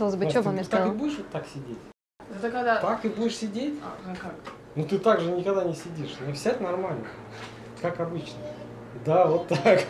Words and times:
Хотелось 0.00 0.16
бы, 0.16 0.28
что 0.28 0.42
ты 0.42 0.48
мне 0.48 0.64
так 0.64 0.88
и 0.88 0.90
будешь 0.90 1.18
вот 1.18 1.30
так 1.30 1.46
сидеть? 1.46 1.78
Это 2.28 2.50
когда... 2.50 2.80
Так 2.80 3.04
и 3.04 3.08
будешь 3.08 3.36
сидеть? 3.36 3.78
А, 3.80 3.94
ну 4.04 4.16
как? 4.20 4.34
Ну 4.74 4.84
ты 4.84 4.98
так 4.98 5.20
же 5.20 5.30
никогда 5.30 5.62
не 5.62 5.74
сидишь. 5.74 6.16
Ну 6.18 6.34
сядь 6.34 6.60
нормально. 6.60 7.06
Как 7.80 8.00
обычно. 8.00 8.38
Да, 9.06 9.26
вот 9.26 9.46
так. 9.46 9.84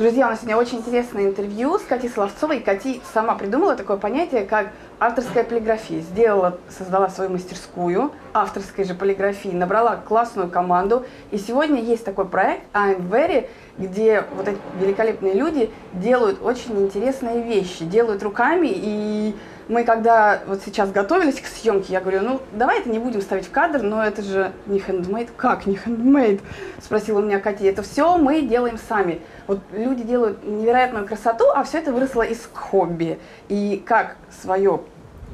Друзья, 0.00 0.28
у 0.28 0.30
нас 0.30 0.38
сегодня 0.38 0.56
очень 0.56 0.78
интересное 0.78 1.26
интервью 1.26 1.78
с 1.78 1.82
Катей 1.82 2.08
Соловцовой. 2.08 2.60
Кати 2.60 3.02
сама 3.12 3.34
придумала 3.34 3.76
такое 3.76 3.98
понятие, 3.98 4.46
как 4.46 4.68
авторская 4.98 5.44
полиграфия. 5.44 6.00
Сделала, 6.00 6.56
создала 6.70 7.10
свою 7.10 7.28
мастерскую 7.28 8.10
авторской 8.32 8.86
же 8.86 8.94
полиграфии, 8.94 9.50
набрала 9.50 9.96
классную 9.96 10.48
команду. 10.48 11.04
И 11.32 11.36
сегодня 11.36 11.82
есть 11.82 12.02
такой 12.06 12.24
проект 12.24 12.62
I'm 12.72 13.10
Very, 13.10 13.48
где 13.76 14.24
вот 14.36 14.48
эти 14.48 14.58
великолепные 14.80 15.34
люди 15.34 15.70
делают 15.92 16.38
очень 16.42 16.80
интересные 16.80 17.42
вещи, 17.42 17.84
делают 17.84 18.22
руками. 18.22 18.70
И 18.72 19.36
мы 19.70 19.84
когда 19.84 20.40
вот 20.46 20.60
сейчас 20.64 20.90
готовились 20.90 21.40
к 21.40 21.46
съемке, 21.46 21.92
я 21.92 22.00
говорю, 22.00 22.22
ну 22.22 22.40
давай 22.52 22.80
это 22.80 22.90
не 22.90 22.98
будем 22.98 23.22
ставить 23.22 23.46
в 23.46 23.50
кадр, 23.52 23.82
но 23.82 24.04
это 24.04 24.20
же 24.20 24.52
не 24.66 24.80
хендмейд. 24.80 25.30
Как 25.36 25.66
не 25.66 25.76
хендмейд? 25.76 26.40
Спросила 26.82 27.20
у 27.20 27.22
меня 27.22 27.38
Катя. 27.38 27.64
Это 27.66 27.82
все 27.82 28.18
мы 28.18 28.42
делаем 28.42 28.78
сами. 28.88 29.20
Вот 29.46 29.60
люди 29.72 30.02
делают 30.02 30.44
невероятную 30.44 31.06
красоту, 31.06 31.44
а 31.54 31.62
все 31.62 31.78
это 31.78 31.92
выросло 31.92 32.22
из 32.22 32.48
хобби. 32.52 33.20
И 33.48 33.82
как 33.86 34.16
свое, 34.42 34.80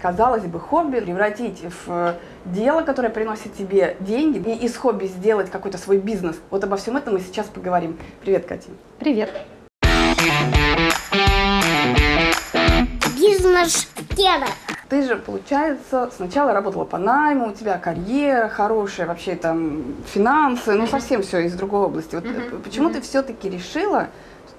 казалось 0.00 0.44
бы, 0.44 0.60
хобби 0.60 1.00
превратить 1.00 1.62
в 1.86 2.14
дело, 2.44 2.82
которое 2.82 3.08
приносит 3.08 3.55
тебе 3.55 3.96
деньги, 4.00 4.38
и 4.50 4.66
из 4.66 4.77
хобби 4.77 5.06
сделать 5.06 5.50
какой-то 5.50 5.78
свой 5.78 5.96
бизнес. 5.96 6.36
Вот 6.50 6.62
обо 6.62 6.77
всем 6.77 6.98
этом 6.98 7.14
мы 7.14 7.20
сейчас 7.20 7.46
поговорим. 7.46 7.98
Привет, 8.20 8.44
Катя. 8.44 8.68
Привет. 8.98 9.30
Бизнес-тема. 13.46 14.46
Ты 14.88 15.02
же, 15.02 15.16
получается, 15.16 16.10
сначала 16.14 16.52
работала 16.52 16.84
по 16.84 16.98
найму, 16.98 17.48
у 17.48 17.52
тебя 17.52 17.78
карьера 17.78 18.48
хорошая, 18.48 19.06
вообще 19.06 19.34
там 19.34 19.97
финансы, 20.06 20.72
ну 20.75 20.86
совсем 20.86 21.22
все 21.22 21.41
из 21.41 21.55
другой 21.55 21.80
области. 21.80 22.14
Вот 22.14 22.24
э, 22.24 22.50
почему 22.62 22.91
ты 22.91 23.00
все-таки 23.00 23.48
решила, 23.48 24.08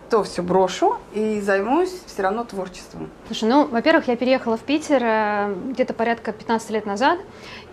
то 0.10 0.24
все 0.24 0.42
брошу 0.42 0.98
и 1.14 1.42
займусь 1.42 1.94
все 2.06 2.24
равно 2.24 2.44
творчеством? 2.44 3.10
Слушай, 3.28 3.50
ну, 3.50 3.68
во-первых, 3.68 4.08
я 4.08 4.16
переехала 4.16 4.58
в 4.58 4.62
Питер 4.62 5.02
э, 5.04 5.56
где-то 5.70 5.94
порядка 5.94 6.32
15 6.32 6.70
лет 6.72 6.86
назад, 6.86 7.20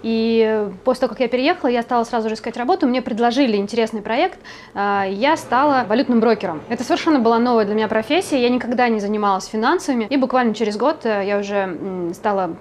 и 0.05 0.69
после 0.85 1.01
того, 1.01 1.11
как 1.13 1.21
я 1.21 1.29
переехала, 1.29 1.71
я 1.71 1.81
стала 1.81 2.05
сразу 2.05 2.29
же 2.29 2.35
искать 2.35 2.59
работу, 2.59 2.87
мне 2.87 3.01
предложили 3.01 3.57
интересный 3.57 4.03
проект, 4.03 4.39
э, 4.75 5.05
я 5.11 5.35
стала 5.39 5.87
валютным 5.89 6.21
брокером. 6.21 6.61
Это 6.69 6.85
совершенно 6.85 7.21
была 7.21 7.39
новая 7.39 7.65
для 7.65 7.75
меня 7.75 7.89
профессия, 7.89 8.43
я 8.43 8.51
никогда 8.51 8.91
не 8.91 9.01
занималась 9.01 9.47
финансами, 9.47 10.07
и 10.11 10.19
буквально 10.19 10.55
через 10.55 10.77
год 10.77 11.07
э, 11.07 11.25
я 11.27 11.39
уже 11.39 12.13
стала 12.13 12.55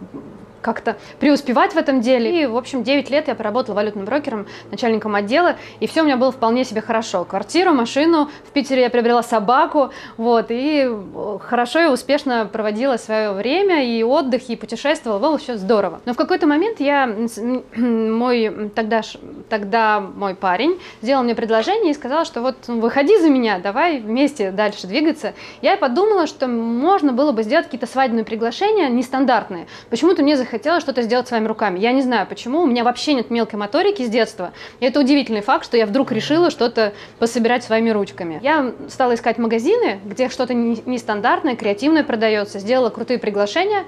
как-то 0.64 0.98
преуспевать 1.20 1.74
в 1.74 1.78
этом 1.78 2.02
деле. 2.02 2.44
И, 2.44 2.46
в 2.48 2.58
общем, 2.58 2.84
9 2.84 3.10
лет 3.12 3.28
я 3.28 3.36
поработала 3.36 3.76
валютным 3.76 4.06
брокером, 4.06 4.48
начальником 4.72 5.14
отдела, 5.14 5.58
и 5.80 5.88
все 5.88 6.02
у 6.02 6.06
меня 6.06 6.18
было 6.18 6.32
вполне 6.32 6.64
себе 6.64 6.82
хорошо. 6.82 7.26
Квартиру, 7.26 7.74
машину, 7.74 8.30
в 8.48 8.52
Питере 8.52 8.82
я 8.82 8.90
приобрела 8.90 9.22
собаку, 9.22 9.92
вот, 10.18 10.48
и 10.50 10.88
э, 10.88 11.38
хорошо 11.42 11.82
и 11.82 11.86
успешно 11.86 12.50
проводила 12.52 12.98
свое 12.98 13.32
время, 13.34 13.86
и 13.86 14.02
отдых, 14.04 14.50
и 14.50 14.56
путешествовала, 14.56 15.20
было 15.20 15.38
все 15.38 15.58
здорово. 15.58 16.02
Но 16.06 16.14
в 16.14 16.18
какой-то 16.18 16.48
момент 16.48 16.80
я, 16.80 17.06
мой 17.76 18.72
тогда, 18.74 19.02
тогда 19.50 20.00
мой 20.00 20.36
парень 20.36 20.80
сделал 21.02 21.24
мне 21.24 21.36
предложение 21.36 21.92
и 21.92 21.94
сказал, 21.94 22.26
что 22.26 22.42
вот 22.42 22.56
ну, 22.68 22.80
выходи 22.80 23.18
за 23.18 23.30
меня, 23.30 23.60
давай 23.60 24.00
вместе 24.00 24.52
дальше 24.52 24.88
двигаться. 24.88 25.34
Я 25.62 25.78
подумала, 25.78 26.28
что 26.28 26.48
можно 26.48 27.14
было 27.14 27.32
бы 27.32 27.44
сделать 27.44 27.66
какие-то 27.66 27.88
свадебные 27.88 28.26
приглашения 28.26 28.90
нестандартные. 28.90 29.68
Почему-то 29.90 30.24
мне 30.24 30.38
захотелось 30.38 30.84
что-то 30.84 31.02
сделать 31.02 31.28
своими 31.28 31.48
руками. 31.48 31.80
Я 31.80 31.92
не 31.92 32.02
знаю 32.02 32.28
почему, 32.28 32.62
у 32.62 32.66
меня 32.66 32.84
вообще 32.84 33.14
нет 33.14 33.30
мелкой 33.30 33.56
моторики 33.56 34.04
с 34.04 34.10
детства. 34.10 34.54
И 34.80 34.86
это 34.86 35.00
удивительный 35.00 35.42
факт, 35.42 35.66
что 35.66 35.78
я 35.78 35.86
вдруг 35.86 36.12
решила 36.12 36.50
что-то 36.50 36.94
пособирать 37.20 37.64
своими 37.64 37.90
ручками. 37.90 38.40
Я 38.42 38.74
стала 38.90 39.16
искать 39.16 39.38
магазины, 39.38 40.00
где 40.06 40.30
что-то 40.30 40.54
не- 40.54 40.82
нестандартное, 40.86 41.56
креативное 41.56 42.04
продается, 42.04 42.60
сделала 42.60 42.90
крутые 42.90 43.20
приглашения, 43.20 43.84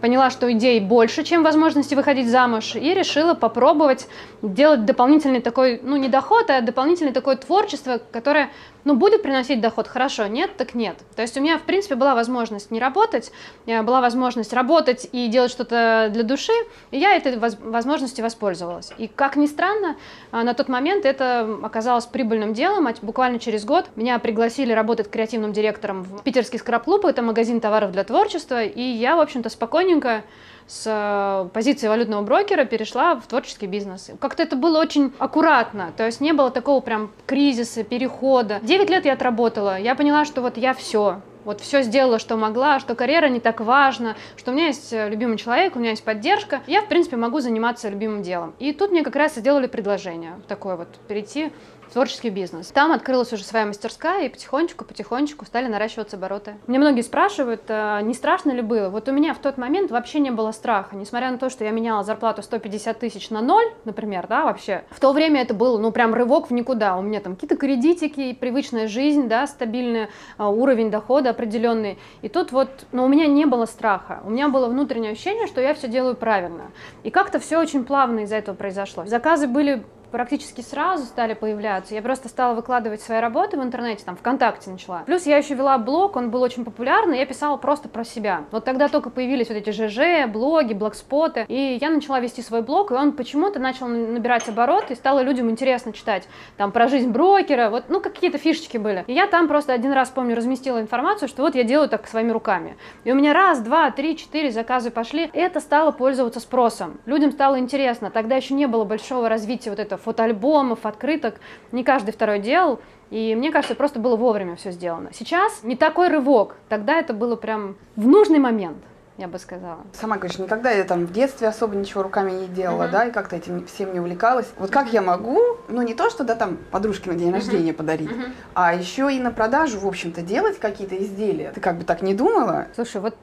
поняла, 0.00 0.30
что 0.30 0.50
идей 0.52 0.80
больше, 0.80 1.24
чем 1.24 1.42
возможности 1.42 1.94
выходить 1.94 2.28
замуж, 2.28 2.76
и 2.76 2.94
решила 2.94 3.34
попробовать 3.34 4.08
делать 4.42 4.84
дополнительный 4.84 5.40
такой, 5.40 5.80
ну 5.82 5.96
не 5.96 6.08
доход, 6.08 6.50
а 6.50 6.60
дополнительное 6.60 7.12
такое 7.12 7.36
творчество, 7.36 8.00
которое, 8.12 8.50
ну, 8.86 8.94
будет 8.94 9.22
приносить 9.22 9.60
доход, 9.60 9.88
хорошо, 9.88 10.28
нет, 10.28 10.56
так 10.56 10.76
нет. 10.76 10.96
То 11.16 11.22
есть 11.22 11.36
у 11.36 11.40
меня, 11.40 11.58
в 11.58 11.62
принципе, 11.62 11.96
была 11.96 12.14
возможность 12.14 12.70
не 12.70 12.78
работать, 12.78 13.32
э, 13.66 13.82
была 13.82 14.00
возможность 14.00 14.52
работать 14.52 15.08
и 15.10 15.26
делать 15.26 15.50
что-то 15.50 16.08
для 16.12 16.22
души, 16.22 16.52
и 16.92 16.98
я 16.98 17.16
этой 17.16 17.36
воз- 17.36 17.58
возможностью 17.58 18.24
воспользовалась. 18.24 18.92
И, 18.96 19.08
как 19.08 19.34
ни 19.34 19.46
странно, 19.46 19.96
а, 20.30 20.44
на 20.44 20.54
тот 20.54 20.68
момент 20.68 21.04
это 21.04 21.58
оказалось 21.64 22.06
прибыльным 22.06 22.54
делом, 22.54 22.86
а 22.86 22.94
буквально 23.02 23.40
через 23.40 23.64
год 23.64 23.86
меня 23.96 24.20
пригласили 24.20 24.70
работать 24.70 25.10
креативным 25.10 25.52
директором 25.52 26.04
в 26.04 26.22
питерский 26.22 26.60
скраб-клуб, 26.60 27.06
это 27.06 27.22
магазин 27.22 27.60
товаров 27.60 27.90
для 27.90 28.04
творчества, 28.04 28.62
и 28.62 28.82
я, 28.82 29.16
в 29.16 29.20
общем-то, 29.20 29.48
спокойненько 29.48 30.22
с 30.66 30.84
э, 30.86 31.48
позиции 31.50 31.88
валютного 31.88 32.22
брокера 32.22 32.64
перешла 32.64 33.16
в 33.16 33.26
творческий 33.26 33.66
бизнес. 33.66 34.10
Как-то 34.20 34.42
это 34.42 34.56
было 34.56 34.80
очень 34.80 35.12
аккуратно, 35.18 35.92
то 35.96 36.04
есть 36.04 36.20
не 36.20 36.32
было 36.32 36.50
такого 36.50 36.80
прям 36.80 37.10
кризиса, 37.26 37.84
перехода. 37.84 38.60
Девять 38.62 38.90
лет 38.90 39.04
я 39.04 39.12
отработала, 39.12 39.78
я 39.78 39.94
поняла, 39.94 40.24
что 40.24 40.42
вот 40.42 40.56
я 40.56 40.74
все, 40.74 41.20
вот 41.46 41.60
все 41.60 41.82
сделала, 41.82 42.18
что 42.18 42.36
могла, 42.36 42.80
что 42.80 42.94
карьера 42.96 43.28
не 43.28 43.38
так 43.38 43.60
важна, 43.60 44.16
что 44.36 44.50
у 44.50 44.54
меня 44.54 44.66
есть 44.66 44.92
э, 44.92 45.08
любимый 45.08 45.38
человек, 45.38 45.76
у 45.76 45.78
меня 45.78 45.90
есть 45.90 46.02
поддержка, 46.02 46.60
я, 46.66 46.82
в 46.82 46.88
принципе, 46.88 47.16
могу 47.16 47.40
заниматься 47.40 47.88
любимым 47.88 48.22
делом. 48.22 48.52
И 48.58 48.72
тут 48.72 48.90
мне 48.90 49.04
как 49.04 49.14
раз 49.14 49.36
сделали 49.36 49.68
предложение 49.68 50.34
такое 50.48 50.74
вот, 50.74 50.88
перейти 51.06 51.52
творческий 51.92 52.30
бизнес. 52.30 52.68
Там 52.68 52.92
открылась 52.92 53.32
уже 53.32 53.44
своя 53.44 53.66
мастерская, 53.66 54.26
и 54.26 54.28
потихонечку-потихонечку 54.28 55.44
стали 55.44 55.66
наращиваться 55.66 56.16
обороты. 56.16 56.56
Мне 56.66 56.78
многие 56.78 57.02
спрашивают, 57.02 57.62
э, 57.68 58.00
не 58.02 58.14
страшно 58.14 58.52
ли 58.52 58.62
было? 58.62 58.88
Вот 58.88 59.08
у 59.08 59.12
меня 59.12 59.34
в 59.34 59.38
тот 59.38 59.58
момент 59.58 59.90
вообще 59.90 60.18
не 60.18 60.30
было 60.30 60.52
страха, 60.52 60.96
несмотря 60.96 61.30
на 61.30 61.38
то, 61.38 61.50
что 61.50 61.64
я 61.64 61.70
меняла 61.70 62.02
зарплату 62.02 62.42
150 62.42 62.98
тысяч 62.98 63.30
на 63.30 63.40
ноль, 63.40 63.66
например, 63.84 64.26
да, 64.26 64.44
вообще. 64.44 64.84
В 64.90 65.00
то 65.00 65.12
время 65.12 65.42
это 65.42 65.54
был, 65.54 65.78
ну, 65.78 65.90
прям 65.92 66.14
рывок 66.14 66.50
в 66.50 66.52
никуда. 66.52 66.96
У 66.96 67.02
меня 67.02 67.20
там 67.20 67.34
какие-то 67.34 67.56
кредитики, 67.56 68.32
привычная 68.34 68.88
жизнь, 68.88 69.28
да, 69.28 69.46
стабильный 69.46 70.08
э, 70.38 70.44
уровень 70.44 70.90
дохода 70.90 71.30
определенный. 71.30 71.98
И 72.22 72.28
тут 72.28 72.52
вот, 72.52 72.68
но 72.92 73.04
у 73.04 73.08
меня 73.08 73.26
не 73.26 73.46
было 73.46 73.66
страха. 73.66 74.20
У 74.24 74.30
меня 74.30 74.48
было 74.48 74.66
внутреннее 74.66 75.12
ощущение, 75.12 75.46
что 75.46 75.60
я 75.60 75.74
все 75.74 75.88
делаю 75.88 76.16
правильно. 76.16 76.70
И 77.02 77.10
как-то 77.10 77.38
все 77.38 77.58
очень 77.58 77.84
плавно 77.84 78.20
из-за 78.20 78.36
этого 78.36 78.54
произошло. 78.54 79.06
Заказы 79.06 79.46
были 79.46 79.84
практически 80.10 80.60
сразу 80.60 81.04
стали 81.04 81.34
появляться. 81.34 81.94
Я 81.94 82.02
просто 82.02 82.28
стала 82.28 82.54
выкладывать 82.54 83.00
свои 83.00 83.20
работы 83.20 83.58
в 83.58 83.62
интернете, 83.62 84.04
там, 84.04 84.16
ВКонтакте 84.16 84.70
начала. 84.70 85.02
Плюс 85.06 85.26
я 85.26 85.36
еще 85.36 85.54
вела 85.54 85.78
блог, 85.78 86.16
он 86.16 86.30
был 86.30 86.42
очень 86.42 86.64
популярный, 86.64 87.18
я 87.18 87.26
писала 87.26 87.56
просто 87.56 87.88
про 87.88 88.04
себя. 88.04 88.44
Вот 88.50 88.64
тогда 88.64 88.88
только 88.88 89.10
появились 89.10 89.48
вот 89.48 89.56
эти 89.56 89.70
ЖЖ, 89.70 90.30
блоги, 90.30 90.72
блогспоты, 90.72 91.44
и 91.48 91.78
я 91.80 91.90
начала 91.90 92.20
вести 92.20 92.42
свой 92.42 92.62
блог, 92.62 92.90
и 92.90 92.94
он 92.94 93.12
почему-то 93.12 93.58
начал 93.58 93.88
набирать 93.88 94.48
обороты, 94.48 94.94
и 94.94 94.96
стало 94.96 95.20
людям 95.20 95.50
интересно 95.50 95.92
читать 95.92 96.28
там 96.56 96.72
про 96.72 96.88
жизнь 96.88 97.10
брокера, 97.10 97.70
вот, 97.70 97.84
ну, 97.88 98.00
какие-то 98.00 98.38
фишечки 98.38 98.78
были. 98.78 99.04
И 99.06 99.12
я 99.12 99.26
там 99.26 99.48
просто 99.48 99.72
один 99.72 99.92
раз, 99.92 100.10
помню, 100.10 100.36
разместила 100.36 100.80
информацию, 100.80 101.28
что 101.28 101.42
вот 101.42 101.54
я 101.54 101.64
делаю 101.64 101.88
так 101.88 102.06
своими 102.06 102.30
руками. 102.30 102.76
И 103.04 103.12
у 103.12 103.14
меня 103.14 103.32
раз, 103.32 103.60
два, 103.60 103.90
три, 103.90 104.16
четыре 104.16 104.50
заказы 104.50 104.90
пошли, 104.90 105.30
и 105.32 105.38
это 105.38 105.60
стало 105.60 105.90
пользоваться 105.90 106.40
спросом. 106.40 106.98
Людям 107.06 107.32
стало 107.32 107.58
интересно, 107.58 108.10
тогда 108.10 108.36
еще 108.36 108.54
не 108.54 108.66
было 108.66 108.84
большого 108.84 109.28
развития 109.28 109.70
вот 109.70 109.78
этого 109.78 109.95
фотоальбомов, 109.96 110.86
открыток, 110.86 111.36
не 111.72 111.84
каждый 111.84 112.10
второй 112.12 112.38
делал, 112.38 112.80
и 113.10 113.34
мне 113.36 113.52
кажется, 113.52 113.74
просто 113.74 113.98
было 114.00 114.16
вовремя 114.16 114.56
все 114.56 114.70
сделано. 114.72 115.10
Сейчас 115.12 115.62
не 115.62 115.76
такой 115.76 116.08
рывок, 116.08 116.56
тогда 116.68 116.98
это 116.98 117.12
было 117.14 117.36
прям 117.36 117.76
в 117.94 118.06
нужный 118.06 118.38
момент, 118.40 118.78
я 119.16 119.28
бы 119.28 119.38
сказала. 119.38 119.78
Сама 119.92 120.16
говоришь, 120.16 120.38
никогда 120.38 120.70
я 120.72 120.84
там 120.84 121.06
в 121.06 121.12
детстве 121.12 121.46
особо 121.48 121.76
ничего 121.76 122.02
руками 122.02 122.32
не 122.32 122.46
делала, 122.48 122.82
Мгм. 122.84 122.92
да, 122.92 123.04
и 123.06 123.12
как-то 123.12 123.36
этим 123.36 123.64
всем 123.66 123.92
не 123.94 124.00
увлекалась. 124.00 124.46
Вот 124.58 124.70
как 124.70 124.92
я 124.92 125.02
могу, 125.02 125.38
ну 125.68 125.82
не 125.82 125.94
то, 125.94 126.10
что 126.10 126.24
да 126.24 126.34
там 126.34 126.58
подружке 126.70 127.10
на 127.10 127.16
день 127.16 127.32
рождения 127.32 127.72
подарить, 127.72 128.10
а 128.54 128.74
еще 128.74 129.14
и 129.14 129.20
на 129.20 129.30
продажу, 129.30 129.78
в 129.78 129.86
общем-то, 129.86 130.22
делать 130.22 130.58
какие-то 130.58 130.96
изделия. 131.02 131.52
Ты 131.52 131.60
как 131.60 131.78
бы 131.78 131.84
так 131.84 132.02
не 132.02 132.12
думала? 132.14 132.66
Слушай, 132.74 133.00
вот 133.00 133.14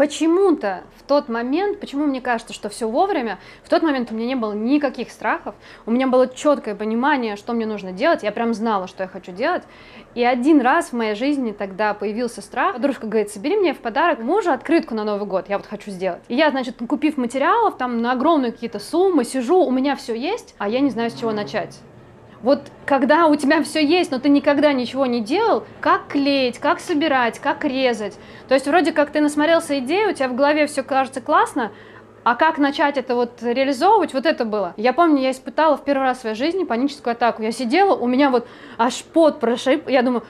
почему-то 0.00 0.84
в 0.96 1.02
тот 1.02 1.28
момент, 1.28 1.78
почему 1.78 2.06
мне 2.06 2.22
кажется, 2.22 2.54
что 2.54 2.70
все 2.70 2.88
вовремя, 2.88 3.38
в 3.62 3.68
тот 3.68 3.82
момент 3.82 4.10
у 4.10 4.14
меня 4.14 4.28
не 4.28 4.34
было 4.34 4.54
никаких 4.54 5.10
страхов, 5.10 5.54
у 5.84 5.90
меня 5.90 6.06
было 6.06 6.26
четкое 6.26 6.74
понимание, 6.74 7.36
что 7.36 7.52
мне 7.52 7.66
нужно 7.66 7.92
делать, 7.92 8.22
я 8.22 8.32
прям 8.32 8.54
знала, 8.54 8.86
что 8.86 9.02
я 9.02 9.10
хочу 9.10 9.30
делать. 9.30 9.62
И 10.14 10.24
один 10.24 10.62
раз 10.62 10.88
в 10.88 10.92
моей 10.94 11.14
жизни 11.14 11.52
тогда 11.52 11.92
появился 11.92 12.40
страх. 12.40 12.76
Подружка 12.76 13.08
говорит, 13.08 13.28
собери 13.28 13.58
мне 13.58 13.74
в 13.74 13.80
подарок 13.80 14.20
мужу 14.20 14.52
открытку 14.52 14.94
на 14.94 15.04
Новый 15.04 15.26
год, 15.26 15.50
я 15.50 15.58
вот 15.58 15.66
хочу 15.66 15.90
сделать. 15.90 16.22
И 16.28 16.34
я, 16.34 16.50
значит, 16.50 16.76
купив 16.88 17.18
материалов 17.18 17.76
там 17.76 18.00
на 18.00 18.12
огромные 18.12 18.52
какие-то 18.52 18.78
суммы, 18.78 19.24
сижу, 19.24 19.62
у 19.62 19.70
меня 19.70 19.96
все 19.96 20.14
есть, 20.14 20.54
а 20.56 20.66
я 20.70 20.80
не 20.80 20.88
знаю, 20.88 21.10
с 21.10 21.14
чего 21.14 21.30
начать. 21.30 21.78
Вот 22.42 22.62
когда 22.86 23.26
у 23.26 23.36
тебя 23.36 23.62
все 23.62 23.84
есть, 23.84 24.10
но 24.10 24.18
ты 24.18 24.28
никогда 24.28 24.72
ничего 24.72 25.04
не 25.06 25.20
делал, 25.20 25.64
как 25.80 26.08
клеить, 26.08 26.58
как 26.58 26.80
собирать, 26.80 27.38
как 27.38 27.64
резать. 27.64 28.18
То 28.48 28.54
есть 28.54 28.66
вроде 28.66 28.92
как 28.92 29.10
ты 29.10 29.20
насмотрелся 29.20 29.78
идеи, 29.80 30.10
у 30.10 30.14
тебя 30.14 30.28
в 30.28 30.34
голове 30.34 30.66
все 30.66 30.82
кажется 30.82 31.20
классно, 31.20 31.70
а 32.22 32.34
как 32.34 32.58
начать 32.58 32.96
это 32.96 33.14
вот 33.14 33.42
реализовывать, 33.42 34.14
вот 34.14 34.26
это 34.26 34.44
было. 34.44 34.74
Я 34.76 34.92
помню, 34.92 35.22
я 35.22 35.30
испытала 35.30 35.76
в 35.76 35.84
первый 35.84 36.02
раз 36.02 36.18
в 36.18 36.20
своей 36.22 36.36
жизни 36.36 36.64
паническую 36.64 37.12
атаку. 37.12 37.42
Я 37.42 37.52
сидела, 37.52 37.94
у 37.94 38.06
меня 38.06 38.30
вот 38.30 38.46
аж 38.78 39.02
пот 39.04 39.40
прошиб, 39.40 39.88
я 39.88 40.02
думаю, 40.02 40.24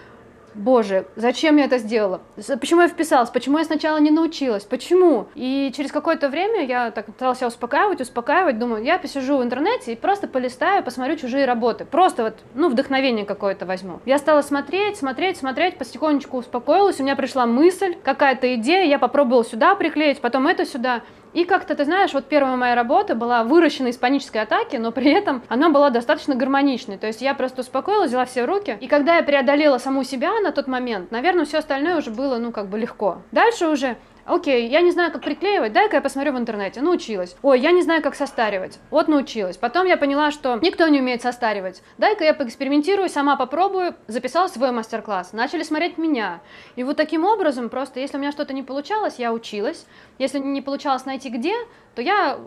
Боже, 0.55 1.07
зачем 1.17 1.57
я 1.57 1.65
это 1.65 1.79
сделала? 1.79 2.21
Почему 2.61 2.83
я 2.83 2.89
вписалась? 2.89 3.31
Почему 3.31 3.59
я 3.59 3.65
сначала 3.65 3.99
не 3.99 4.11
научилась? 4.11 4.65
Почему? 4.65 5.29
И 5.35 5.73
через 5.77 5.93
какое-то 5.93 6.29
время 6.29 6.65
я 6.65 6.91
так 6.91 7.07
пыталась 7.07 7.39
себя 7.39 7.49
успокаивать, 7.49 8.01
успокаивать, 8.01 8.59
думаю, 8.59 8.83
я 8.85 8.99
посижу 8.99 9.39
в 9.39 9.43
интернете 9.43 9.93
и 9.93 9.97
просто 9.97 10.29
полистаю, 10.29 10.83
посмотрю 10.83 11.17
чужие 11.17 11.45
работы. 11.45 11.85
Просто 11.85 12.25
вот, 12.25 12.35
ну, 12.55 12.69
вдохновение 12.69 13.25
какое-то 13.25 13.67
возьму. 13.67 14.01
Я 14.05 14.19
стала 14.19 14.43
смотреть, 14.43 14.97
смотреть, 14.97 15.37
смотреть, 15.37 15.79
потихонечку 15.79 16.39
успокоилась, 16.39 17.01
у 17.01 17.03
меня 17.03 17.17
пришла 17.17 17.47
мысль, 17.47 17.97
какая-то 18.03 18.55
идея, 18.57 18.85
я 18.85 18.99
попробовала 18.99 19.45
сюда 19.45 19.75
приклеить, 19.75 20.21
потом 20.21 20.47
это 20.47 20.67
сюда. 20.67 21.03
И 21.33 21.45
как-то, 21.45 21.75
ты 21.75 21.85
знаешь, 21.85 22.13
вот 22.13 22.27
первая 22.27 22.57
моя 22.57 22.75
работа 22.75 23.15
была 23.15 23.45
выращена 23.45 23.89
из 23.89 23.97
панической 23.97 24.43
атаки, 24.43 24.77
но 24.77 24.91
при 24.91 25.13
этом 25.13 25.43
она 25.49 25.71
была 25.71 25.91
достаточно 25.91 26.35
гармоничной. 26.35 26.99
То 26.99 27.07
есть 27.07 27.23
я 27.23 27.35
просто 27.35 27.61
успокоилась, 27.61 28.09
взяла 28.09 28.25
все 28.25 28.43
в 28.43 28.47
руки. 28.47 28.77
И 28.81 28.89
когда 28.89 29.17
я 29.17 29.23
преодолела 29.23 29.79
саму 29.79 30.03
себя 30.05 30.33
на 30.41 30.53
тот 30.53 30.67
момент, 30.67 31.11
наверное, 31.11 31.45
все 31.45 31.59
остальное 31.59 31.97
уже 31.99 32.11
было, 32.11 32.39
ну, 32.39 32.51
как 32.53 32.69
бы 32.69 32.79
легко. 32.79 33.23
Дальше 33.31 33.69
уже 33.69 33.97
Окей, 34.31 34.69
я 34.69 34.81
не 34.81 34.93
знаю, 34.93 35.11
как 35.11 35.23
приклеивать, 35.23 35.73
дай-ка 35.73 35.97
я 35.97 36.01
посмотрю 36.01 36.33
в 36.33 36.39
интернете. 36.39 36.81
Научилась. 36.81 37.35
Ой, 37.43 37.59
я 37.59 37.73
не 37.73 37.83
знаю, 37.83 38.01
как 38.01 38.15
состаривать. 38.15 38.79
Вот 38.91 39.09
научилась. 39.09 39.57
Потом 39.57 39.89
я 39.89 39.97
поняла, 39.97 40.31
что 40.31 40.57
никто 40.63 40.87
не 40.87 41.01
умеет 41.01 41.21
состаривать. 41.21 41.83
Дай-ка 41.99 42.23
я 42.23 42.33
поэкспериментирую, 42.33 43.09
сама 43.09 43.35
попробую. 43.35 43.97
Записала 44.07 44.47
свой 44.47 44.71
мастер-класс. 44.71 45.33
Начали 45.33 45.65
смотреть 45.65 45.99
меня. 45.99 46.43
И 46.77 46.85
вот 46.85 46.97
таким 46.97 47.25
образом, 47.25 47.69
просто 47.71 47.99
если 47.99 48.19
у 48.19 48.21
меня 48.21 48.31
что-то 48.31 48.55
не 48.55 48.63
получалось, 48.63 49.17
я 49.19 49.33
училась. 49.33 49.85
Если 50.19 50.39
не 50.39 50.63
получалось 50.63 51.07
найти 51.07 51.29
где, 51.29 51.55
то 51.97 52.03
я 52.03 52.39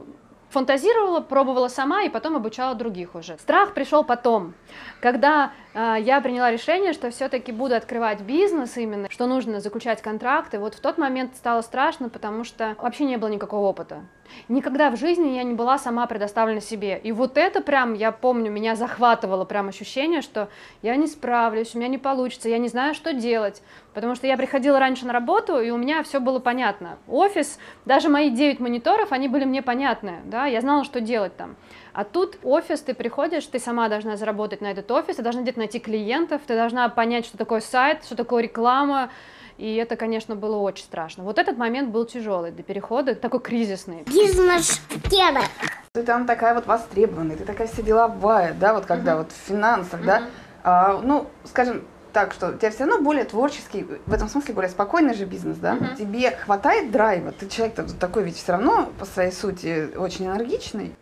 фантазировала, 0.53 1.19
пробовала 1.19 1.67
сама 1.67 2.03
и 2.03 2.09
потом 2.09 2.35
обучала 2.35 2.75
других 2.75 3.15
уже. 3.15 3.37
Страх 3.39 3.73
пришел 3.73 4.03
потом, 4.03 4.53
когда 5.01 5.51
э, 5.73 5.97
я 5.99 6.21
приняла 6.21 6.51
решение, 6.51 6.93
что 6.93 7.09
все-таки 7.09 7.51
буду 7.51 7.75
открывать 7.75 8.21
бизнес 8.21 8.77
именно, 8.77 9.09
что 9.09 9.25
нужно 9.25 9.59
заключать 9.59 10.01
контракты. 10.01 10.59
Вот 10.59 10.75
в 10.75 10.79
тот 10.79 10.97
момент 10.97 11.35
стало 11.35 11.61
страшно, 11.61 12.07
потому 12.07 12.43
что 12.43 12.75
вообще 12.77 13.05
не 13.05 13.17
было 13.17 13.29
никакого 13.29 13.67
опыта. 13.67 14.03
Никогда 14.47 14.89
в 14.89 14.97
жизни 14.97 15.35
я 15.35 15.43
не 15.43 15.53
была 15.53 15.77
сама 15.77 16.05
предоставлена 16.07 16.61
себе. 16.61 16.99
И 17.03 17.11
вот 17.11 17.37
это 17.37 17.61
прям, 17.61 17.93
я 17.93 18.11
помню, 18.11 18.51
меня 18.51 18.75
захватывало 18.75 19.45
прям 19.45 19.69
ощущение, 19.69 20.21
что 20.21 20.49
я 20.81 20.95
не 20.95 21.07
справлюсь, 21.07 21.75
у 21.75 21.77
меня 21.77 21.87
не 21.87 21.97
получится, 21.97 22.49
я 22.49 22.57
не 22.57 22.67
знаю, 22.67 22.93
что 22.93 23.13
делать. 23.13 23.61
Потому 23.93 24.15
что 24.15 24.27
я 24.27 24.37
приходила 24.37 24.79
раньше 24.79 25.05
на 25.05 25.13
работу, 25.13 25.59
и 25.59 25.69
у 25.69 25.77
меня 25.77 26.03
все 26.03 26.19
было 26.19 26.39
понятно. 26.39 26.97
Офис, 27.07 27.59
даже 27.85 28.09
мои 28.09 28.29
9 28.29 28.59
мониторов, 28.59 29.11
они 29.11 29.27
были 29.27 29.45
мне 29.45 29.61
понятны, 29.61 30.21
да, 30.25 30.45
я 30.45 30.61
знала, 30.61 30.83
что 30.83 30.99
делать 30.99 31.35
там. 31.37 31.55
А 31.93 32.03
тут 32.03 32.37
офис, 32.43 32.81
ты 32.81 32.95
приходишь, 32.95 33.45
ты 33.45 33.59
сама 33.59 33.87
должна 33.87 34.17
заработать 34.17 34.61
на 34.61 34.71
этот 34.71 34.89
офис, 34.89 35.17
ты 35.17 35.21
должна 35.21 35.43
где-то 35.43 35.59
найти 35.59 35.79
клиентов, 35.79 36.41
ты 36.47 36.55
должна 36.55 36.89
понять, 36.89 37.25
что 37.25 37.37
такое 37.37 37.59
сайт, 37.59 38.03
что 38.03 38.15
такое 38.15 38.43
реклама, 38.43 39.11
и 39.63 39.75
это, 39.75 39.95
конечно, 39.95 40.35
было 40.35 40.57
очень 40.57 40.83
страшно. 40.83 41.23
Вот 41.23 41.39
этот 41.39 41.57
момент 41.57 41.89
был 41.89 42.03
тяжелый 42.03 42.51
до 42.51 42.63
перехода, 42.63 43.15
такой 43.15 43.39
кризисный. 43.39 44.03
Бизнес-тема. 44.05 45.39
Ты 45.93 46.03
там 46.03 46.25
такая 46.25 46.53
вот 46.53 46.67
востребованная, 46.67 47.37
ты 47.37 47.45
такая 47.45 47.69
вся 47.69 47.81
деловая, 47.81 48.53
да, 48.59 48.73
вот 48.73 48.85
когда 48.85 49.13
uh-huh. 49.13 49.17
вот 49.19 49.31
в 49.31 49.35
финансах, 49.35 50.01
uh-huh. 50.01 50.05
да. 50.05 50.23
А, 50.65 51.01
ну, 51.01 51.27
скажем, 51.45 51.85
так, 52.11 52.33
что 52.33 52.49
у 52.49 52.57
тебя 52.57 52.71
все 52.71 52.79
равно 52.79 53.01
более 53.01 53.23
творческий, 53.23 53.87
в 54.05 54.13
этом 54.13 54.27
смысле 54.27 54.53
более 54.53 54.69
спокойный 54.69 55.13
же 55.13 55.23
бизнес, 55.23 55.55
да? 55.59 55.77
Uh-huh. 55.77 55.95
Тебе 55.95 56.31
хватает 56.31 56.91
драйва? 56.91 57.31
Ты 57.31 57.47
человек 57.47 57.75
такой 58.01 58.23
ведь 58.23 58.35
все 58.35 58.51
равно 58.51 58.89
по 58.99 59.05
своей 59.05 59.31
сути 59.31 59.95
очень 59.95 60.25
энергичный. 60.25 60.93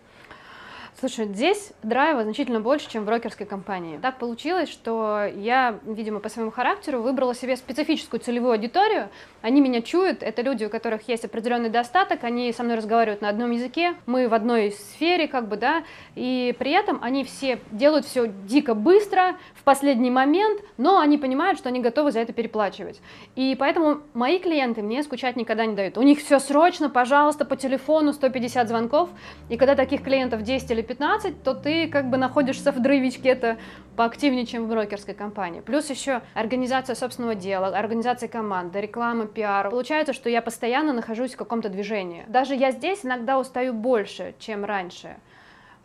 Слушай, 1.01 1.25
здесь 1.25 1.73
драйва 1.81 2.21
значительно 2.21 2.61
больше, 2.61 2.87
чем 2.87 3.01
в 3.01 3.05
брокерской 3.07 3.47
компании. 3.47 3.97
Так 3.99 4.19
получилось, 4.19 4.69
что 4.69 5.25
я, 5.35 5.79
видимо, 5.83 6.19
по 6.19 6.29
своему 6.29 6.51
характеру 6.51 7.01
выбрала 7.01 7.33
себе 7.33 7.55
специфическую 7.55 8.19
целевую 8.19 8.51
аудиторию. 8.51 9.09
Они 9.41 9.61
меня 9.61 9.81
чуют, 9.81 10.21
это 10.21 10.43
люди, 10.43 10.63
у 10.63 10.69
которых 10.69 11.07
есть 11.07 11.25
определенный 11.25 11.71
достаток, 11.71 12.23
они 12.23 12.53
со 12.53 12.61
мной 12.61 12.77
разговаривают 12.77 13.21
на 13.21 13.29
одном 13.29 13.49
языке, 13.49 13.95
мы 14.05 14.27
в 14.27 14.33
одной 14.35 14.73
сфере, 14.73 15.27
как 15.27 15.47
бы, 15.47 15.57
да, 15.57 15.83
и 16.13 16.55
при 16.59 16.69
этом 16.69 16.99
они 17.01 17.23
все 17.23 17.57
делают 17.71 18.05
все 18.05 18.27
дико 18.27 18.75
быстро, 18.75 19.37
в 19.55 19.63
последний 19.63 20.11
момент, 20.11 20.61
но 20.77 20.99
они 20.99 21.17
понимают, 21.17 21.57
что 21.57 21.69
они 21.69 21.79
готовы 21.79 22.11
за 22.11 22.19
это 22.19 22.31
переплачивать. 22.31 23.01
И 23.35 23.55
поэтому 23.59 24.01
мои 24.13 24.37
клиенты 24.37 24.83
мне 24.83 25.01
скучать 25.01 25.35
никогда 25.35 25.65
не 25.65 25.75
дают. 25.75 25.97
У 25.97 26.03
них 26.03 26.19
все 26.19 26.37
срочно, 26.37 26.91
пожалуйста, 26.91 27.43
по 27.43 27.55
телефону 27.55 28.13
150 28.13 28.67
звонков, 28.67 29.09
и 29.49 29.57
когда 29.57 29.73
таких 29.73 30.03
клиентов 30.03 30.43
10 30.43 30.69
или 30.69 30.90
15, 30.91 31.43
то 31.43 31.53
ты 31.53 31.87
как 31.87 32.09
бы 32.09 32.17
находишься 32.17 32.73
в 32.73 32.81
дрывичке 32.81 33.29
это 33.29 33.57
поактивнее, 33.95 34.45
чем 34.45 34.65
в 34.65 34.69
брокерской 34.69 35.13
компании. 35.13 35.61
Плюс 35.61 35.89
еще 35.89 36.21
организация 36.33 36.95
собственного 36.95 37.33
дела, 37.33 37.67
организация 37.67 38.27
команды, 38.27 38.81
реклама, 38.81 39.25
пиар. 39.25 39.69
Получается, 39.69 40.11
что 40.11 40.29
я 40.29 40.41
постоянно 40.41 40.91
нахожусь 40.91 41.33
в 41.33 41.37
каком-то 41.37 41.69
движении. 41.69 42.25
Даже 42.27 42.55
я 42.55 42.71
здесь 42.71 43.05
иногда 43.05 43.39
устаю 43.39 43.71
больше, 43.73 44.35
чем 44.37 44.65
раньше. 44.65 45.15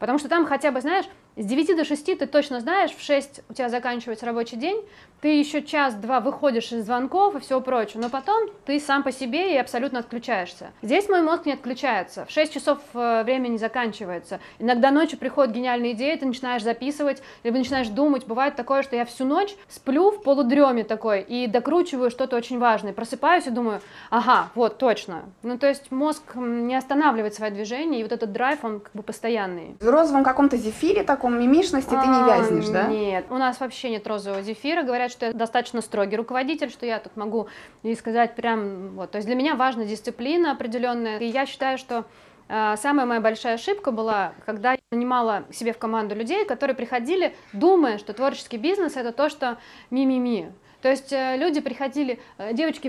Потому 0.01 0.19
что 0.19 0.29
там 0.29 0.45
хотя 0.45 0.73
бы, 0.73 0.81
знаешь, 0.81 1.07
с 1.37 1.45
9 1.45 1.77
до 1.77 1.85
6 1.85 2.19
ты 2.19 2.27
точно 2.27 2.61
знаешь, 2.61 2.91
в 2.91 3.01
6 3.01 3.43
у 3.49 3.55
тебя 3.55 3.69
заканчивается 3.69 4.27
рабочий 4.27 4.57
день, 4.57 4.83
ты 5.21 5.29
еще 5.29 5.63
час-два 5.63 6.21
выходишь 6.21 6.73
из 6.73 6.85
звонков 6.85 7.37
и 7.37 7.41
все 7.41 7.61
прочее, 7.61 8.03
но 8.03 8.09
потом 8.09 8.49
ты 8.65 8.79
сам 8.81 9.03
по 9.03 9.13
себе 9.13 9.55
и 9.55 9.57
абсолютно 9.57 10.01
отключаешься. 10.01 10.71
Здесь 10.83 11.09
мой 11.09 11.23
мозг 11.23 11.47
не 11.47 11.53
отключается, 11.53 12.25
в 12.27 12.31
6 12.31 12.53
часов 12.53 12.79
э, 12.95 13.23
время 13.25 13.49
не 13.49 13.59
заканчивается. 13.59 14.41
Иногда 14.59 14.91
ночью 14.91 15.19
приходят 15.19 15.55
гениальные 15.55 15.93
идеи, 15.93 16.17
ты 16.17 16.27
начинаешь 16.27 16.63
записывать, 16.63 17.23
либо 17.45 17.59
начинаешь 17.59 17.89
думать. 17.89 18.27
Бывает 18.27 18.57
такое, 18.57 18.83
что 18.83 18.97
я 18.97 19.05
всю 19.05 19.25
ночь 19.25 19.55
сплю 19.69 20.11
в 20.11 20.23
полудреме 20.23 20.85
такой 20.85 21.23
и 21.23 21.47
докручиваю 21.47 22.11
что-то 22.11 22.37
очень 22.37 22.59
важное, 22.59 22.93
просыпаюсь 22.93 23.47
и 23.47 23.51
думаю, 23.51 23.81
ага, 24.11 24.51
вот, 24.55 24.79
точно. 24.79 25.25
Ну, 25.43 25.59
то 25.59 25.67
есть 25.67 25.91
мозг 25.91 26.23
не 26.37 26.77
останавливает 26.77 27.35
свои 27.35 27.51
движения, 27.51 28.01
и 28.01 28.03
вот 28.03 28.13
этот 28.13 28.33
драйв, 28.33 28.65
он 28.65 28.81
как 28.81 28.93
бы 28.93 29.03
постоянный. 29.03 29.77
В 29.81 29.89
розовом 29.89 30.25
каком-то 30.25 30.57
зефире 30.57 31.03
таком 31.03 31.39
мимишности 31.41 31.91
ты 31.91 32.07
не 32.07 32.27
вязнешь, 32.27 32.69
да? 32.69 32.87
Нет, 32.87 33.27
у 33.31 33.39
нас 33.39 33.61
вообще 33.61 33.91
нет 33.91 34.07
розового 34.07 34.43
зефира. 34.43 34.83
Говорят, 34.83 35.06
что 35.11 35.27
я 35.27 35.33
достаточно 35.33 35.81
строгий 35.81 36.17
руководитель, 36.17 36.71
что 36.71 36.87
я 36.87 36.99
тут 36.99 37.17
могу 37.17 37.49
и 37.83 37.95
сказать 37.95 38.35
прям 38.35 38.97
вот. 38.97 39.11
То 39.11 39.17
есть 39.17 39.27
для 39.27 39.37
меня 39.37 39.55
важна 39.55 39.85
дисциплина 39.85 40.53
определенная. 40.53 41.19
И 41.19 41.27
я 41.27 41.47
считаю, 41.47 41.79
что 41.79 42.05
э, 42.49 42.75
Самая 42.77 43.07
моя 43.07 43.21
большая 43.21 43.55
ошибка 43.55 43.91
была, 43.91 44.33
когда 44.45 44.73
я 44.73 44.79
нанимала 44.91 45.45
себе 45.53 45.73
в 45.73 45.79
команду 45.79 46.15
людей, 46.15 46.45
которые 46.45 46.77
приходили, 46.77 47.35
думая, 47.53 47.99
что 47.99 48.13
творческий 48.13 48.59
бизнес 48.59 48.97
это 48.97 49.13
то, 49.13 49.29
что 49.29 49.59
ми-ми-ми. 49.91 50.53
То 50.83 50.91
есть 50.91 51.13
э, 51.13 51.37
люди 51.37 51.61
приходили, 51.61 52.21
э, 52.39 52.53
девочки 52.53 52.87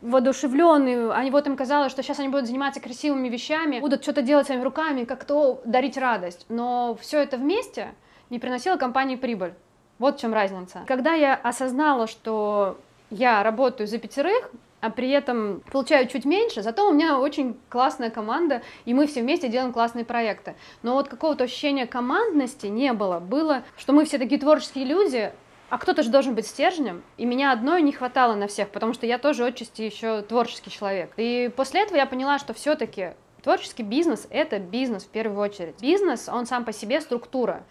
воодушевленные, 0.00 1.12
они 1.12 1.30
вот 1.30 1.46
им 1.46 1.56
казалось, 1.56 1.92
что 1.92 2.02
сейчас 2.02 2.18
они 2.18 2.28
будут 2.28 2.46
заниматься 2.46 2.80
красивыми 2.80 3.28
вещами, 3.28 3.80
будут 3.80 4.02
что-то 4.02 4.22
делать 4.22 4.46
своими 4.46 4.62
руками, 4.62 5.04
как 5.04 5.24
то 5.24 5.60
дарить 5.66 5.98
радость. 5.98 6.46
Но 6.48 6.96
все 7.00 7.18
это 7.18 7.36
вместе 7.36 7.94
не 8.30 8.38
приносило 8.38 8.76
компании 8.76 9.16
прибыль. 9.16 9.52
Вот 9.98 10.18
в 10.18 10.20
чем 10.20 10.34
разница. 10.34 10.84
Когда 10.86 11.14
я 11.14 11.34
осознала, 11.34 12.06
что 12.06 12.78
я 13.10 13.42
работаю 13.42 13.86
за 13.86 13.98
пятерых, 13.98 14.50
а 14.80 14.90
при 14.90 15.10
этом 15.10 15.62
получаю 15.72 16.06
чуть 16.08 16.26
меньше, 16.26 16.62
зато 16.62 16.86
у 16.86 16.92
меня 16.92 17.18
очень 17.18 17.56
классная 17.70 18.10
команда, 18.10 18.60
и 18.84 18.92
мы 18.92 19.06
все 19.06 19.22
вместе 19.22 19.48
делаем 19.48 19.72
классные 19.72 20.04
проекты. 20.04 20.56
Но 20.82 20.92
вот 20.92 21.08
какого-то 21.08 21.44
ощущения 21.44 21.86
командности 21.86 22.66
не 22.66 22.92
было. 22.92 23.18
Было, 23.18 23.62
что 23.78 23.94
мы 23.94 24.04
все 24.04 24.18
такие 24.18 24.38
творческие 24.38 24.84
люди, 24.84 25.32
а 25.70 25.78
кто-то 25.78 26.02
же 26.02 26.10
должен 26.10 26.34
быть 26.34 26.46
стержнем, 26.46 27.02
и 27.16 27.24
меня 27.24 27.52
одной 27.52 27.80
не 27.80 27.92
хватало 27.92 28.34
на 28.34 28.46
всех, 28.46 28.68
потому 28.68 28.92
что 28.92 29.06
я 29.06 29.18
тоже 29.18 29.46
отчасти 29.46 29.82
еще 29.82 30.20
творческий 30.20 30.70
человек. 30.70 31.12
И 31.16 31.50
после 31.56 31.82
этого 31.82 31.96
я 31.96 32.04
поняла, 32.04 32.38
что 32.38 32.52
все-таки 32.52 33.12
творческий 33.42 33.82
бизнес— 33.82 34.26
это 34.30 34.58
бизнес 34.58 35.04
в 35.04 35.08
первую 35.08 35.40
очередь. 35.40 35.80
Бизнес, 35.80 36.28
он 36.28 36.44
сам 36.44 36.64
по 36.64 36.72
себе 36.72 37.00
структура. 37.00 37.64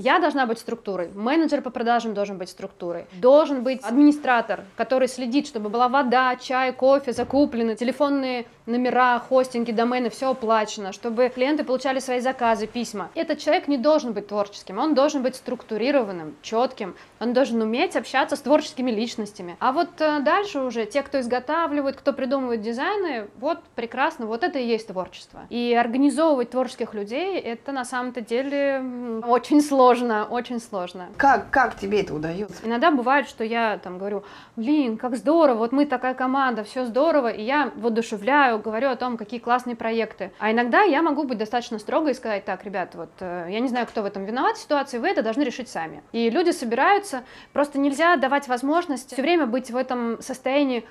Я 0.00 0.20
должна 0.20 0.46
быть 0.46 0.60
структурой, 0.60 1.10
менеджер 1.12 1.60
по 1.60 1.70
продажам 1.70 2.14
должен 2.14 2.38
быть 2.38 2.48
структурой, 2.48 3.06
должен 3.14 3.64
быть 3.64 3.82
администратор, 3.82 4.60
который 4.76 5.08
следит, 5.08 5.48
чтобы 5.48 5.70
была 5.70 5.88
вода, 5.88 6.36
чай, 6.36 6.72
кофе 6.72 7.12
закуплены, 7.12 7.74
телефонные 7.74 8.46
номера, 8.68 9.18
хостинги, 9.18 9.72
домены, 9.72 10.10
все 10.10 10.30
оплачено, 10.30 10.92
чтобы 10.92 11.28
клиенты 11.28 11.64
получали 11.64 11.98
свои 11.98 12.20
заказы, 12.20 12.66
письма. 12.66 13.10
Этот 13.14 13.38
человек 13.38 13.66
не 13.66 13.76
должен 13.76 14.12
быть 14.12 14.28
творческим, 14.28 14.78
он 14.78 14.94
должен 14.94 15.22
быть 15.22 15.36
структурированным, 15.36 16.36
четким, 16.42 16.94
он 17.18 17.32
должен 17.32 17.60
уметь 17.60 17.96
общаться 17.96 18.36
с 18.36 18.40
творческими 18.40 18.90
личностями. 18.90 19.56
А 19.58 19.72
вот 19.72 20.00
э, 20.00 20.20
дальше 20.20 20.60
уже 20.60 20.86
те, 20.86 21.02
кто 21.02 21.20
изготавливает, 21.20 21.96
кто 21.96 22.12
придумывает 22.12 22.60
дизайны, 22.60 23.28
вот 23.40 23.58
прекрасно, 23.74 24.26
вот 24.26 24.44
это 24.44 24.58
и 24.58 24.66
есть 24.66 24.88
творчество. 24.88 25.40
И 25.50 25.74
организовывать 25.74 26.50
творческих 26.50 26.94
людей, 26.94 27.38
это 27.38 27.72
на 27.72 27.84
самом-то 27.84 28.20
деле 28.20 28.82
очень 29.26 29.60
сложно 29.60 29.88
сложно, 29.88 30.26
очень 30.30 30.60
сложно. 30.60 31.08
Как, 31.16 31.50
как 31.50 31.76
тебе 31.76 32.00
это 32.02 32.14
удается? 32.14 32.66
Иногда 32.66 32.90
бывает, 32.90 33.28
что 33.28 33.44
я 33.44 33.78
там 33.78 33.98
говорю, 33.98 34.24
блин, 34.56 34.96
как 34.96 35.16
здорово, 35.16 35.58
вот 35.58 35.72
мы 35.72 35.86
такая 35.86 36.14
команда, 36.14 36.64
все 36.64 36.84
здорово, 36.84 37.28
и 37.28 37.42
я 37.42 37.70
воодушевляю, 37.76 38.57
говорю 38.58 38.90
о 38.90 38.96
том, 38.96 39.16
какие 39.16 39.40
классные 39.40 39.76
проекты. 39.76 40.32
А 40.38 40.50
иногда 40.52 40.82
я 40.82 41.02
могу 41.02 41.24
быть 41.24 41.38
достаточно 41.38 41.78
строго 41.78 42.10
и 42.10 42.14
сказать, 42.14 42.44
так, 42.44 42.64
ребят, 42.64 42.94
вот 42.94 43.10
э, 43.20 43.48
я 43.50 43.60
не 43.60 43.68
знаю, 43.68 43.86
кто 43.86 44.02
в 44.02 44.04
этом 44.04 44.24
виноват 44.24 44.56
в 44.56 44.60
ситуации, 44.60 44.98
вы 44.98 45.08
это 45.08 45.22
должны 45.22 45.42
решить 45.42 45.68
сами. 45.68 46.02
И 46.12 46.30
люди 46.30 46.50
собираются, 46.50 47.24
просто 47.52 47.78
нельзя 47.78 48.16
давать 48.16 48.48
возможность 48.48 49.12
все 49.12 49.22
время 49.22 49.46
быть 49.46 49.70
в 49.70 49.76
этом 49.76 50.20
состоянии 50.22 50.84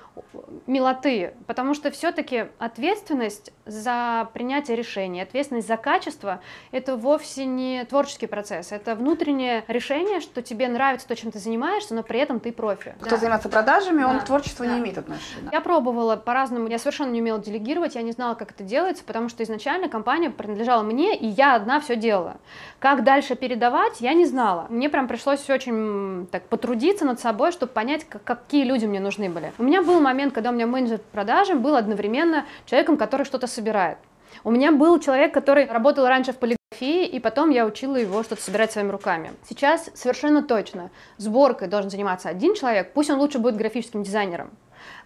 милоты, 0.66 1.34
потому 1.46 1.74
что 1.74 1.90
все-таки 1.90 2.46
ответственность 2.58 3.52
за 3.66 4.28
принятие 4.32 4.76
решений, 4.76 5.20
ответственность 5.20 5.68
за 5.68 5.76
качество, 5.76 6.40
это 6.72 6.96
вовсе 6.96 7.44
не 7.44 7.84
творческий 7.84 8.26
процесс, 8.26 8.72
это 8.72 8.94
внутреннее 8.94 9.64
решение, 9.68 10.20
что 10.20 10.42
тебе 10.42 10.68
нравится 10.68 11.06
то, 11.06 11.16
чем 11.16 11.30
ты 11.30 11.38
занимаешься, 11.38 11.94
но 11.94 12.02
при 12.02 12.20
этом 12.20 12.40
ты 12.40 12.52
профи. 12.52 12.94
Кто 13.00 13.16
занимается 13.16 13.48
продажами, 13.48 14.02
он 14.04 14.16
Да. 14.16 14.20
к 14.20 14.24
творчеству 14.24 14.64
Да. 14.64 14.72
не 14.72 14.80
имеет 14.80 14.98
отношения. 14.98 15.48
Я 15.52 15.60
пробовала 15.60 16.16
по-разному, 16.16 16.68
я 16.68 16.78
совершенно 16.78 17.10
не 17.10 17.20
умела 17.20 17.38
делегировать, 17.38 17.57
я 17.94 18.02
не 18.02 18.12
знала, 18.12 18.34
как 18.34 18.50
это 18.52 18.64
делается, 18.64 19.04
потому 19.04 19.28
что 19.28 19.42
изначально 19.42 19.88
компания 19.88 20.30
принадлежала 20.30 20.82
мне, 20.82 21.16
и 21.16 21.26
я 21.26 21.54
одна 21.54 21.80
все 21.80 21.96
делала. 21.96 22.36
Как 22.78 23.04
дальше 23.04 23.34
передавать, 23.34 24.00
я 24.00 24.14
не 24.14 24.24
знала. 24.24 24.66
Мне 24.68 24.88
прям 24.88 25.08
пришлось 25.08 25.48
очень 25.50 26.26
так 26.30 26.44
потрудиться 26.44 27.04
над 27.04 27.20
собой, 27.20 27.52
чтобы 27.52 27.72
понять, 27.72 28.04
как- 28.04 28.24
какие 28.24 28.64
люди 28.64 28.86
мне 28.86 29.00
нужны 29.00 29.28
были. 29.28 29.52
У 29.58 29.62
меня 29.62 29.82
был 29.82 30.00
момент, 30.00 30.34
когда 30.34 30.50
у 30.50 30.52
меня 30.52 30.66
менеджер 30.66 30.98
по 30.98 31.12
продажам 31.12 31.62
был 31.62 31.76
одновременно 31.76 32.46
человеком, 32.66 32.96
который 32.96 33.24
что-то 33.24 33.46
собирает. 33.46 33.98
У 34.44 34.50
меня 34.50 34.72
был 34.72 35.00
человек, 35.00 35.34
который 35.34 35.66
работал 35.66 36.06
раньше 36.06 36.32
в 36.32 36.36
полиграфии, 36.36 37.06
и 37.06 37.18
потом 37.18 37.50
я 37.50 37.66
учила 37.66 37.96
его 37.96 38.22
что-то 38.22 38.42
собирать 38.42 38.70
своими 38.70 38.90
руками. 38.90 39.32
Сейчас 39.48 39.90
совершенно 39.94 40.42
точно 40.42 40.90
сборкой 41.16 41.68
должен 41.68 41.90
заниматься 41.90 42.28
один 42.28 42.54
человек, 42.54 42.92
пусть 42.92 43.10
он 43.10 43.18
лучше 43.18 43.38
будет 43.38 43.56
графическим 43.56 44.02
дизайнером. 44.02 44.50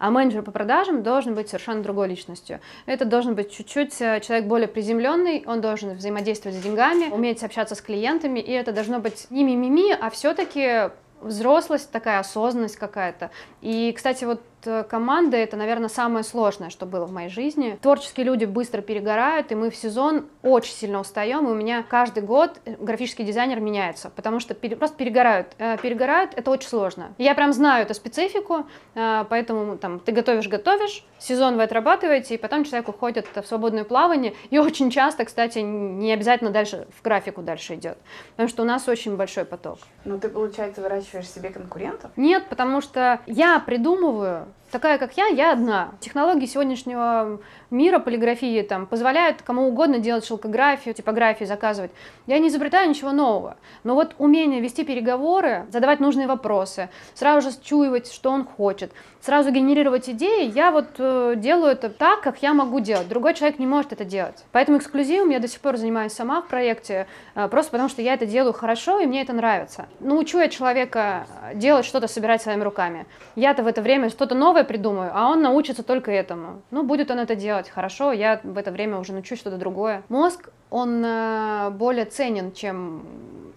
А 0.02 0.10
менеджер 0.10 0.42
по 0.42 0.50
продажам 0.50 1.04
должен 1.04 1.36
быть 1.36 1.46
совершенно 1.48 1.80
другой 1.80 2.08
личностью. 2.08 2.58
Это 2.86 3.04
должен 3.04 3.36
быть 3.36 3.52
чуть-чуть 3.52 4.00
э, 4.00 4.18
человек 4.18 4.46
более 4.46 4.66
приземленный, 4.66 5.44
он 5.46 5.60
должен 5.60 5.94
взаимодействовать 5.94 6.58
с 6.58 6.60
деньгами, 6.60 7.08
уметь 7.12 7.44
общаться 7.44 7.76
с 7.76 7.80
клиентами, 7.80 8.40
и 8.40 8.50
это 8.50 8.72
должно 8.72 8.98
быть 8.98 9.28
не 9.30 9.44
мимими, 9.44 9.92
а 9.92 10.10
все-таки 10.10 10.90
взрослость, 11.20 11.92
такая 11.92 12.18
осознанность 12.18 12.74
какая-то. 12.74 13.30
И, 13.60 13.92
кстати, 13.96 14.24
вот 14.24 14.42
э, 14.66 14.84
команда 14.84 15.36
это, 15.36 15.56
наверное, 15.56 15.88
самое 15.88 16.24
сложное, 16.24 16.70
что 16.70 16.86
было 16.86 17.06
в 17.06 17.12
моей 17.12 17.28
жизни. 17.28 17.78
Творческие 17.82 18.26
люди 18.26 18.44
быстро 18.44 18.82
перегорают, 18.82 19.52
и 19.52 19.54
мы 19.54 19.70
в 19.70 19.76
сезон 19.76 20.26
очень 20.42 20.74
сильно 20.74 21.00
устаем, 21.00 21.46
и 21.46 21.50
у 21.50 21.54
меня 21.54 21.82
каждый 21.82 22.22
год 22.22 22.60
э, 22.64 22.76
графический 22.78 23.24
дизайнер 23.24 23.60
меняется, 23.60 24.10
потому 24.14 24.40
что 24.40 24.54
пере- 24.54 24.76
просто 24.76 24.96
перегорают. 24.96 25.48
Э, 25.58 25.76
Перегорают 25.82 26.32
это 26.36 26.50
очень 26.50 26.68
сложно. 26.68 27.12
Я 27.18 27.34
прям 27.34 27.52
знаю 27.52 27.84
эту 27.84 27.94
специфику, 27.94 28.66
поэтому 28.94 29.76
там 29.78 29.98
ты 30.00 30.12
готовишь-готовишь, 30.12 31.04
сезон 31.18 31.56
вы 31.56 31.62
отрабатываете, 31.64 32.34
и 32.34 32.38
потом 32.38 32.64
человек 32.64 32.88
уходит 32.88 33.26
в 33.34 33.42
свободное 33.46 33.84
плавание, 33.84 34.34
и 34.50 34.58
очень 34.58 34.90
часто, 34.90 35.24
кстати, 35.24 35.58
не 35.58 36.12
обязательно 36.12 36.50
дальше 36.50 36.86
в 36.96 37.02
графику 37.02 37.42
дальше 37.42 37.74
идет, 37.74 37.98
потому 38.32 38.48
что 38.48 38.62
у 38.62 38.66
нас 38.66 38.88
очень 38.88 39.16
большой 39.16 39.44
поток. 39.44 39.78
Ну, 40.04 40.18
ты, 40.18 40.28
получается, 40.28 40.82
выращиваешь 40.82 41.28
себе 41.28 41.50
конкурентов? 41.50 42.10
Нет, 42.16 42.46
потому 42.48 42.80
что 42.80 43.20
я 43.26 43.58
придумываю, 43.60 44.46
такая 44.70 44.98
как 44.98 45.16
я, 45.16 45.26
я 45.26 45.52
одна. 45.52 45.92
Технологии 46.00 46.46
сегодняшнего 46.46 47.40
мира 47.72 47.98
полиграфии 47.98 48.62
там, 48.62 48.86
позволяют 48.86 49.42
кому 49.42 49.66
угодно 49.66 49.98
делать 49.98 50.24
шелкографию, 50.24 50.94
типографию, 50.94 51.48
заказывать. 51.48 51.90
Я 52.26 52.38
не 52.38 52.48
изобретаю 52.48 52.88
ничего 52.88 53.10
нового. 53.10 53.56
Но 53.82 53.94
вот 53.94 54.14
умение 54.18 54.60
вести 54.60 54.84
переговоры, 54.84 55.66
задавать 55.72 55.98
нужные 55.98 56.26
вопросы, 56.26 56.90
сразу 57.14 57.50
же 57.50 57.56
счуивать, 57.64 58.12
что 58.12 58.30
он 58.30 58.44
хочет, 58.44 58.92
сразу 59.22 59.50
генерировать 59.50 60.08
идеи, 60.08 60.50
я 60.54 60.70
вот 60.70 60.86
э, 60.98 61.34
делаю 61.36 61.72
это 61.72 61.88
так, 61.88 62.20
как 62.20 62.42
я 62.42 62.52
могу 62.52 62.80
делать. 62.80 63.08
Другой 63.08 63.34
человек 63.34 63.58
не 63.58 63.66
может 63.66 63.92
это 63.92 64.04
делать. 64.04 64.44
Поэтому 64.52 64.78
эксклюзивом 64.78 65.30
я 65.30 65.38
до 65.38 65.48
сих 65.48 65.60
пор 65.60 65.76
занимаюсь 65.76 66.12
сама 66.12 66.42
в 66.42 66.48
проекте, 66.48 67.06
э, 67.34 67.48
просто 67.48 67.70
потому 67.70 67.88
что 67.88 68.02
я 68.02 68.14
это 68.14 68.26
делаю 68.26 68.52
хорошо, 68.52 68.98
и 69.00 69.06
мне 69.06 69.22
это 69.22 69.32
нравится. 69.32 69.86
Научу 70.00 70.38
я 70.38 70.48
человека 70.48 71.26
э, 71.50 71.54
делать 71.54 71.86
что-то, 71.86 72.08
собирать 72.08 72.42
своими 72.42 72.62
руками. 72.62 73.06
Я-то 73.36 73.62
в 73.62 73.66
это 73.68 73.80
время 73.80 74.10
что-то 74.10 74.34
новое 74.34 74.64
придумаю, 74.64 75.12
а 75.14 75.28
он 75.28 75.40
научится 75.40 75.82
только 75.82 76.10
этому. 76.10 76.62
Ну, 76.70 76.82
будет 76.82 77.10
он 77.10 77.20
это 77.20 77.36
делать 77.36 77.61
хорошо, 77.68 78.12
я 78.12 78.40
в 78.42 78.56
это 78.56 78.70
время 78.70 78.98
уже 78.98 79.12
научусь 79.12 79.38
что-то 79.38 79.56
другое. 79.56 80.02
Мозг, 80.08 80.50
он 80.70 81.04
э, 81.04 81.70
более 81.70 82.04
ценен, 82.04 82.52
чем 82.52 83.02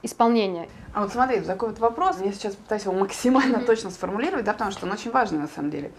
исполнение. 0.04 0.70
А 0.94 1.02
вот 1.02 1.12
смотри, 1.12 1.42
такой 1.42 1.70
вот 1.70 1.80
вопрос, 1.80 2.18
я 2.24 2.32
сейчас 2.32 2.56
пытаюсь 2.56 2.84
его 2.84 2.94
максимально 2.94 3.60
точно 3.60 3.90
сформулировать, 3.90 4.46
да, 4.46 4.54
потому 4.54 4.72
что 4.72 4.86
он 4.86 4.94
очень 4.94 5.12
важный 5.12 5.40
на 5.40 5.48
самом 5.48 5.72
деле. 5.72 5.92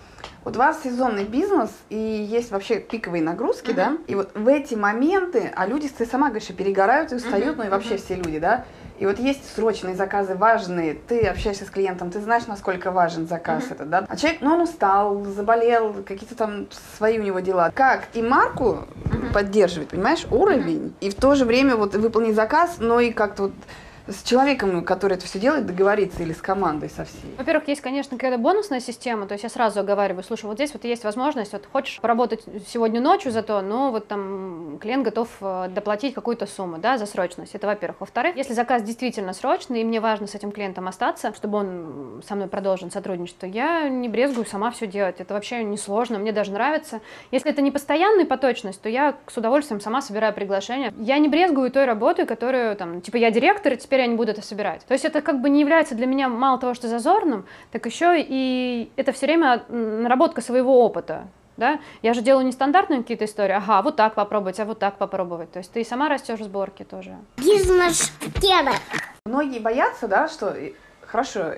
Вот 0.45 0.57
у 0.57 0.59
вас 0.59 0.83
сезонный 0.83 1.25
бизнес 1.25 1.71
и 1.91 1.97
есть 1.97 2.51
вообще 2.51 2.81
пиковые 2.81 3.23
нагрузки, 3.23 3.73
да, 3.73 3.99
и 4.07 4.15
вот 4.15 4.31
в 4.35 4.49
эти 4.49 4.75
моменты, 4.75 5.53
а 5.55 5.67
люди, 5.67 5.89
ты 5.89 6.07
сама 6.07 6.29
говоришь, 6.29 6.49
перегорают 6.49 7.13
и 7.13 7.17
устают, 7.17 7.59
ну 7.59 7.65
и 7.65 7.69
вообще 7.69 7.99
все 7.99 8.15
люди, 8.15 8.39
да, 8.39 8.65
и 8.99 9.07
вот 9.07 9.19
есть 9.19 9.55
срочные 9.55 9.95
заказы 9.95 10.35
важные, 10.35 10.95
ты 10.95 11.27
общаешься 11.27 11.65
с 11.65 11.71
клиентом, 11.71 12.11
ты 12.11 12.21
знаешь, 12.21 12.47
насколько 12.47 12.91
важен 12.91 13.27
заказ 13.27 13.65
этот, 13.71 13.91
да, 13.91 14.05
а 14.09 14.17
человек, 14.17 14.41
ну 14.41 14.55
он 14.55 14.63
устал, 14.63 15.25
заболел, 15.25 15.95
какие-то 16.07 16.35
там 16.35 16.67
свои 16.97 17.19
у 17.19 17.23
него 17.23 17.41
дела. 17.41 17.71
Как 17.75 18.09
и 18.15 18.23
марку 18.23 18.87
поддерживать, 19.33 19.89
понимаешь, 19.89 20.27
уровень, 20.31 20.95
и 21.01 21.11
в 21.11 21.15
то 21.15 21.35
же 21.35 21.45
время 21.45 21.77
вот 21.77 21.95
выполнить 21.95 22.35
заказ, 22.35 22.77
но 22.79 23.01
и 23.01 23.11
как-то 23.11 23.45
вот 23.45 23.53
с 24.09 24.23
человеком, 24.23 24.85
который 24.85 25.15
это 25.15 25.27
все 25.27 25.39
делает, 25.39 25.67
договориться 25.67 26.23
или 26.23 26.33
с 26.33 26.41
командой 26.41 26.89
со 26.89 27.05
всей. 27.05 27.35
Во-первых, 27.37 27.69
есть, 27.69 27.81
конечно, 27.81 28.17
какая-то 28.17 28.39
бонусная 28.39 28.81
система, 28.81 29.27
то 29.27 29.33
есть 29.33 29.45
я 29.45 29.51
сразу 29.51 29.81
оговариваю, 29.81 30.23
слушай, 30.23 30.47
вот 30.47 30.55
здесь 30.55 30.73
вот 30.73 30.85
есть 30.85 31.05
возможность, 31.05 31.53
вот 31.53 31.67
хочешь 31.71 32.01
поработать 32.01 32.45
сегодня 32.69 33.01
ночью 33.01 33.33
зато, 33.33 33.61
но 33.61 33.91
вот 33.91 34.09
там 34.09 34.79
клиент 34.81 35.05
готов 35.05 35.29
э, 35.41 35.69
доплатить 35.71 36.15
какую-то 36.15 36.47
сумму, 36.47 36.79
да, 36.79 36.99
за 36.99 37.07
срочность, 37.07 37.55
это 37.55 37.67
во-первых. 37.67 38.01
Во-вторых, 38.01 38.37
если 38.37 38.53
заказ 38.53 38.83
действительно 38.83 39.33
срочный, 39.33 39.81
и 39.81 39.85
мне 39.85 40.01
важно 40.01 40.27
с 40.27 40.35
этим 40.35 40.53
клиентом 40.53 40.89
остаться, 40.89 41.35
чтобы 41.35 41.59
он 41.59 42.23
со 42.27 42.35
мной 42.35 42.49
продолжил 42.49 42.91
сотрудничество, 42.91 43.47
я 43.47 43.89
не 43.89 44.09
брезгую 44.09 44.47
сама 44.47 44.71
все 44.71 44.87
делать, 44.87 45.17
это 45.19 45.35
вообще 45.35 45.65
не 45.65 45.77
сложно, 45.77 46.19
мне 46.19 46.33
даже 46.33 46.53
нравится. 46.53 47.01
Если 47.31 47.51
это 47.51 47.63
не 47.63 47.71
постоянная 47.71 48.27
поточность, 48.27 48.81
то 48.81 48.89
я 48.89 49.17
с 49.27 49.37
удовольствием 49.37 49.81
сама 49.81 50.01
собираю 50.03 50.33
приглашения. 50.33 50.93
Я 50.99 51.19
не 51.19 51.29
брезгую 51.29 51.71
той 51.71 51.85
работой, 51.85 52.27
которую 52.27 52.77
там, 52.77 53.01
типа 53.01 53.17
я 53.17 53.31
директор, 53.31 53.73
и 53.73 53.77
теперь 53.77 53.96
я 54.03 54.07
не 54.07 54.17
буду 54.17 54.33
это 54.33 54.43
собирать. 54.43 54.85
То 54.87 54.93
есть 54.93 55.05
это 55.05 55.23
как 55.23 55.41
бы 55.41 55.51
не 55.51 55.61
является 55.61 55.95
для 55.95 56.07
меня 56.07 56.29
мало 56.29 56.59
того, 56.59 56.75
что 56.75 56.89
зазорным, 56.89 57.47
так 57.73 57.87
еще 57.87 58.15
и 58.19 58.91
это 58.97 59.13
все 59.13 59.27
время 59.27 59.65
наработка 59.69 60.41
своего 60.41 60.85
опыта. 60.85 61.29
Да? 61.57 61.81
Я 62.03 62.13
же 62.13 62.21
делаю 62.21 62.45
нестандартные 62.45 63.01
какие-то 63.01 63.25
истории. 63.25 63.55
Ага, 63.55 63.81
вот 63.81 63.97
так 63.97 64.15
попробовать, 64.15 64.61
а 64.61 64.67
вот 64.67 64.79
так 64.79 64.99
попробовать. 64.99 65.53
То 65.53 65.59
есть 65.59 65.73
ты 65.73 65.81
и 65.81 65.85
сама 65.85 66.09
растешь 66.09 66.41
в 66.41 66.45
сборке 66.45 66.85
тоже. 66.85 67.17
Бизнес-тема. 67.39 68.73
Многие 69.25 69.61
боятся, 69.61 70.07
да, 70.07 70.29
что 70.29 70.49
э, 70.49 70.73
хорошо, 71.01 71.55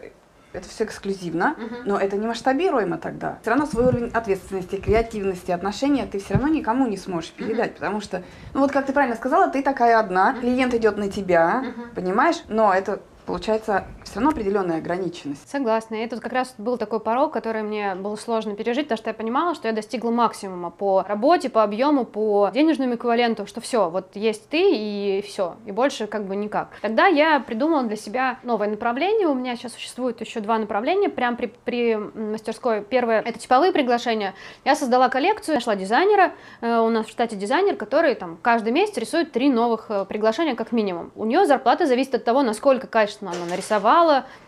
это 0.52 0.68
все 0.68 0.84
эксклюзивно, 0.84 1.56
но 1.84 1.98
это 1.98 2.16
не 2.16 2.26
масштабируемо 2.26 2.98
тогда. 2.98 3.38
Все 3.42 3.50
равно 3.50 3.66
свой 3.66 3.86
уровень 3.86 4.10
ответственности, 4.12 4.76
креативности, 4.76 5.50
отношения 5.50 6.06
ты 6.06 6.18
все 6.18 6.34
равно 6.34 6.48
никому 6.48 6.86
не 6.86 6.96
сможешь 6.96 7.30
передать, 7.32 7.74
потому 7.74 8.00
что, 8.00 8.22
ну 8.54 8.60
вот 8.60 8.72
как 8.72 8.86
ты 8.86 8.92
правильно 8.92 9.16
сказала, 9.16 9.48
ты 9.48 9.62
такая 9.62 9.98
одна, 9.98 10.34
клиент 10.34 10.74
идет 10.74 10.96
на 10.96 11.10
тебя, 11.10 11.64
понимаешь, 11.94 12.42
но 12.48 12.72
это 12.72 13.00
получается 13.26 13.84
все 14.08 14.20
равно 14.20 14.30
определенная 14.30 14.78
ограниченность. 14.78 15.48
Согласна. 15.48 15.96
И 15.96 16.08
тут 16.08 16.20
как 16.20 16.32
раз 16.32 16.54
был 16.58 16.78
такой 16.78 17.00
порог, 17.00 17.32
который 17.32 17.62
мне 17.62 17.94
было 17.94 18.16
сложно 18.16 18.54
пережить, 18.54 18.86
потому 18.86 18.98
что 18.98 19.10
я 19.10 19.14
понимала, 19.14 19.54
что 19.54 19.68
я 19.68 19.74
достигла 19.74 20.10
максимума 20.10 20.70
по 20.70 21.04
работе, 21.06 21.50
по 21.50 21.62
объему, 21.62 22.04
по 22.04 22.50
денежному 22.52 22.94
эквиваленту, 22.94 23.46
что 23.46 23.60
все, 23.60 23.90
вот 23.90 24.16
есть 24.16 24.48
ты 24.48 24.72
и 24.72 25.22
все, 25.26 25.56
и 25.66 25.72
больше 25.72 26.06
как 26.06 26.24
бы 26.24 26.36
никак. 26.36 26.70
Тогда 26.80 27.06
я 27.06 27.40
придумала 27.40 27.82
для 27.84 27.96
себя 27.96 28.38
новое 28.42 28.68
направление. 28.68 29.26
У 29.28 29.34
меня 29.34 29.56
сейчас 29.56 29.74
существует 29.74 30.20
еще 30.20 30.40
два 30.40 30.58
направления 30.58 31.08
прям 31.08 31.36
при, 31.36 31.46
при 31.46 31.96
мастерской. 31.96 32.82
Первое— 32.82 33.20
это 33.26 33.38
типовые 33.38 33.72
приглашения. 33.72 34.34
Я 34.64 34.74
создала 34.74 35.08
коллекцию, 35.08 35.56
нашла 35.56 35.76
дизайнера, 35.76 36.32
э, 36.60 36.78
у 36.78 36.88
нас 36.88 37.06
в 37.06 37.10
штате 37.10 37.36
дизайнер, 37.36 37.76
который 37.76 38.14
там 38.14 38.38
каждый 38.40 38.72
месяц 38.72 38.96
рисует 38.96 39.32
три 39.32 39.50
новых 39.50 39.86
э, 39.90 40.04
приглашения 40.06 40.54
как 40.54 40.72
минимум. 40.72 41.10
У 41.14 41.24
нее 41.24 41.46
зарплата 41.46 41.86
зависит 41.86 42.14
от 42.14 42.24
того, 42.24 42.42
насколько 42.42 42.86
качественно 42.86 43.32
она 43.32 43.44
нарисовала, 43.50 43.97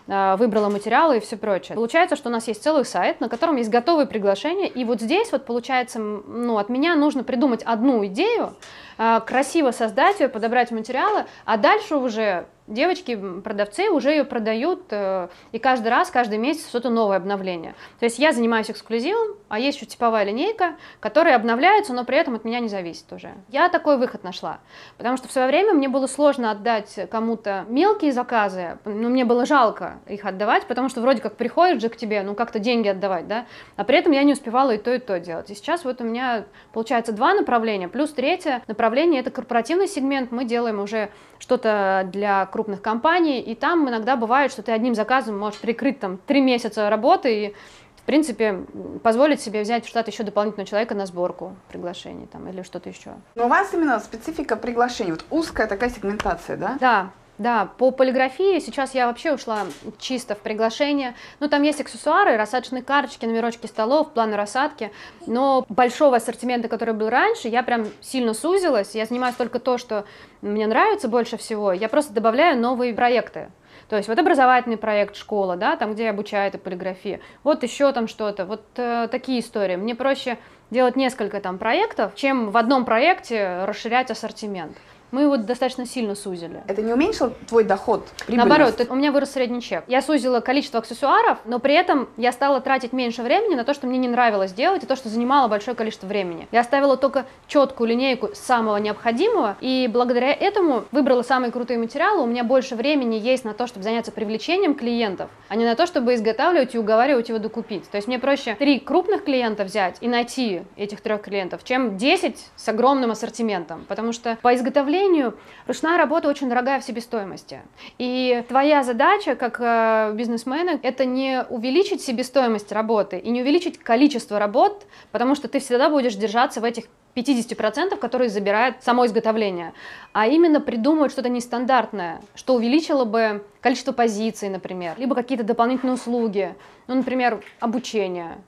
э, 0.06 0.36
выбрала 0.36 0.68
материалы 0.68 1.16
и 1.16 1.20
все 1.20 1.36
прочее. 1.36 1.74
Получается, 1.74 2.16
что 2.16 2.28
у 2.28 2.32
нас 2.32 2.48
есть 2.48 2.62
целый 2.62 2.84
сайт, 2.84 3.20
на 3.20 3.28
котором 3.28 3.56
есть 3.56 3.70
готовые 3.70 4.06
приглашения, 4.06 4.66
и 4.66 4.84
вот 4.84 5.00
здесь 5.00 5.32
вот 5.32 5.44
получается, 5.46 5.98
ну, 5.98 6.58
от 6.58 6.68
меня 6.68 6.94
нужно 6.94 7.24
придумать 7.24 7.62
одну 7.62 8.04
идею, 8.06 8.54
э, 8.98 9.20
красиво 9.26 9.70
создать 9.70 10.20
ее, 10.20 10.28
подобрать 10.28 10.70
материалы, 10.70 11.26
а 11.44 11.56
дальше 11.56 11.96
уже 11.96 12.46
девочки, 12.70 13.18
продавцы 13.42 13.90
уже 13.90 14.10
ее 14.10 14.24
продают, 14.24 14.84
э, 14.90 15.28
и 15.52 15.58
каждый 15.58 15.88
раз, 15.88 16.10
каждый 16.10 16.38
месяц 16.38 16.68
что-то 16.68 16.88
новое 16.88 17.16
обновление. 17.16 17.74
То 17.98 18.06
есть 18.06 18.18
я 18.18 18.32
занимаюсь 18.32 18.70
эксклюзивом, 18.70 19.36
а 19.48 19.58
есть 19.58 19.76
еще 19.76 19.86
типовая 19.86 20.24
линейка, 20.24 20.76
которая 21.00 21.36
обновляется, 21.36 21.92
но 21.92 22.04
при 22.04 22.16
этом 22.16 22.36
от 22.36 22.44
меня 22.44 22.60
не 22.60 22.68
зависит 22.68 23.12
уже. 23.12 23.32
Я 23.48 23.68
такой 23.68 23.98
выход 23.98 24.22
нашла, 24.22 24.60
потому 24.96 25.16
что 25.16 25.28
в 25.28 25.32
свое 25.32 25.48
время 25.48 25.74
мне 25.74 25.88
было 25.88 26.06
сложно 26.06 26.52
отдать 26.52 26.98
кому-то 27.10 27.64
мелкие 27.68 28.12
заказы, 28.12 28.78
но 28.84 29.08
мне 29.08 29.24
было 29.24 29.44
жалко 29.44 29.98
их 30.06 30.24
отдавать, 30.24 30.66
потому 30.66 30.88
что 30.88 31.00
вроде 31.00 31.20
как 31.20 31.36
приходит 31.36 31.82
же 31.82 31.88
к 31.88 31.96
тебе, 31.96 32.22
ну 32.22 32.34
как-то 32.34 32.60
деньги 32.60 32.88
отдавать, 32.88 33.26
да, 33.26 33.46
а 33.76 33.84
при 33.84 33.98
этом 33.98 34.12
я 34.12 34.22
не 34.22 34.32
успевала 34.32 34.70
и 34.70 34.78
то, 34.78 34.94
и 34.94 34.98
то 34.98 35.18
делать. 35.18 35.50
И 35.50 35.54
сейчас 35.54 35.84
вот 35.84 36.00
у 36.00 36.04
меня 36.04 36.44
получается 36.72 37.12
два 37.12 37.34
направления, 37.34 37.88
плюс 37.88 38.12
третье 38.12 38.62
направление 38.68 39.20
это 39.20 39.30
корпоративный 39.30 39.88
сегмент, 39.88 40.30
мы 40.30 40.44
делаем 40.44 40.80
уже 40.80 41.10
что-то 41.40 42.08
для 42.12 42.46
крупных 42.46 42.59
компаний, 42.64 43.40
и 43.40 43.54
там 43.54 43.88
иногда 43.88 44.16
бывает, 44.16 44.52
что 44.52 44.62
ты 44.62 44.72
одним 44.72 44.94
заказом 44.94 45.38
можешь 45.38 45.60
прикрыть 45.60 46.00
там 46.00 46.18
три 46.18 46.40
месяца 46.40 46.88
работы 46.90 47.46
и 47.46 47.54
в 47.96 48.02
принципе, 48.02 48.64
позволить 49.04 49.40
себе 49.40 49.60
взять 49.60 49.84
в 49.84 49.88
штат 49.88 50.08
еще 50.08 50.22
дополнительного 50.22 50.66
человека 50.66 50.94
на 50.94 51.06
сборку 51.06 51.54
приглашений 51.68 52.26
там, 52.26 52.48
или 52.48 52.62
что-то 52.62 52.88
еще. 52.88 53.10
Но 53.34 53.44
у 53.44 53.48
вас 53.48 53.72
именно 53.74 54.00
специфика 54.00 54.56
приглашений, 54.56 55.12
вот 55.12 55.24
узкая 55.30 55.66
такая 55.66 55.90
сегментация, 55.90 56.56
да? 56.56 56.76
Да, 56.80 57.10
да, 57.40 57.70
по 57.78 57.90
полиграфии 57.90 58.58
сейчас 58.58 58.94
я 58.94 59.06
вообще 59.06 59.32
ушла 59.32 59.60
чисто 59.98 60.34
в 60.34 60.40
приглашение. 60.40 61.14
Ну, 61.40 61.48
там 61.48 61.62
есть 61.62 61.80
аксессуары, 61.80 62.36
рассадочные 62.36 62.82
карточки, 62.82 63.24
номерочки 63.24 63.64
столов, 63.66 64.12
планы 64.12 64.36
рассадки, 64.36 64.92
но 65.26 65.64
большого 65.70 66.16
ассортимента, 66.16 66.68
который 66.68 66.92
был 66.92 67.08
раньше, 67.08 67.48
я 67.48 67.62
прям 67.62 67.86
сильно 68.02 68.34
сузилась. 68.34 68.94
Я 68.94 69.06
занимаюсь 69.06 69.36
только 69.36 69.58
то, 69.58 69.78
что 69.78 70.04
мне 70.42 70.66
нравится 70.66 71.08
больше 71.08 71.38
всего. 71.38 71.72
Я 71.72 71.88
просто 71.88 72.12
добавляю 72.12 72.60
новые 72.60 72.92
проекты. 72.92 73.50
То 73.88 73.96
есть 73.96 74.06
вот 74.06 74.18
образовательный 74.18 74.76
проект 74.76 75.16
школа, 75.16 75.56
да, 75.56 75.76
там, 75.76 75.94
где 75.94 76.04
я 76.04 76.10
обучаю 76.10 76.48
этой 76.48 76.58
полиграфии, 76.58 77.20
вот 77.42 77.62
еще 77.62 77.90
там 77.92 78.06
что-то, 78.06 78.44
вот 78.44 78.64
э, 78.76 79.08
такие 79.10 79.40
истории. 79.40 79.76
Мне 79.76 79.94
проще 79.94 80.36
делать 80.70 80.94
несколько 80.94 81.40
там 81.40 81.56
проектов, 81.56 82.14
чем 82.16 82.50
в 82.50 82.58
одном 82.58 82.84
проекте 82.84 83.64
расширять 83.64 84.10
ассортимент 84.10 84.76
мы 85.10 85.22
его 85.22 85.36
достаточно 85.36 85.86
сильно 85.86 86.14
сузили. 86.14 86.62
Это 86.66 86.82
не 86.82 86.92
уменьшило 86.92 87.32
твой 87.48 87.64
доход? 87.64 88.06
Наоборот, 88.28 88.80
у 88.88 88.94
меня 88.94 89.12
вырос 89.12 89.32
средний 89.32 89.60
чек. 89.60 89.84
Я 89.86 90.02
сузила 90.02 90.40
количество 90.40 90.80
аксессуаров, 90.80 91.38
но 91.44 91.58
при 91.58 91.74
этом 91.74 92.08
я 92.16 92.32
стала 92.32 92.60
тратить 92.60 92.92
меньше 92.92 93.22
времени 93.22 93.54
на 93.54 93.64
то, 93.64 93.74
что 93.74 93.86
мне 93.86 93.98
не 93.98 94.08
нравилось 94.08 94.52
делать, 94.52 94.84
и 94.84 94.86
то, 94.86 94.96
что 94.96 95.08
занимало 95.08 95.48
большое 95.48 95.76
количество 95.76 96.06
времени. 96.06 96.48
Я 96.52 96.60
оставила 96.60 96.96
только 96.96 97.26
четкую 97.46 97.88
линейку 97.88 98.30
самого 98.34 98.76
необходимого, 98.76 99.56
и 99.60 99.88
благодаря 99.92 100.32
этому 100.32 100.84
выбрала 100.92 101.22
самые 101.22 101.50
крутые 101.52 101.78
материалы. 101.78 102.22
У 102.22 102.26
меня 102.26 102.44
больше 102.44 102.76
времени 102.76 103.16
есть 103.16 103.44
на 103.44 103.54
то, 103.54 103.66
чтобы 103.66 103.84
заняться 103.84 104.12
привлечением 104.12 104.74
клиентов, 104.74 105.30
а 105.48 105.56
не 105.56 105.64
на 105.64 105.74
то, 105.74 105.86
чтобы 105.86 106.14
изготавливать 106.14 106.74
и 106.74 106.78
уговаривать 106.78 107.28
его 107.28 107.38
докупить. 107.38 107.90
То 107.90 107.96
есть 107.96 108.08
мне 108.08 108.18
проще 108.18 108.54
три 108.54 108.78
крупных 108.78 109.24
клиента 109.24 109.64
взять 109.64 109.96
и 110.00 110.08
найти 110.08 110.62
этих 110.76 111.00
трех 111.00 111.22
клиентов, 111.22 111.64
чем 111.64 111.96
10 111.96 112.36
с 112.54 112.68
огромным 112.68 113.10
ассортиментом, 113.10 113.84
потому 113.88 114.12
что 114.12 114.38
по 114.42 114.54
изготовлению 114.54 114.99
сожалению, 115.00 115.34
ручная 115.66 115.96
работа 115.96 116.28
очень 116.28 116.48
дорогая 116.48 116.80
в 116.80 116.84
себестоимости. 116.84 117.62
И 117.98 118.44
твоя 118.48 118.82
задача 118.82 119.34
как 119.34 119.58
э, 119.60 120.12
бизнесмена– 120.14 120.78
это 120.82 121.04
не 121.04 121.42
увеличить 121.48 122.02
себестоимость 122.02 122.70
работы 122.72 123.18
и 123.18 123.30
не 123.30 123.42
увеличить 123.42 123.78
количество 123.78 124.38
работ, 124.38 124.86
потому 125.10 125.34
что 125.34 125.48
ты 125.48 125.58
всегда 125.60 125.88
будешь 125.88 126.14
держаться 126.14 126.60
в 126.60 126.64
этих 126.64 126.84
50%, 127.16 127.96
которые 127.96 128.28
забирает 128.28 128.82
само 128.82 129.06
изготовление, 129.06 129.72
а 130.12 130.26
именно 130.26 130.60
придумывать 130.60 131.12
что-то 131.12 131.28
нестандартное, 131.28 132.20
что 132.34 132.54
увеличило 132.54 133.04
бы 133.04 133.44
количество 133.60 133.92
позиций, 133.92 134.48
например, 134.48 134.94
либо 134.98 135.14
какие-то 135.14 135.44
дополнительные 135.44 135.94
услуги, 135.94 136.54
ну, 136.86 136.94
например, 136.94 137.42
обучение. 137.58 138.38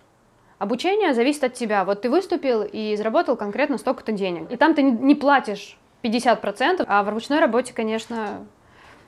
Обучение 0.59 1.13
зависит 1.13 1.43
от 1.43 1.55
тебя. 1.55 1.85
Вот 1.85 2.03
ты 2.03 2.11
выступил 2.11 2.63
и 2.63 2.95
заработал 2.95 3.37
конкретно 3.37 3.79
столько-то 3.79 4.13
денег. 4.13 4.49
И 4.53 4.57
там 4.57 4.75
ты 4.75 4.83
не 4.83 5.17
платишь 5.17 5.77
50%, 6.03 6.85
а 6.87 7.03
в 7.03 7.09
ручной 7.09 7.41
работе, 7.41 7.73
конечно, 7.73 8.45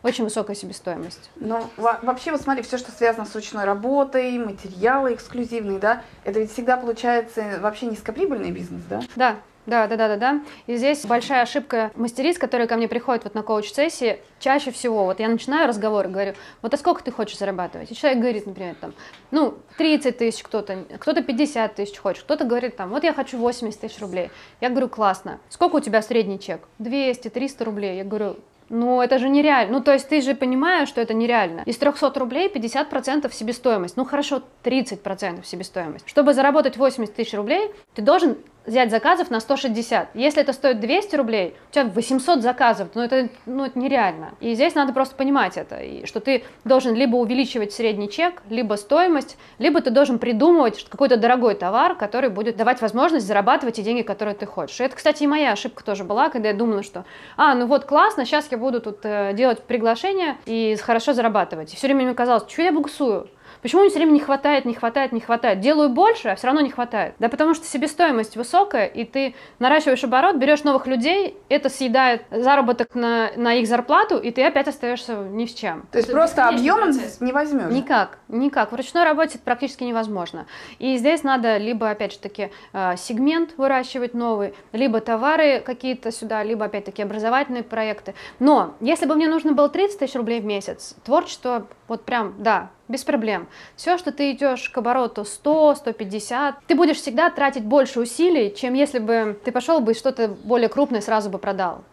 очень 0.02 0.24
высокая 0.24 0.54
себестоимость. 0.54 1.30
Ну, 1.36 1.64
вообще, 1.76 2.30
вот 2.30 2.40
смотри, 2.40 2.62
все, 2.62 2.76
что 2.78 2.92
связано 2.92 3.24
с 3.24 3.34
ручной 3.34 3.64
работой, 3.64 4.38
материалы 4.38 5.14
эксклюзивные, 5.14 5.78
да, 5.78 6.02
это 6.24 6.40
ведь 6.40 6.52
всегда 6.52 6.76
получается 6.76 7.58
вообще 7.60 7.86
низкоприбыльный 7.86 8.50
бизнес, 8.50 8.82
да? 8.88 9.00
Да, 9.16 9.36
да, 9.66 9.87
да, 9.87 9.97
да, 9.97 10.09
да, 10.09 10.16
да. 10.16 10.40
И 10.66 10.76
здесь 10.76 11.04
большая 11.06 11.42
ошибка 11.42 11.90
мастериц, 11.94 12.38
которые 12.38 12.66
ко 12.66 12.76
мне 12.76 12.88
приходят 12.88 13.25
вот 13.25 13.35
на 13.35 13.42
коуч-сессии, 13.42 14.18
чаще 14.38 14.70
всего, 14.70 15.05
вот 15.05 15.20
я 15.20 15.29
начинаю 15.29 15.68
разговор, 15.68 16.09
говорю, 16.09 16.35
вот 16.62 16.74
а 16.74 16.77
сколько 16.77 17.03
ты 17.03 17.11
хочешь 17.11 17.38
зарабатывать? 17.38 17.90
И 17.90 17.94
человек 17.94 18.20
говорит, 18.20 18.46
например, 18.46 18.74
там, 18.81 18.92
ну, 19.31 19.55
30 19.79 20.18
тысяч 20.18 20.42
кто-то, 20.42 20.85
кто-то 20.98 21.22
50 21.22 21.74
тысяч 21.74 21.98
хочет, 21.98 22.24
кто-то 22.24 22.44
говорит, 22.44 22.77
там, 22.77 22.90
вот 22.90 23.05
я 23.05 23.12
хочу 23.12 23.38
80 23.38 23.81
тысяч 23.81 24.00
рублей. 24.00 24.31
Я 24.61 24.68
говорю, 24.68 24.88
классно. 24.88 25.40
Сколько 25.48 25.77
у 25.77 25.81
тебя 25.81 26.03
средний 26.03 26.38
чек? 26.38 26.62
200, 26.79 27.29
300 27.29 27.64
рублей. 27.64 27.96
Я 27.96 28.05
говорю, 28.05 28.37
ну, 28.68 29.03
это 29.03 29.18
же 29.18 29.29
нереально. 29.29 29.79
Ну, 29.79 29.85
то 29.85 29.92
есть 29.92 30.09
ты 30.09 30.20
же 30.20 30.35
понимаешь, 30.35 30.88
что 30.88 31.00
это 31.00 31.14
нереально. 31.14 31.62
Из 31.66 31.77
300 31.77 32.12
рублей 32.18 32.48
50% 32.48 33.33
себестоимость. 33.33 33.96
Ну, 33.96 34.05
хорошо, 34.05 34.42
30% 34.62 35.44
себестоимость. 35.44 36.09
Чтобы 36.09 36.35
заработать 36.35 36.77
80 36.77 37.14
тысяч 37.14 37.35
рублей, 37.35 37.70
ты 37.94 38.03
должен 38.03 38.37
взять 38.66 38.90
заказов 38.90 39.31
на 39.31 39.40
160. 39.40 40.11
Если 40.14 40.42
это 40.42 40.53
стоит 40.53 40.81
200 40.81 41.16
рублей, 41.16 41.55
у 41.70 41.74
тебя 41.74 41.85
800 41.85 42.42
заказов, 42.42 42.88
ну 42.94 43.03
это, 43.03 43.29
ну 43.46 43.64
это 43.64 43.79
нереально. 43.79 44.35
И 44.40 44.55
здесь 44.55 44.74
надо 44.74 44.92
просто 44.92 45.14
понимать 45.16 45.57
это, 45.57 45.77
и 45.77 46.07
что 46.07 46.20
ты 46.20 46.44
должен 46.64 46.94
либо 46.94 47.16
увеличивать 47.16 47.72
средний 47.72 48.11
чек, 48.11 48.42
либо 48.48 48.74
стоимость, 48.74 49.37
либо 49.59 49.81
ты 49.81 49.90
должен 49.90 50.18
придумывать 50.18 50.87
какой-то 50.88 51.16
дорогой 51.16 51.55
товар, 51.55 51.94
который 51.94 52.31
будет 52.31 52.57
давать 52.57 52.81
возможность 52.81 53.27
зарабатывать 53.27 53.77
те 53.77 53.83
деньги, 53.83 54.03
которые 54.03 54.35
ты 54.35 54.46
хочешь. 54.46 54.81
И 54.81 54.85
это, 54.85 54.96
кстати, 54.96 55.24
и 55.24 55.27
моя 55.27 55.53
ошибка 55.53 55.85
тоже 55.85 56.05
была, 56.05 56.29
когда 56.31 56.48
я 56.48 56.55
думала, 56.55 56.83
что, 56.83 57.05
а, 57.37 57.55
ну 57.55 57.66
вот 57.66 57.85
классно, 57.85 58.24
сейчас 58.24 58.48
я 58.50 58.59
буду 58.59 58.81
тут 58.81 59.00
э, 59.03 59.33
делать 59.35 59.62
приглашение 59.62 60.37
и 60.46 60.77
хорошо 60.77 61.12
зарабатывать. 61.12 61.72
И 61.72 61.77
все 61.77 61.87
время 61.87 62.05
мне 62.05 62.14
казалось, 62.14 62.44
что 62.48 62.62
я 62.62 62.72
буксую? 62.72 63.29
Почему 63.64 63.81
мне 63.81 63.88
все 63.88 63.98
время 63.98 64.11
не 64.11 64.20
хватает, 64.20 64.66
не 64.66 64.74
хватает, 64.74 65.12
не 65.12 65.20
хватает? 65.20 65.61
Делаю 65.61 65.88
больше, 65.88 66.29
а 66.29 66.35
все 66.35 66.48
равно 66.48 66.61
не 66.61 66.68
хватает. 66.68 67.14
Да 67.18 67.31
потому 67.31 67.55
что 67.55 67.64
себестоимость 67.64 68.37
высокая, 68.37 68.85
и 68.85 69.05
ты 69.05 69.35
наращиваешь 69.59 70.05
оборот, 70.05 70.37
берешь 70.37 70.64
новых 70.64 70.87
людей, 70.87 71.38
это 71.48 71.70
съедает 71.70 72.27
заработок 72.31 72.94
на, 72.94 73.31
на 73.37 73.55
их 73.55 73.66
зарплату, 73.66 74.18
и 74.18 74.33
ты 74.33 74.44
опять 74.44 74.68
остаешься 74.68 75.14
ни 75.14 75.46
с 75.46 75.55
чем. 75.55 75.87
То 75.90 75.96
есть 75.96 76.11
это 76.11 76.14
просто 76.14 76.46
объемом 76.46 76.90
не 77.20 77.33
возьмешь? 77.33 77.72
Никак, 77.72 78.18
никак. 78.29 78.70
В 78.70 78.74
ручной 78.74 79.05
работе 79.05 79.37
это 79.37 79.44
практически 79.44 79.85
невозможно. 79.85 80.44
И 80.79 80.98
здесь 80.98 81.22
надо 81.22 81.57
либо, 81.57 81.88
опять 81.88 82.12
же 82.12 82.18
таки, 82.18 82.50
э, 82.74 82.96
сегмент 82.98 83.55
выращивать 83.57 84.12
новый, 84.12 84.53
либо 84.72 85.00
товары 85.00 85.61
какие-то 85.61 86.12
сюда, 86.12 86.42
либо, 86.42 86.66
опять-таки, 86.66 87.03
образовательные 87.03 87.62
проекты. 87.62 88.14
Но 88.40 88.74
если 88.81 89.07
бы 89.07 89.14
мне 89.14 89.27
нужно 89.27 89.53
было 89.53 89.70
30 89.70 90.00
тысяч 90.00 90.16
рублей 90.16 90.42
в 90.42 90.44
месяц, 90.44 90.96
творчество, 91.03 91.66
вот 91.88 92.05
прям, 92.05 92.35
да, 92.37 92.68
без 92.88 93.05
проблем. 93.05 93.47
Все, 93.77 93.99
что 93.99 94.12
ты 94.12 94.33
идешь 94.33 94.68
к 94.68 94.79
обороту 94.79 95.25
100, 95.25 95.77
150, 95.77 96.57
ты 96.66 96.75
будешь 96.75 96.97
всегда 96.97 97.31
тратить 97.31 97.64
больше 97.64 98.01
усилий, 98.01 98.55
чем 98.55 98.75
если 98.75 98.99
бы 98.99 99.38
ты 99.44 99.53
пошел 99.53 99.81
бы 99.81 99.92
и 99.92 99.94
что-то 99.94 100.29
более 100.29 100.68
крупное 100.68 101.01
сразу 101.01 101.31
бы 101.31 101.38
продал. 101.38 101.85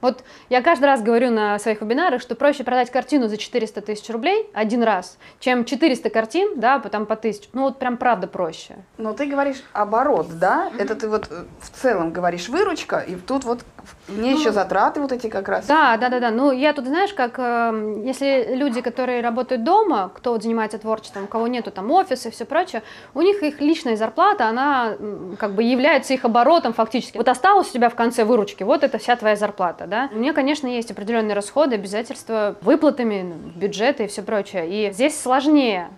Вот 0.00 0.24
я 0.48 0.62
каждый 0.62 0.86
раз 0.86 1.02
говорю 1.02 1.30
на 1.30 1.58
своих 1.58 1.82
вебинарах, 1.82 2.22
что 2.22 2.34
проще 2.34 2.64
продать 2.64 2.90
картину 2.90 3.28
за 3.28 3.36
400 3.36 3.82
тысяч 3.82 4.08
рублей 4.08 4.48
один 4.54 4.82
раз, 4.82 5.18
чем 5.40 5.64
400 5.64 6.08
картин, 6.10 6.58
да, 6.58 6.78
потом 6.78 7.06
по 7.06 7.16
тысячу. 7.16 7.48
Ну 7.52 7.62
вот 7.62 7.78
прям 7.78 7.96
правда 7.96 8.26
проще. 8.26 8.76
Но 8.96 9.12
ты 9.12 9.26
говоришь 9.26 9.62
оборот, 9.72 10.38
да? 10.38 10.70
Это 10.78 10.94
ты 10.94 11.08
вот 11.08 11.28
э, 11.30 11.44
в 11.60 11.70
целом 11.70 12.12
говоришь 12.12 12.48
выручка, 12.48 12.98
и 12.98 13.14
тут 13.14 13.44
вот 13.44 13.60
мне 14.08 14.32
ну, 14.32 14.38
еще 14.38 14.52
затраты 14.52 15.00
вот 15.00 15.12
эти 15.12 15.28
как 15.28 15.48
раз. 15.48 15.66
Да, 15.66 15.96
да, 15.96 16.08
да, 16.08 16.20
да. 16.20 16.30
Ну 16.30 16.52
я 16.52 16.72
тут, 16.72 16.86
знаешь, 16.86 17.12
как 17.12 17.34
э, 17.38 18.02
если 18.04 18.54
люди, 18.54 18.80
которые 18.80 19.20
работают 19.20 19.64
дома, 19.64 20.10
кто 20.14 20.32
вот 20.32 20.42
занимается 20.42 20.78
творчеством, 20.78 21.24
у 21.24 21.26
кого 21.26 21.46
нету 21.48 21.70
там 21.70 21.90
офиса 21.90 22.28
и 22.28 22.32
все 22.32 22.44
прочее, 22.44 22.82
у 23.14 23.22
них 23.22 23.42
их 23.42 23.60
личная 23.60 23.96
зарплата, 23.96 24.46
она 24.46 24.94
как 25.38 25.54
бы 25.54 25.62
является 25.62 26.14
их 26.14 26.24
оборотом 26.24 26.72
фактически. 26.72 27.18
Вот 27.18 27.28
осталось 27.28 27.68
у 27.68 27.72
тебя 27.72 27.88
в 27.88 27.94
конце 27.94 28.24
выручки, 28.24 28.62
вот 28.62 28.82
это 28.82 28.98
вся 28.98 29.16
твоя 29.16 29.36
зарплата 29.36 29.86
да. 29.86 30.08
У 30.12 30.18
меня, 30.18 30.32
конечно, 30.32 30.66
есть 30.66 30.90
определенные 30.90 31.34
расходы, 31.34 31.74
обязательства, 31.74 32.56
выплатами, 32.62 33.34
бюджеты 33.54 34.04
и 34.04 34.06
все 34.06 34.22
прочее. 34.22 34.68
И 34.68 34.92
здесь 34.92 35.20
сложнее 35.20 35.88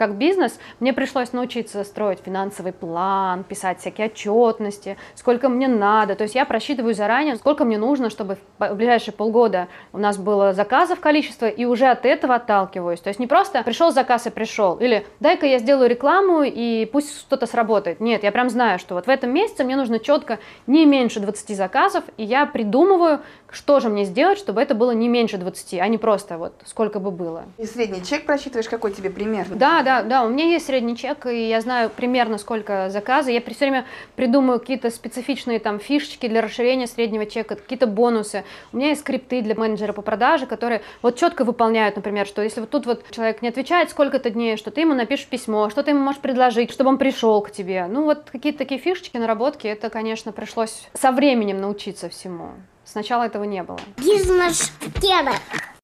как 0.00 0.14
бизнес, 0.14 0.58
мне 0.80 0.94
пришлось 0.94 1.34
научиться 1.34 1.84
строить 1.84 2.20
финансовый 2.24 2.72
план, 2.72 3.44
писать 3.44 3.80
всякие 3.80 4.06
отчетности, 4.06 4.96
сколько 5.14 5.50
мне 5.50 5.68
надо. 5.68 6.14
То 6.14 6.22
есть 6.22 6.34
я 6.34 6.46
просчитываю 6.46 6.94
заранее, 6.94 7.36
сколько 7.36 7.66
мне 7.66 7.76
нужно, 7.76 8.08
чтобы 8.08 8.38
в 8.58 8.74
ближайшие 8.76 9.12
полгода 9.12 9.68
у 9.92 9.98
нас 9.98 10.16
было 10.16 10.54
заказов 10.54 11.00
количество, 11.00 11.44
и 11.44 11.66
уже 11.66 11.84
от 11.84 12.06
этого 12.06 12.36
отталкиваюсь. 12.36 13.00
То 13.00 13.08
есть 13.08 13.20
не 13.20 13.26
просто 13.26 13.62
пришел 13.62 13.90
заказ 13.90 14.26
и 14.26 14.30
пришел, 14.30 14.76
или 14.76 15.06
дай-ка 15.20 15.44
я 15.44 15.58
сделаю 15.58 15.90
рекламу 15.90 16.44
и 16.44 16.86
пусть 16.86 17.20
что-то 17.20 17.44
сработает. 17.44 18.00
Нет, 18.00 18.22
я 18.22 18.32
прям 18.32 18.48
знаю, 18.48 18.78
что 18.78 18.94
вот 18.94 19.06
в 19.06 19.10
этом 19.10 19.30
месяце 19.30 19.64
мне 19.64 19.76
нужно 19.76 19.98
четко 19.98 20.38
не 20.66 20.86
меньше 20.86 21.20
20 21.20 21.54
заказов, 21.54 22.04
и 22.16 22.24
я 22.24 22.46
придумываю, 22.46 23.20
что 23.50 23.80
же 23.80 23.90
мне 23.90 24.04
сделать, 24.06 24.38
чтобы 24.38 24.62
это 24.62 24.74
было 24.74 24.92
не 24.92 25.08
меньше 25.08 25.36
20, 25.36 25.74
а 25.74 25.88
не 25.88 25.98
просто 25.98 26.38
вот 26.38 26.54
сколько 26.64 27.00
бы 27.00 27.10
было. 27.10 27.44
И 27.58 27.66
средний 27.66 28.02
чек 28.02 28.24
просчитываешь, 28.24 28.68
какой 28.70 28.92
тебе 28.92 29.10
примерно? 29.10 29.56
Да, 29.56 29.82
да, 29.82 29.89
да, 30.02 30.24
у 30.24 30.28
меня 30.28 30.44
есть 30.44 30.66
средний 30.66 30.96
чек, 30.96 31.26
и 31.26 31.48
я 31.48 31.60
знаю 31.60 31.90
примерно 31.90 32.38
сколько 32.38 32.88
заказа. 32.90 33.30
Я 33.30 33.40
все 33.40 33.54
время 33.58 33.84
придумаю 34.16 34.60
какие-то 34.60 34.90
специфичные 34.90 35.58
там 35.58 35.80
фишечки 35.80 36.28
для 36.28 36.40
расширения 36.40 36.86
среднего 36.86 37.26
чека, 37.26 37.56
какие-то 37.56 37.86
бонусы. 37.86 38.44
У 38.72 38.76
меня 38.76 38.88
есть 38.88 39.00
скрипты 39.00 39.42
для 39.42 39.54
менеджера 39.54 39.92
по 39.92 40.02
продаже, 40.02 40.46
которые 40.46 40.82
вот 41.02 41.16
четко 41.16 41.44
выполняют, 41.44 41.96
например, 41.96 42.26
что 42.26 42.42
если 42.42 42.60
вот 42.60 42.70
тут 42.70 42.86
вот 42.86 43.04
человек 43.10 43.42
не 43.42 43.48
отвечает 43.48 43.90
сколько-то 43.90 44.30
дней, 44.30 44.56
что 44.56 44.70
ты 44.70 44.82
ему 44.82 44.94
напишешь 44.94 45.26
письмо, 45.26 45.68
что 45.70 45.82
ты 45.82 45.90
ему 45.90 46.00
можешь 46.00 46.20
предложить, 46.20 46.70
чтобы 46.70 46.90
он 46.90 46.98
пришел 46.98 47.42
к 47.42 47.50
тебе. 47.50 47.86
Ну 47.88 48.04
вот 48.04 48.30
какие-то 48.30 48.58
такие 48.58 48.80
фишечки, 48.80 49.16
наработки, 49.16 49.66
это, 49.66 49.90
конечно, 49.90 50.32
пришлось 50.32 50.88
со 50.94 51.12
временем 51.12 51.60
научиться 51.60 52.08
всему. 52.08 52.50
Сначала 52.84 53.24
этого 53.24 53.44
не 53.44 53.62
было. 53.62 53.78
Бизнес-тема. 53.98 55.32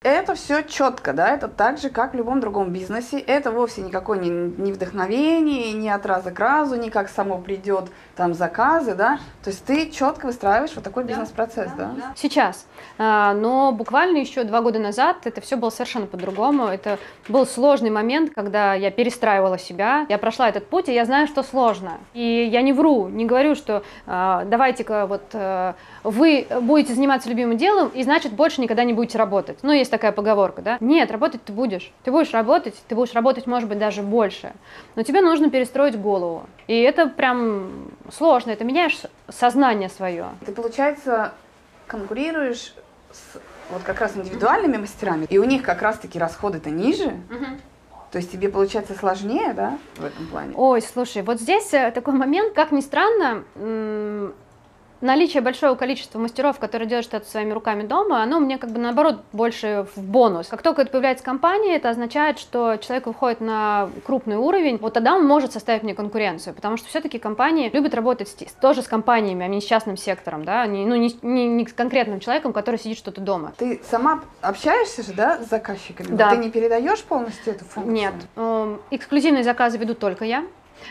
Это 0.03 0.35
все 0.35 0.63
четко, 0.63 1.13
да, 1.13 1.31
это 1.31 1.49
так 1.49 1.79
же, 1.79 1.91
как 1.91 2.13
в 2.13 2.17
любом 2.17 2.41
другом 2.41 2.71
бизнесе. 2.71 3.19
Это 3.19 3.51
вовсе 3.51 3.81
никакое 3.81 4.19
не, 4.19 4.29
не 4.29 4.73
вдохновение, 4.73 5.73
не 5.73 5.91
от 5.91 6.07
раза 6.07 6.31
к 6.31 6.39
разу, 6.39 6.77
не 6.77 6.91
как 6.91 7.09
само 7.09 7.39
придет 7.39 7.91
там 8.15 8.35
заказы, 8.35 8.95
да. 8.95 9.19
То 9.43 9.51
есть 9.51 9.65
ты 9.65 9.91
четко 9.91 10.27
выстраиваешь 10.27 10.73
вот 10.75 10.85
такой 10.85 11.05
бизнес-процесс, 11.05 11.71
да? 11.77 11.93
Сейчас. 12.15 12.67
А, 12.99 13.35
Но 13.35 13.73
буквально 13.73 14.19
еще 14.19 14.45
два 14.45 14.61
года 14.61 14.79
назад 14.79 15.19
это 15.25 15.41
все 15.41 15.57
было 15.57 15.71
совершенно 15.71 16.07
по-другому. 16.07 16.67
Это 16.67 16.99
был 17.29 17.47
сложный 17.47 17.91
момент, 17.91 18.33
когда 18.35 18.75
я 18.75 18.91
перестраивала 18.91 19.59
себя. 19.59 20.07
Я 20.09 20.19
прошла 20.19 20.49
этот 20.49 20.69
путь, 20.69 20.89
и 20.89 20.95
я 20.95 21.05
знаю, 21.05 21.27
что 21.27 21.43
сложно. 21.43 21.99
И 22.15 22.49
я 22.51 22.63
не 22.63 22.73
вру, 22.73 23.09
не 23.09 23.25
говорю, 23.25 23.55
что 23.55 23.83
а, 24.07 24.45
давайте-ка 24.45 25.07
вот 25.07 25.23
а, 25.33 25.75
вы 26.05 26.47
будете 26.61 26.95
заниматься 26.95 27.29
любимым 27.29 27.57
делом, 27.57 27.89
и 27.89 28.03
значит 28.03 28.33
больше 28.33 28.61
никогда 28.61 28.85
не 28.85 28.93
будете 28.93 29.19
работать. 29.19 29.59
Ну, 29.63 29.73
есть 29.87 29.91
такая 29.91 30.13
поговорка, 30.13 30.63
да? 30.63 30.79
Нет, 30.81 31.11
работать 31.11 31.45
ты 31.45 31.53
будешь. 31.53 31.93
Ты 32.03 32.11
будешь 32.11 32.33
работать, 32.33 32.75
ты 32.89 32.95
будешь 32.95 33.15
работать, 33.15 33.47
может 33.47 33.69
быть, 33.69 33.79
даже 33.79 34.03
больше. 34.03 34.53
Но 34.97 35.03
тебе 35.03 35.21
нужно 35.21 35.49
перестроить 35.51 35.99
голову. 35.99 36.47
И 36.67 36.79
это 36.79 37.09
прям 37.09 37.91
сложно, 38.13 38.51
это 38.51 38.65
меняешь 38.65 39.01
сознание 39.29 39.89
свое. 39.89 40.27
Ты, 40.45 40.53
получается, 40.53 41.33
конкурируешь 41.87 42.75
с 43.13 43.39
вот 43.71 43.83
как 43.83 44.01
раз 44.01 44.17
индивидуальными 44.17 44.77
мастерами, 44.77 45.27
и 45.29 45.39
у 45.39 45.45
них 45.45 45.63
как 45.63 45.83
раз-таки 45.83 46.19
расходы-то 46.19 46.71
ниже. 46.71 47.17
То 48.13 48.19
есть 48.19 48.31
тебе 48.31 48.49
получается 48.49 48.95
сложнее, 48.95 49.53
да, 49.53 49.79
в 49.97 50.05
этом 50.05 50.27
плане? 50.29 50.53
Ой, 50.57 50.81
слушай, 50.81 51.23
вот 51.23 51.41
здесь 51.41 51.75
э, 51.75 51.91
такой 51.91 52.15
момент, 52.15 52.55
как 52.55 52.71
ни 52.71 52.81
странно, 52.81 53.43
наличие 55.07 55.41
большого 55.41 55.75
количества 55.77 56.19
мастеров, 56.19 56.59
которые 56.59 56.89
делают 56.89 57.07
что-то 57.07 57.27
своими 57.27 57.53
руками 57.53 57.83
дома, 57.87 58.23
оно 58.23 58.41
мне 58.41 58.59
как 58.59 58.71
бы 58.71 58.79
наоборот 58.79 59.21
больше 59.33 59.87
в 59.97 60.03
бонус. 60.03 60.49
Как 60.49 60.61
только 60.63 60.83
это 60.83 60.91
появляется 60.91 61.25
компания, 61.25 61.77
это 61.77 61.89
означает, 61.89 62.39
что 62.39 62.77
человек 62.77 63.07
выходит 63.07 63.41
на 63.41 63.89
крупный 64.05 64.37
уровень, 64.37 64.77
вот 64.79 64.93
тогда 64.93 65.15
он 65.15 65.25
может 65.27 65.53
составить 65.53 65.83
мне 65.83 65.95
конкуренцию, 65.95 66.53
потому 66.55 66.77
что 66.77 66.89
все-таки 66.89 67.19
компании 67.19 67.71
любят 67.73 67.95
работать 67.95 68.29
с- 68.29 68.53
тоже 68.61 68.83
с 68.83 68.89
компаниями, 68.89 69.45
а 69.45 69.49
не 69.49 69.61
с 69.61 69.65
частным 69.65 69.97
сектором, 69.97 70.45
да, 70.45 70.67
не, 70.67 70.85
ну 70.85 70.97
не, 70.97 71.17
не- 71.23 71.47
не 71.47 71.67
с 71.67 71.73
конкретным 71.73 72.21
человеком, 72.21 72.53
который 72.53 72.79
сидит 72.79 72.99
что-то 72.99 73.21
дома. 73.21 73.53
Ты 73.57 73.81
сама 73.89 74.21
общаешься 74.43 75.03
же, 75.03 75.13
да, 75.13 75.39
с 75.43 75.49
заказчиками? 75.49 76.09
Да. 76.17 76.31
Ты 76.31 76.37
не 76.39 76.51
передаешь 76.51 77.03
полностью 77.03 77.55
эту 77.55 77.65
функцию? 77.65 77.95
Нет, 77.95 78.15
эм, 78.37 78.81
эксклюзивные 78.91 79.45
заказы 79.45 79.79
веду 79.79 79.95
только 79.95 80.25
я. 80.25 80.45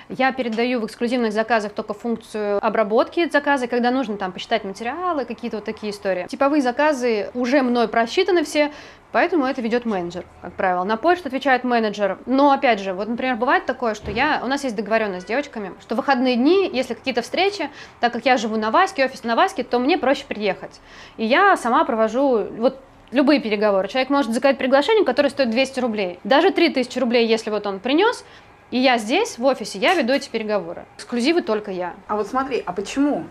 Я 0.09 0.31
передаю 0.31 0.79
в 0.79 0.85
эксклюзивных 0.85 1.33
заказах 1.33 1.73
только 1.73 1.93
функцию 1.93 2.65
обработки 2.65 3.29
заказа, 3.29 3.67
когда 3.67 3.91
нужно 3.91 4.17
там 4.17 4.31
посчитать 4.31 4.63
материалы, 4.63 5.25
какие-то 5.25 5.57
вот 5.57 5.65
такие 5.65 5.91
истории. 5.91 6.27
Типовые 6.27 6.61
заказы 6.61 7.29
уже 7.33 7.61
мной 7.61 7.87
просчитаны 7.87 8.43
все, 8.43 8.71
поэтому 9.11 9.45
это 9.45 9.61
ведет 9.61 9.85
менеджер, 9.85 10.25
как 10.41 10.53
правило. 10.53 10.83
На 10.83 10.97
почту 10.97 11.27
отвечает 11.27 11.63
менеджер. 11.63 12.17
Но 12.25 12.51
опять 12.51 12.79
же, 12.79 12.93
вот, 12.93 13.07
например, 13.07 13.35
бывает 13.35 13.65
такое, 13.65 13.95
что 13.95 14.11
я, 14.11 14.41
у 14.43 14.47
нас 14.47 14.63
есть 14.63 14.75
договоренность 14.75 15.25
с 15.25 15.29
девочками, 15.29 15.73
что 15.81 15.95
в 15.95 15.97
выходные 15.97 16.35
дни, 16.35 16.69
если 16.71 16.93
какие-то 16.93 17.21
встречи, 17.21 17.69
так 17.99 18.13
как 18.13 18.25
я 18.25 18.37
живу 18.37 18.57
на 18.57 18.71
Ваське, 18.71 19.05
офис 19.05 19.23
на 19.23 19.35
Ваське, 19.35 19.63
то 19.63 19.79
мне 19.79 19.97
проще 19.97 20.25
приехать. 20.27 20.79
И 21.17 21.25
я 21.25 21.55
сама 21.57 21.85
провожу 21.85 22.45
вот 22.57 22.79
любые 23.11 23.39
переговоры. 23.39 23.87
Человек 23.87 24.09
может 24.09 24.31
заказать 24.33 24.57
приглашение, 24.57 25.05
которое 25.05 25.29
стоит 25.29 25.49
200 25.49 25.79
рублей. 25.79 26.19
Даже 26.23 26.51
3000 26.51 26.99
рублей, 26.99 27.27
если 27.27 27.49
вот 27.49 27.65
он 27.67 27.79
принес, 27.79 28.25
и 28.71 28.77
я 28.79 28.97
здесь, 28.97 29.37
в 29.37 29.45
офисе, 29.45 29.79
я 29.79 29.93
веду 29.93 30.13
эти 30.13 30.29
переговоры. 30.29 30.85
Эксклюзивы 30.97 31.41
только 31.41 31.71
я. 31.71 31.93
А 32.07 32.15
вот 32.15 32.27
смотри, 32.27 32.61
а 32.65 32.73
почему? 32.73 33.25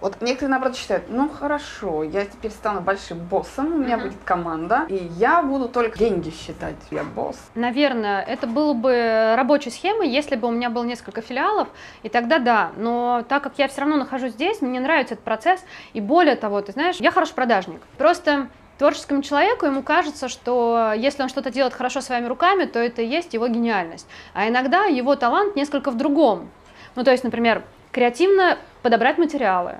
Вот 0.00 0.20
некоторые, 0.20 0.50
наоборот, 0.50 0.76
считают, 0.76 1.06
ну 1.08 1.28
хорошо, 1.28 2.04
я 2.04 2.24
теперь 2.24 2.52
стану 2.52 2.80
большим 2.80 3.18
боссом, 3.18 3.72
у 3.74 3.76
меня 3.78 3.96
Мгм. 3.96 4.06
будет 4.10 4.18
команда, 4.24 4.86
и 4.88 4.94
я 5.18 5.42
буду 5.42 5.68
только 5.68 5.98
деньги 5.98 6.30
считать, 6.30 6.76
я 6.92 7.02
босс. 7.02 7.36
Наверное, 7.56 8.22
это 8.22 8.46
было 8.46 8.74
бы 8.74 9.34
рабочей 9.36 9.70
схемой, 9.70 10.08
если 10.08 10.36
бы 10.36 10.46
у 10.46 10.50
меня 10.52 10.70
было 10.70 10.84
несколько 10.84 11.20
филиалов, 11.20 11.66
и 12.04 12.08
тогда 12.08 12.38
да. 12.38 12.70
Но 12.76 13.24
так 13.28 13.42
как 13.42 13.54
я 13.58 13.66
все 13.66 13.80
равно 13.80 13.96
нахожусь 13.96 14.34
здесь, 14.34 14.60
мне 14.60 14.78
нравится 14.78 15.14
этот 15.14 15.24
процесс, 15.24 15.64
и 15.94 16.00
более 16.00 16.36
того, 16.36 16.60
ты 16.62 16.70
знаешь, 16.70 16.96
я 17.00 17.10
хороший 17.10 17.34
продажник. 17.34 17.80
Просто 17.96 18.46
творческому 18.78 19.22
человеку 19.22 19.66
ему 19.66 19.82
кажется, 19.82 20.28
что 20.28 20.92
если 20.96 21.22
он 21.22 21.28
что-то 21.28 21.50
делает 21.50 21.74
хорошо 21.74 22.00
своими 22.00 22.26
руками, 22.26 22.64
то 22.64 22.78
это 22.78 23.02
и 23.02 23.06
есть 23.06 23.34
его 23.34 23.48
гениальность. 23.48 24.06
А 24.34 24.48
иногда 24.48 24.84
его 24.84 25.16
талант 25.16 25.56
несколько 25.56 25.90
в 25.90 25.96
другом. 25.96 26.48
Ну, 26.94 27.04
то 27.04 27.10
есть, 27.10 27.24
например, 27.24 27.64
креативно 27.92 28.58
подобрать 28.82 29.18
материалы, 29.18 29.76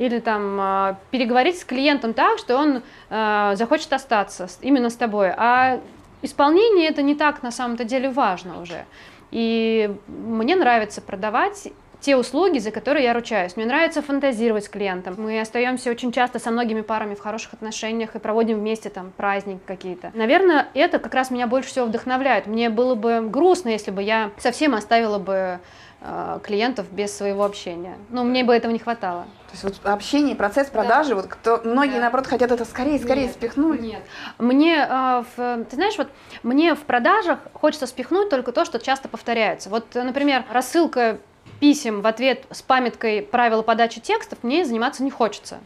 или 0.00 0.18
там 0.18 0.58
а, 0.58 0.98
переговорить 1.10 1.58
с 1.58 1.64
клиентом 1.64 2.14
так, 2.14 2.38
что 2.38 2.56
он 2.56 2.82
а, 3.10 3.54
захочет 3.54 3.92
остаться 3.92 4.48
именно 4.62 4.88
с 4.88 4.96
тобой. 4.96 5.30
А 5.36 5.78
исполнение 6.22 6.88
это 6.88 7.02
не 7.02 7.14
так 7.14 7.42
на 7.42 7.50
самом-то 7.50 7.84
деле 7.84 8.08
важно 8.08 8.62
уже. 8.62 8.86
И 9.30 9.94
мне 10.08 10.56
нравится 10.56 11.02
продавать 11.02 11.68
те 12.00 12.16
услуги, 12.16 12.58
за 12.58 12.70
которые 12.70 13.04
я 13.04 13.12
ручаюсь. 13.12 13.56
Мне 13.56 13.66
нравится 13.66 14.02
фантазировать 14.02 14.64
с 14.64 14.68
клиентом. 14.68 15.14
Мы 15.18 15.40
остаемся 15.40 15.90
очень 15.90 16.12
часто 16.12 16.38
со 16.38 16.50
многими 16.50 16.80
парами 16.80 17.14
в 17.14 17.20
хороших 17.20 17.52
отношениях 17.54 18.14
и 18.16 18.18
проводим 18.18 18.58
вместе 18.58 18.88
там 18.90 19.12
праздники 19.16 19.60
какие-то. 19.66 20.10
Наверное, 20.14 20.68
это 20.74 20.98
как 20.98 21.14
раз 21.14 21.30
меня 21.30 21.46
больше 21.46 21.68
всего 21.70 21.86
вдохновляет. 21.86 22.46
Мне 22.46 22.70
было 22.70 22.94
бы 22.94 23.20
грустно, 23.28 23.68
если 23.68 23.90
бы 23.90 24.02
я 24.02 24.30
совсем 24.38 24.74
оставила 24.74 25.18
бы 25.18 25.60
э, 26.00 26.38
клиентов 26.42 26.90
без 26.90 27.14
своего 27.16 27.44
общения. 27.44 27.96
Но 28.08 28.24
мне 28.24 28.44
бы 28.44 28.54
этого 28.54 28.72
не 28.72 28.78
хватало. 28.78 29.24
То 29.50 29.52
есть 29.52 29.64
вот 29.64 29.74
общение, 29.92 30.36
процесс 30.36 30.68
продажи, 30.68 31.14
вот 31.14 31.26
кто, 31.26 31.60
многие, 31.64 31.94
Да. 31.96 32.02
наоборот, 32.02 32.26
хотят 32.28 32.52
это 32.52 32.64
скорее, 32.64 32.98
скорее 32.98 33.24
Нет, 33.24 33.32
спихнуть. 33.32 33.80
Нет. 33.80 34.00
Мне, 34.38 34.86
э, 34.88 35.24
в, 35.36 35.64
ты 35.64 35.76
знаешь, 35.76 35.98
вот 35.98 36.08
мне 36.42 36.74
в 36.74 36.80
продажах 36.82 37.40
хочется 37.52 37.86
спихнуть 37.86 38.30
только 38.30 38.52
то, 38.52 38.64
что 38.64 38.78
часто 38.78 39.08
повторяется. 39.08 39.68
Вот, 39.68 39.86
например, 39.94 40.44
рассылка 40.52 41.18
писем 41.60 42.00
в 42.00 42.06
ответ 42.06 42.44
с 42.50 42.62
памяткой 42.62 43.22
правила 43.22 43.62
подачи 43.62 44.00
текстов 44.00 44.42
мне 44.42 44.64
заниматься 44.64 45.04
не 45.04 45.10
хочется. 45.10 45.60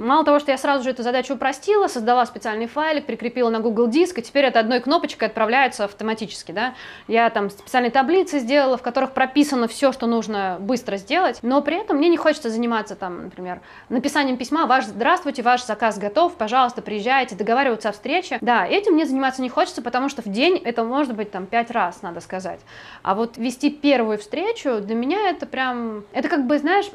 Мало 0.00 0.24
того, 0.24 0.38
что 0.38 0.50
я 0.50 0.56
сразу 0.56 0.82
же 0.82 0.90
эту 0.90 1.02
задачу 1.02 1.34
упростила, 1.34 1.86
создала 1.86 2.24
специальный 2.24 2.66
файлик, 2.66 3.04
прикрепила 3.04 3.50
на 3.50 3.60
Google 3.60 3.86
Диск, 3.86 4.18
и 4.18 4.22
теперь 4.22 4.46
это 4.46 4.58
одной 4.58 4.80
кнопочкой 4.80 5.28
отправляется 5.28 5.84
автоматически, 5.84 6.52
да. 6.52 6.74
Я 7.06 7.28
там 7.28 7.50
специальные 7.50 7.90
таблицы 7.90 8.38
сделала, 8.38 8.78
в 8.78 8.82
которых 8.82 9.12
прописано 9.12 9.68
все, 9.68 9.92
что 9.92 10.06
нужно 10.06 10.56
быстро 10.58 10.96
сделать, 10.96 11.40
но 11.42 11.60
при 11.60 11.76
этом 11.76 11.98
мне 11.98 12.08
не 12.08 12.16
хочется 12.16 12.48
заниматься 12.48 12.96
там, 12.96 13.24
например, 13.24 13.60
написанием 13.90 14.38
письма, 14.38 14.66
ваш 14.66 14.86
здравствуйте, 14.86 15.42
ваш 15.42 15.66
заказ 15.66 15.98
готов, 15.98 16.34
пожалуйста, 16.36 16.80
приезжайте, 16.80 17.34
договариваться 17.34 17.90
о 17.90 17.92
встрече. 17.92 18.38
Да, 18.40 18.66
этим 18.66 18.94
мне 18.94 19.04
заниматься 19.04 19.42
не 19.42 19.50
хочется, 19.50 19.82
потому 19.82 20.08
что 20.08 20.22
в 20.22 20.28
день 20.28 20.56
это 20.64 20.82
может 20.82 21.14
быть 21.14 21.30
там 21.30 21.44
пять 21.44 21.70
раз, 21.70 22.00
надо 22.00 22.20
сказать. 22.20 22.60
А 23.02 23.14
вот 23.14 23.36
вести 23.36 23.68
первую 23.68 24.16
встречу 24.16 24.80
для 24.80 24.94
меня 24.94 25.28
это 25.28 25.44
прям, 25.44 26.04
это 26.12 26.28
как 26.28 26.46
бы, 26.46 26.58
знаешь, 26.58 26.86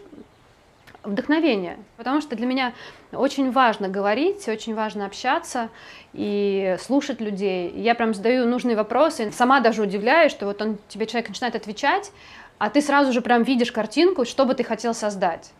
вдохновение, 1.05 1.77
потому 1.97 2.21
что 2.21 2.35
для 2.35 2.45
меня 2.45 2.73
очень 3.11 3.51
важно 3.51 3.87
говорить, 3.87 4.47
очень 4.47 4.75
важно 4.75 5.05
общаться 5.05 5.69
и 6.13 6.75
слушать 6.79 7.21
людей. 7.21 7.71
Я 7.75 7.95
прям 7.95 8.13
задаю 8.13 8.47
нужные 8.47 8.75
вопросы, 8.75 9.31
сама 9.31 9.59
даже 9.59 9.81
удивляюсь, 9.81 10.31
что 10.31 10.45
вот 10.45 10.61
он 10.61 10.77
тебе 10.87 11.05
человек 11.05 11.29
начинает 11.29 11.55
отвечать, 11.55 12.11
а 12.57 12.69
ты 12.69 12.81
сразу 12.81 13.11
же 13.11 13.21
прям 13.21 13.43
видишь 13.43 13.71
картинку, 13.71 14.25
что 14.25 14.45
бы 14.45 14.53
ты 14.53 14.63
хотел 14.63 14.93
создать. 14.93 15.51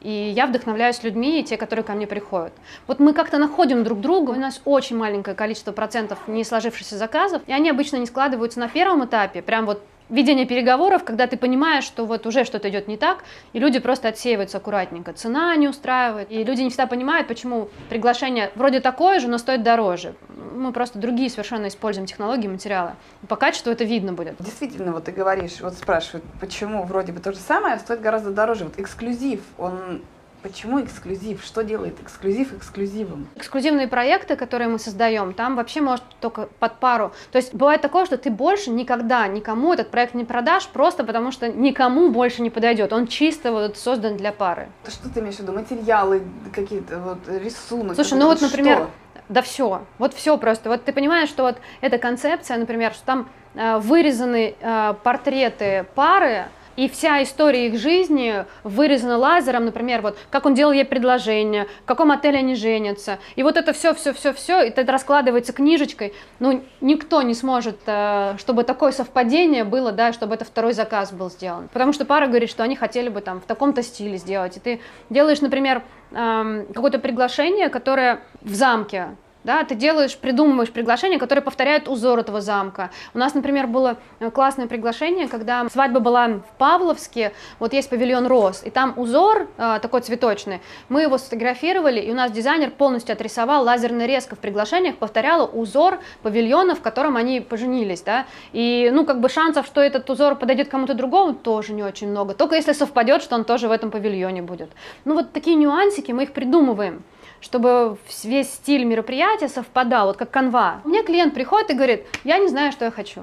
И 0.00 0.10
я 0.10 0.46
вдохновляюсь 0.46 1.02
людьми, 1.02 1.40
и 1.40 1.44
те, 1.44 1.56
которые 1.56 1.84
ко 1.84 1.92
мне 1.92 2.06
приходят. 2.06 2.52
Вот 2.86 2.98
мы 2.98 3.12
как-то 3.12 3.38
находим 3.38 3.84
друг 3.84 4.00
друга, 4.00 4.32
у 4.32 4.34
нас 4.34 4.60
очень 4.64 4.96
маленькое 4.96 5.36
количество 5.36 5.72
процентов 5.72 6.18
не 6.26 6.44
сложившихся 6.44 6.96
заказов, 6.96 7.42
и 7.46 7.52
они 7.52 7.70
обычно 7.70 7.96
не 7.96 8.06
складываются 8.06 8.60
на 8.60 8.68
первом 8.68 9.04
этапе, 9.04 9.42
прям 9.42 9.66
вот 9.66 9.82
ведение 10.08 10.46
переговоров, 10.46 11.04
когда 11.04 11.26
ты 11.26 11.36
понимаешь, 11.36 11.84
что 11.84 12.04
вот 12.04 12.26
уже 12.26 12.44
что-то 12.44 12.68
идет 12.68 12.88
не 12.88 12.96
так, 12.96 13.24
и 13.52 13.58
люди 13.58 13.78
просто 13.78 14.08
отсеиваются 14.08 14.58
аккуратненько. 14.58 15.12
Цена 15.12 15.54
не 15.56 15.68
устраивает, 15.68 16.30
и 16.30 16.44
люди 16.44 16.62
не 16.62 16.68
всегда 16.68 16.86
понимают, 16.86 17.28
почему 17.28 17.68
приглашение 17.88 18.50
вроде 18.54 18.80
такое 18.80 19.20
же, 19.20 19.28
но 19.28 19.38
стоит 19.38 19.62
дороже. 19.62 20.14
Мы 20.54 20.72
просто 20.72 20.98
другие 20.98 21.30
совершенно 21.30 21.68
используем 21.68 22.06
технологии, 22.06 22.48
материалы. 22.48 22.92
По 23.28 23.36
качеству 23.36 23.72
это 23.72 23.84
видно 23.84 24.12
будет. 24.12 24.36
Действительно, 24.38 24.92
вот 24.92 25.04
ты 25.04 25.12
говоришь, 25.12 25.60
вот 25.60 25.74
спрашивают, 25.74 26.24
почему 26.40 26.84
вроде 26.84 27.12
бы 27.12 27.20
то 27.20 27.32
же 27.32 27.38
самое, 27.38 27.74
а 27.74 27.78
стоит 27.78 28.00
гораздо 28.00 28.30
дороже. 28.30 28.64
Вот 28.64 28.78
эксклюзив, 28.78 29.40
он 29.58 30.02
Почему 30.42 30.82
эксклюзив? 30.82 31.44
Что 31.44 31.62
делает 31.62 32.00
эксклюзив 32.00 32.52
эксклюзивом? 32.52 33.28
Эксклюзивные 33.36 33.86
проекты, 33.86 34.34
которые 34.34 34.68
мы 34.68 34.80
создаем, 34.80 35.34
там 35.34 35.54
вообще 35.54 35.80
может 35.80 36.04
только 36.20 36.48
под 36.58 36.80
пару. 36.80 37.12
То 37.30 37.38
есть 37.38 37.54
бывает 37.54 37.80
такое, 37.80 38.06
что 38.06 38.18
ты 38.18 38.28
больше 38.30 38.70
никогда 38.70 39.28
никому 39.28 39.72
этот 39.72 39.90
проект 39.90 40.14
не 40.14 40.24
продашь, 40.24 40.66
просто 40.66 41.04
потому 41.04 41.30
что 41.30 41.48
никому 41.48 42.10
больше 42.10 42.42
не 42.42 42.50
подойдет. 42.50 42.92
Он 42.92 43.06
чисто 43.06 43.52
вот 43.52 43.78
создан 43.78 44.16
для 44.16 44.32
пары. 44.32 44.68
Что 44.88 45.08
ты 45.08 45.20
имеешь 45.20 45.36
в 45.36 45.40
виду? 45.40 45.52
Материалы, 45.52 46.22
какие-то 46.52 46.98
вот 46.98 47.18
рисунок? 47.28 47.94
Слушай, 47.94 48.18
ну 48.18 48.26
вот, 48.26 48.40
например, 48.40 48.78
что? 48.78 48.90
да 49.28 49.42
все, 49.42 49.82
вот 49.98 50.12
все 50.12 50.36
просто. 50.38 50.68
Вот 50.68 50.84
ты 50.84 50.92
понимаешь, 50.92 51.28
что 51.28 51.44
вот 51.44 51.58
эта 51.80 51.98
концепция, 51.98 52.56
например, 52.56 52.92
что 52.92 53.04
там 53.04 53.28
э, 53.54 53.78
вырезаны 53.78 54.56
э, 54.60 54.94
портреты 55.04 55.86
пары, 55.94 56.46
и 56.76 56.88
вся 56.88 57.22
история 57.22 57.66
их 57.66 57.78
жизни 57.78 58.44
вырезана 58.64 59.18
лазером, 59.18 59.66
например, 59.66 60.02
вот 60.02 60.18
как 60.30 60.46
он 60.46 60.54
делал 60.54 60.72
ей 60.72 60.84
предложение, 60.84 61.66
в 61.82 61.84
каком 61.84 62.10
отеле 62.10 62.38
они 62.38 62.54
женятся. 62.54 63.18
И 63.36 63.42
вот 63.42 63.56
это 63.56 63.72
все, 63.72 63.94
все, 63.94 64.12
все, 64.12 64.32
все, 64.32 64.58
это 64.60 64.90
раскладывается 64.90 65.52
книжечкой. 65.52 66.14
Ну, 66.38 66.62
никто 66.80 67.22
не 67.22 67.34
сможет, 67.34 67.78
э, 67.86 68.36
чтобы 68.38 68.64
такое 68.64 68.92
совпадение 68.92 69.64
было, 69.64 69.92
да, 69.92 70.12
чтобы 70.12 70.34
это 70.34 70.44
второй 70.44 70.72
заказ 70.72 71.12
был 71.12 71.30
сделан. 71.30 71.68
Потому 71.72 71.92
что 71.92 72.04
пара 72.04 72.26
говорит, 72.26 72.50
что 72.50 72.62
они 72.62 72.76
хотели 72.76 73.08
бы 73.08 73.20
там 73.20 73.40
в 73.40 73.44
таком-то 73.44 73.82
стиле 73.82 74.16
сделать. 74.16 74.56
И 74.56 74.60
ты 74.60 74.80
делаешь, 75.10 75.40
например, 75.40 75.82
эм, 76.12 76.66
какое-то 76.72 76.98
приглашение, 76.98 77.68
которое 77.68 78.20
в 78.40 78.54
замке, 78.54 79.16
да, 79.44 79.64
ты 79.64 79.74
делаешь, 79.74 80.16
придумываешь 80.16 80.70
приглашение, 80.70 81.18
которое 81.18 81.40
повторяет 81.40 81.88
узор 81.88 82.20
этого 82.20 82.40
замка. 82.40 82.90
У 83.14 83.18
нас, 83.18 83.34
например, 83.34 83.66
было 83.66 83.96
э, 84.20 84.30
классное 84.30 84.66
приглашение, 84.66 85.28
когда 85.28 85.68
свадьба 85.68 86.00
была 86.00 86.28
в 86.28 86.58
Павловске, 86.58 87.32
вот 87.58 87.72
есть 87.72 87.90
павильон 87.90 88.26
роз, 88.26 88.62
и 88.64 88.70
там 88.70 88.94
узор 88.96 89.48
э, 89.56 89.78
такой 89.82 90.00
цветочный, 90.00 90.60
мы 90.88 91.02
его 91.02 91.18
сфотографировали, 91.18 92.00
и 92.00 92.10
у 92.10 92.14
нас 92.14 92.30
дизайнер 92.30 92.70
полностью 92.70 93.12
отрисовал 93.12 93.64
лазерной 93.64 94.06
резко 94.06 94.36
в 94.36 94.38
приглашениях, 94.38 94.96
повторяла 94.96 95.46
узор 95.46 95.98
павильона, 96.22 96.74
в 96.74 96.80
котором 96.80 97.16
они 97.16 97.40
поженились, 97.40 98.02
да, 98.02 98.26
и, 98.52 98.90
ну, 98.92 99.04
как 99.04 99.20
бы 99.20 99.28
шансов, 99.28 99.66
что 99.66 99.80
этот 99.80 100.08
узор 100.08 100.36
подойдет 100.36 100.68
кому-то 100.68 100.94
другому, 100.94 101.34
тоже 101.34 101.72
не 101.72 101.82
очень 101.82 102.08
много, 102.08 102.34
только 102.34 102.56
если 102.56 102.72
совпадет, 102.72 103.22
что 103.22 103.34
он 103.34 103.44
тоже 103.44 103.68
в 103.68 103.72
этом 103.72 103.90
павильоне 103.90 104.42
будет. 104.42 104.70
Ну, 105.04 105.14
вот 105.14 105.32
такие 105.32 105.56
нюансики, 105.56 106.12
мы 106.12 106.24
их 106.24 106.32
придумываем 106.32 107.02
чтобы 107.42 107.98
весь 108.24 108.48
стиль 108.48 108.84
мероприятия 108.84 109.48
совпадал, 109.48 110.06
вот 110.06 110.16
как 110.16 110.30
канва. 110.30 110.80
У 110.84 110.88
меня 110.88 111.02
клиент 111.02 111.34
приходит 111.34 111.70
и 111.70 111.74
говорит, 111.74 112.06
я 112.24 112.38
не 112.38 112.48
знаю, 112.48 112.72
что 112.72 112.86
я 112.86 112.90
хочу. 112.90 113.22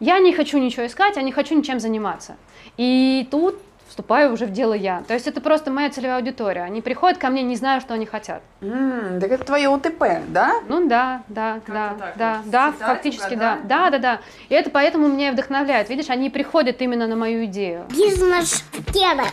Я 0.00 0.18
не 0.18 0.32
хочу 0.32 0.58
ничего 0.58 0.86
искать, 0.86 1.16
я 1.16 1.22
не 1.22 1.30
хочу 1.30 1.54
ничем 1.54 1.78
заниматься. 1.78 2.36
И 2.78 3.28
тут 3.30 3.60
вступаю 3.86 4.32
уже 4.32 4.46
в 4.46 4.52
дело 4.52 4.72
я. 4.72 5.02
То 5.06 5.14
есть 5.14 5.26
это 5.26 5.40
просто 5.42 5.70
моя 5.70 5.90
целевая 5.90 6.18
аудитория. 6.18 6.62
Они 6.62 6.80
приходят 6.80 7.18
ко 7.18 7.28
мне, 7.28 7.42
не 7.42 7.56
знаю, 7.56 7.82
что 7.82 7.92
они 7.92 8.06
хотят. 8.06 8.42
Mm, 8.62 9.20
так 9.20 9.30
это 9.30 9.44
твое 9.44 9.68
УТП, 9.68 10.04
да? 10.28 10.54
Ну 10.68 10.88
да, 10.88 11.22
да, 11.28 11.60
как 11.66 11.74
да, 11.74 11.88
так, 11.98 12.16
да, 12.16 12.36
вот, 12.42 12.50
да, 12.50 12.72
фактически 12.72 13.34
да. 13.34 13.58
да, 13.64 13.90
да, 13.90 13.98
да. 13.98 14.20
И 14.48 14.54
это 14.54 14.70
поэтому 14.70 15.08
меня 15.08 15.28
и 15.28 15.32
вдохновляет. 15.32 15.90
Видишь, 15.90 16.08
они 16.08 16.30
приходят 16.30 16.80
именно 16.80 17.06
на 17.06 17.16
мою 17.16 17.44
идею. 17.44 17.84
Бизнес-тема. 17.90 19.24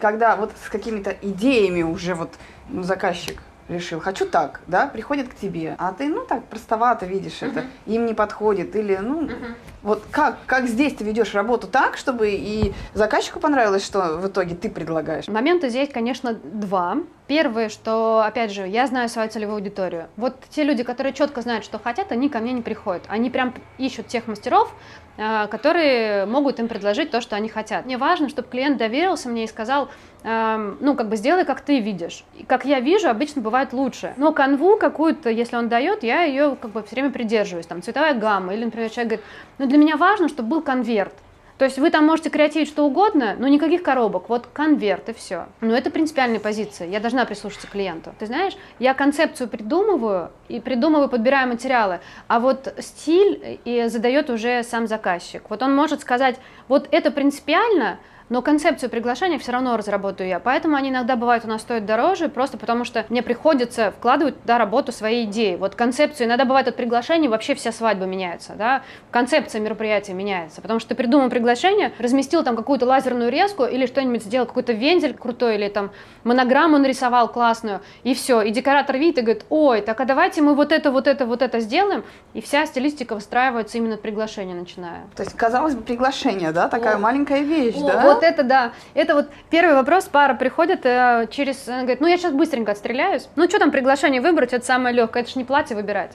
Когда 0.00 0.36
вот 0.36 0.52
с 0.64 0.68
какими-то 0.68 1.14
идеями 1.22 1.82
уже 1.82 2.14
вот 2.14 2.30
ну, 2.70 2.82
заказчик 2.82 3.40
решил, 3.68 4.00
хочу 4.00 4.26
так, 4.26 4.60
да, 4.66 4.86
приходит 4.86 5.28
к 5.28 5.34
тебе, 5.34 5.74
а 5.78 5.92
ты, 5.92 6.08
ну, 6.08 6.24
так, 6.24 6.44
простовато 6.44 7.06
видишь 7.06 7.42
uh-huh. 7.42 7.50
это, 7.50 7.64
им 7.86 8.06
не 8.06 8.14
подходит, 8.14 8.74
или, 8.76 8.96
ну, 8.96 9.22
uh-huh. 9.22 9.54
Вот 9.88 10.04
как, 10.10 10.38
как 10.46 10.66
здесь 10.66 10.94
ты 10.94 11.02
ведешь 11.02 11.34
работу 11.34 11.66
так, 11.66 11.96
чтобы 11.96 12.30
и 12.30 12.72
заказчику 12.94 13.40
понравилось, 13.40 13.84
что 13.84 14.18
в 14.18 14.28
итоге 14.28 14.54
ты 14.54 14.68
предлагаешь? 14.68 15.26
Моменты 15.28 15.70
здесь, 15.70 15.88
конечно, 15.88 16.34
два. 16.34 16.98
Первое, 17.26 17.68
что, 17.68 18.22
опять 18.24 18.52
же, 18.52 18.66
я 18.66 18.86
знаю 18.86 19.08
свою 19.08 19.28
целевую 19.28 19.56
аудиторию. 19.56 20.08
Вот 20.16 20.34
те 20.48 20.64
люди, 20.64 20.82
которые 20.82 21.12
четко 21.12 21.42
знают, 21.42 21.64
что 21.64 21.78
хотят, 21.78 22.10
они 22.10 22.28
ко 22.30 22.38
мне 22.38 22.52
не 22.52 22.62
приходят. 22.62 23.02
Они 23.08 23.28
прям 23.28 23.52
ищут 23.76 24.06
тех 24.06 24.26
мастеров, 24.28 24.74
э, 25.18 25.46
которые 25.48 26.24
могут 26.24 26.58
им 26.58 26.68
предложить 26.68 27.10
то, 27.10 27.20
что 27.20 27.36
они 27.36 27.50
хотят. 27.50 27.84
Мне 27.84 27.98
важно, 27.98 28.30
чтобы 28.30 28.48
клиент 28.48 28.78
доверился 28.78 29.28
мне 29.28 29.44
и 29.44 29.46
сказал, 29.46 29.90
эм, 30.22 30.78
ну, 30.80 30.94
как 30.94 31.10
бы 31.10 31.16
сделай, 31.16 31.44
как 31.44 31.60
ты 31.60 31.80
видишь. 31.80 32.24
И 32.34 32.44
как 32.44 32.64
я 32.64 32.80
вижу, 32.80 33.10
обычно 33.10 33.42
бывает 33.42 33.74
лучше. 33.74 34.14
Но 34.16 34.32
канву 34.32 34.78
какую-то, 34.78 35.28
если 35.28 35.56
он 35.56 35.68
дает, 35.68 36.02
я 36.02 36.22
ее 36.22 36.56
как 36.60 36.70
бы 36.70 36.82
все 36.82 36.94
время 36.96 37.10
придерживаюсь. 37.10 37.66
Там 37.66 37.82
цветовая 37.82 38.14
гамма, 38.14 38.54
или, 38.54 38.64
например, 38.64 38.88
человек 38.88 39.10
говорит, 39.10 39.26
ну, 39.58 39.66
для 39.66 39.77
меня 39.78 39.96
важно, 39.96 40.28
чтобы 40.28 40.48
был 40.48 40.62
конверт. 40.62 41.14
То 41.58 41.64
есть 41.64 41.76
вы 41.78 41.90
там 41.90 42.06
можете 42.06 42.30
креативить 42.30 42.68
что 42.68 42.84
угодно, 42.84 43.34
но 43.36 43.48
никаких 43.48 43.82
коробок, 43.82 44.28
вот 44.28 44.46
конверт 44.52 45.08
и 45.08 45.12
все. 45.12 45.46
Но 45.60 45.74
это 45.74 45.90
принципиальная 45.90 46.38
позиция, 46.38 46.86
я 46.86 47.00
должна 47.00 47.24
прислушаться 47.24 47.66
к 47.66 47.70
клиенту. 47.70 48.14
Ты 48.20 48.26
знаешь, 48.26 48.56
я 48.78 48.94
концепцию 48.94 49.48
придумываю 49.48 50.30
и 50.48 50.60
придумываю, 50.60 51.08
подбираю 51.08 51.48
материалы, 51.48 51.98
а 52.28 52.38
вот 52.38 52.72
стиль 52.78 53.60
и 53.64 53.88
задает 53.88 54.30
уже 54.30 54.62
сам 54.62 54.86
заказчик. 54.86 55.50
Вот 55.50 55.60
он 55.62 55.74
может 55.74 56.00
сказать, 56.00 56.36
вот 56.68 56.86
это 56.92 57.10
принципиально, 57.10 57.98
но 58.28 58.42
концепцию 58.42 58.90
приглашения 58.90 59.38
все 59.38 59.52
равно 59.52 59.76
разработаю 59.76 60.28
я. 60.28 60.38
Поэтому 60.38 60.76
они 60.76 60.90
иногда 60.90 61.16
бывают 61.16 61.44
у 61.44 61.48
нас 61.48 61.62
стоят 61.62 61.86
дороже, 61.86 62.28
просто 62.28 62.58
потому 62.58 62.84
что 62.84 63.04
мне 63.08 63.22
приходится 63.22 63.90
вкладывать 63.90 64.40
туда 64.40 64.58
работу 64.58 64.92
своей 64.92 65.24
идеи. 65.24 65.56
Вот 65.56 65.74
концепцию, 65.74 66.26
иногда 66.26 66.44
бывает 66.44 66.68
от 66.68 66.76
приглашения 66.76 67.28
вообще 67.28 67.54
вся 67.54 67.72
свадьба 67.72 68.04
меняется, 68.04 68.54
да, 68.56 68.82
концепция 69.10 69.60
мероприятия 69.60 70.14
меняется, 70.14 70.60
потому 70.60 70.80
что 70.80 70.90
ты 70.90 70.94
придумал 70.94 71.30
приглашение, 71.30 71.92
разместил 71.98 72.42
там 72.42 72.56
какую-то 72.56 72.86
лазерную 72.86 73.30
резку 73.30 73.64
или 73.64 73.86
что-нибудь 73.86 74.22
сделал, 74.22 74.46
какой-то 74.46 74.72
вензель 74.72 75.14
крутой 75.14 75.56
или 75.56 75.68
там 75.68 75.90
монограмму 76.24 76.78
нарисовал 76.78 77.28
классную, 77.28 77.80
и 78.02 78.14
все, 78.14 78.42
и 78.42 78.50
декоратор 78.50 78.96
видит 78.96 79.18
и 79.18 79.22
говорит, 79.22 79.44
ой, 79.48 79.80
так 79.80 80.00
а 80.00 80.04
давайте 80.04 80.42
мы 80.42 80.54
вот 80.54 80.72
это, 80.72 80.90
вот 80.90 81.06
это, 81.06 81.26
вот 81.26 81.42
это 81.42 81.60
сделаем, 81.60 82.04
и 82.34 82.40
вся 82.40 82.66
стилистика 82.66 83.14
выстраивается 83.14 83.78
именно 83.78 83.94
от 83.94 84.02
приглашения 84.02 84.54
начиная. 84.54 85.06
То 85.16 85.22
есть, 85.22 85.36
казалось 85.36 85.74
бы, 85.74 85.82
приглашение, 85.82 86.52
да, 86.52 86.68
такая 86.68 86.96
О. 86.96 86.98
маленькая 86.98 87.40
вещь, 87.40 87.76
О, 87.76 87.86
да? 87.86 88.02
Вот 88.02 88.17
вот 88.18 88.24
это 88.24 88.42
да. 88.42 88.72
Это 88.94 89.14
вот 89.14 89.28
первый 89.50 89.74
вопрос, 89.74 90.04
пара 90.04 90.34
приходит 90.34 90.84
э, 90.84 91.26
через, 91.30 91.66
она 91.68 91.82
говорит, 91.82 92.00
ну 92.00 92.06
я 92.06 92.16
сейчас 92.16 92.32
быстренько 92.32 92.72
отстреляюсь. 92.72 93.28
Ну 93.36 93.48
что 93.48 93.58
там 93.58 93.70
приглашение 93.70 94.20
выбрать, 94.20 94.52
это 94.52 94.64
самое 94.64 94.94
легкое, 94.94 95.22
это 95.22 95.32
же 95.32 95.38
не 95.38 95.44
платье 95.44 95.76
выбирать. 95.76 96.12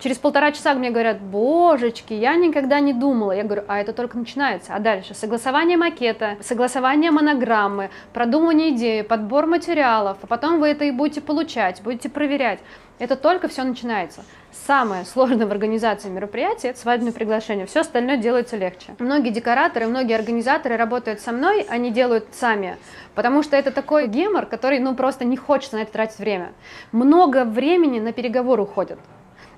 Через 0.00 0.16
полтора 0.16 0.50
часа 0.50 0.72
мне 0.72 0.88
говорят, 0.88 1.20
божечки, 1.20 2.14
я 2.14 2.34
никогда 2.36 2.80
не 2.80 2.94
думала. 2.94 3.32
Я 3.32 3.44
говорю, 3.44 3.64
а 3.68 3.78
это 3.78 3.92
только 3.92 4.16
начинается. 4.16 4.74
А 4.74 4.78
дальше 4.78 5.12
согласование 5.12 5.76
макета, 5.76 6.38
согласование 6.40 7.10
монограммы, 7.10 7.90
продумывание 8.14 8.70
идеи, 8.70 9.02
подбор 9.02 9.44
материалов, 9.44 10.16
а 10.22 10.26
потом 10.26 10.58
вы 10.58 10.68
это 10.68 10.86
и 10.86 10.90
будете 10.90 11.20
получать, 11.20 11.82
будете 11.82 12.08
проверять. 12.08 12.60
Это 13.00 13.16
только 13.16 13.48
все 13.48 13.64
начинается. 13.64 14.26
Самое 14.52 15.06
сложное 15.06 15.46
в 15.46 15.50
организации 15.50 16.10
мероприятия– 16.10 16.68
это 16.70 16.78
свадебное 16.78 17.12
приглашение. 17.12 17.64
Все 17.64 17.80
остальное 17.80 18.18
делается 18.18 18.58
легче. 18.58 18.94
Многие 18.98 19.30
декораторы, 19.30 19.86
многие 19.86 20.14
организаторы 20.14 20.76
работают 20.76 21.18
со 21.18 21.32
мной, 21.32 21.62
они 21.70 21.90
делают 21.90 22.26
сами, 22.32 22.76
потому 23.14 23.42
что 23.42 23.56
это 23.56 23.70
такой 23.70 24.06
гемор, 24.06 24.44
который 24.44 24.80
ну 24.80 24.94
просто 24.94 25.24
не 25.24 25.38
хочется 25.38 25.76
на 25.76 25.80
это 25.80 25.92
тратить 25.92 26.18
время. 26.18 26.52
Много 26.92 27.46
времени 27.46 28.00
на 28.00 28.12
переговоры 28.12 28.64
уходит. 28.64 28.98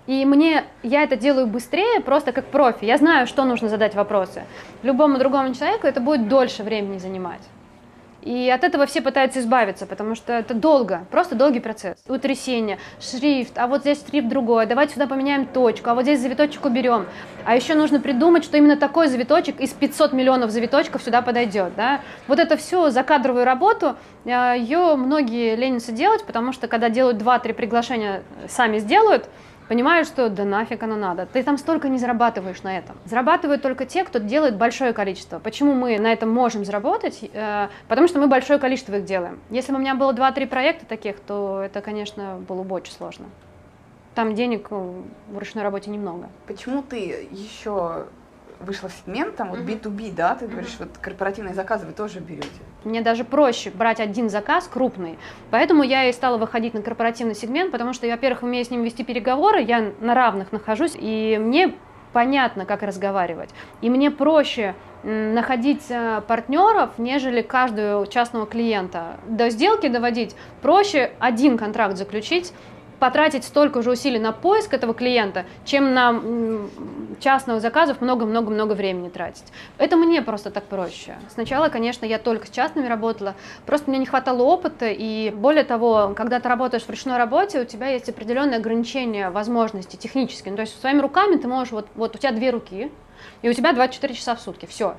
И 0.07 0.25
мне, 0.25 0.65
я 0.85 1.03
это 1.03 1.17
делаю 1.17 1.49
быстрее, 1.49 2.01
просто 2.01 2.31
как 2.31 2.45
профи. 2.45 2.85
Я 2.85 2.97
знаю, 2.97 3.27
что 3.27 3.45
нужно 3.45 3.69
задать 3.69 3.97
вопросы. 3.97 4.45
Любому 4.85 5.19
другому 5.19 5.53
человеку 5.53 5.89
это 5.89 6.01
будет 6.01 6.29
дольше 6.29 6.63
времени 6.63 6.99
занимать. 6.99 7.43
И 8.23 8.49
от 8.51 8.63
этого 8.63 8.87
все 8.87 9.03
пытаются 9.03 9.41
избавиться, 9.41 9.85
потому 9.85 10.15
что 10.15 10.33
это 10.33 10.55
долго, 10.55 11.05
просто 11.11 11.35
долгий 11.35 11.59
процесс. 11.59 11.99
Утрясение, 12.09 12.79
шрифт, 13.01 13.59
а 13.59 13.67
вот 13.67 13.81
здесь 13.81 14.05
шрифт 14.09 14.29
другой, 14.29 14.67
давайте 14.67 14.95
сюда 14.95 15.09
поменяем 15.09 15.45
точку, 15.45 15.91
а 15.91 15.95
вот 15.95 16.03
здесь 16.03 16.21
завиточек 16.21 16.65
уберем. 16.65 17.07
А 17.45 17.57
еще 17.57 17.75
нужно 17.75 17.99
придумать, 17.99 18.45
что 18.45 18.57
именно 18.57 18.77
такой 18.77 19.09
завиточек 19.09 19.61
из 19.61 19.71
500 19.71 20.13
миллионов 20.13 20.51
завиточков 20.51 21.03
сюда 21.03 21.21
подойдет. 21.21 21.75
Да? 21.77 22.01
Вот 22.29 22.39
это 22.39 22.57
все 22.57 22.91
закадровую 22.91 23.45
работу, 23.45 23.97
э, 24.25 24.55
ее 24.57 24.95
многие 24.95 25.57
ленятся 25.57 25.91
делать, 25.91 26.25
потому 26.25 26.53
что 26.53 26.69
когда 26.69 26.89
делают 26.91 27.21
2-3 27.21 27.55
приглашения, 27.55 28.23
сами 28.49 28.79
сделают, 28.79 29.29
понимают, 29.69 30.09
что 30.09 30.29
да 30.29 30.45
нафиг 30.45 30.83
оно 30.83 30.97
надо. 30.97 31.27
Ты 31.27 31.43
там 31.43 31.59
столько 31.59 31.89
не 31.89 31.99
зарабатываешь 31.99 32.63
на 32.63 32.77
этом. 32.77 32.97
Зарабатывают 33.05 33.63
только 33.63 33.87
те, 33.87 34.05
кто 34.05 34.19
делает 34.19 34.57
большое 34.57 34.93
количество. 34.93 35.39
Почему 35.39 35.75
мы 35.75 35.99
на 35.99 36.13
этом 36.13 36.31
можем 36.31 36.65
заработать? 36.65 37.29
Э, 37.33 37.69
потому 37.89 38.09
что 38.09 38.21
мы 38.21 38.27
большое 38.27 38.59
количество 38.59 38.95
их 38.97 39.05
делаем. 39.05 39.41
Если 39.51 39.73
бы 39.73 39.79
у 39.79 39.81
меня 39.81 39.95
было 39.95 40.13
2-3 40.13 40.47
проекта 40.47 40.87
таких, 40.87 41.21
то 41.21 41.63
это, 41.65 41.81
конечно, 41.81 42.39
было 42.49 42.63
бы 42.63 42.75
очень 42.75 42.93
сложно. 42.93 43.27
Там 44.15 44.35
денег 44.35 44.71
в 44.71 45.05
ручной 45.35 45.63
работе 45.63 45.91
немного. 45.91 46.29
Почему 46.47 46.83
ты 46.83 47.29
еще 47.31 48.07
вышла 48.61 48.89
в 48.89 48.93
сегмент, 48.93 49.37
там 49.37 49.51
вот 49.51 49.61
B2B, 49.61 50.15
да, 50.15 50.35
ты 50.35 50.47
говоришь, 50.47 50.77
вот 50.79 50.91
корпоративные 51.01 51.55
заказы 51.55 51.87
вы 51.87 51.93
тоже 51.93 52.21
берете. 52.21 52.49
Мне 52.85 53.01
даже 53.01 53.25
проще 53.25 53.71
брать 53.71 54.01
один 54.01 54.29
заказ 54.29 54.69
крупный, 54.69 55.19
поэтому 55.51 55.83
я 55.83 56.09
и 56.09 56.13
стала 56.13 56.37
выходить 56.37 56.75
на 56.75 56.83
корпоративный 56.83 57.35
сегмент, 57.35 57.71
потому 57.71 57.93
что 57.93 58.07
я, 58.07 58.15
во-первых, 58.15 58.43
умею 58.43 58.65
с 58.65 58.71
ним 58.71 58.83
вести 58.83 59.05
переговоры, 59.05 59.63
я 59.63 59.93
на 60.01 60.15
равных 60.15 60.53
нахожусь, 60.53 60.97
и 60.99 61.39
мне 61.41 61.75
понятно, 62.13 62.67
как 62.67 62.83
разговаривать. 62.83 63.51
И 63.81 63.91
мне 63.91 64.11
проще 64.11 64.75
находить 65.03 65.85
э, 65.89 66.23
партнеров, 66.27 66.91
нежели 66.99 67.43
каждого 67.43 68.07
частного 68.07 68.47
клиента. 68.47 69.17
До 69.27 69.51
сделки 69.51 69.89
доводить 69.89 70.37
проще 70.61 71.13
один 71.19 71.59
контракт 71.59 71.97
заключить, 71.97 72.53
потратить 73.03 73.43
столько 73.43 73.83
же 73.83 73.91
усилий 73.91 74.21
на 74.21 74.31
поиск 74.31 74.73
этого 74.73 74.95
клиента, 74.95 75.45
чем 75.65 75.93
на 75.93 76.23
частных 77.19 77.61
заказов 77.61 78.01
много-много-много 78.01 78.75
времени 78.75 79.09
тратить. 79.09 79.47
Это 79.77 79.97
мне 79.97 80.23
просто 80.23 80.53
так 80.53 80.67
проще. 80.67 81.17
Сначала, 81.29 81.69
конечно, 81.69 82.07
я 82.07 82.21
только 82.21 82.47
с 82.47 82.51
частными 82.51 82.87
работала, 82.87 83.35
просто 83.67 83.91
мне 83.91 83.99
не 83.99 84.07
хватало 84.07 84.45
опыта, 84.45 84.87
и 84.89 85.31
более 85.31 85.65
того, 85.65 86.15
когда 86.17 86.39
ты 86.39 86.49
работаешь 86.49 86.85
в 86.85 86.91
ручной 86.91 87.19
работе, 87.19 87.63
у 87.63 87.65
тебя 87.65 87.89
есть 87.89 88.09
определенные 88.09 88.59
ограничения 88.59 89.31
возможностей 89.31 89.97
технические. 89.97 90.53
Ну, 90.53 90.57
то 90.59 90.63
есть 90.63 90.81
своими 90.81 91.01
руками 91.01 91.35
ты 91.39 91.49
можешь, 91.49 91.73
вот, 91.73 91.89
вот 91.97 92.15
у 92.15 92.19
тебя 92.21 92.31
две 92.31 92.51
руки, 92.51 92.93
и 93.43 93.49
у 93.51 93.53
тебя 93.53 93.73
24 93.73 94.15
часа 94.15 94.37
в 94.37 94.41
сутки, 94.41 94.67
все 94.67 94.95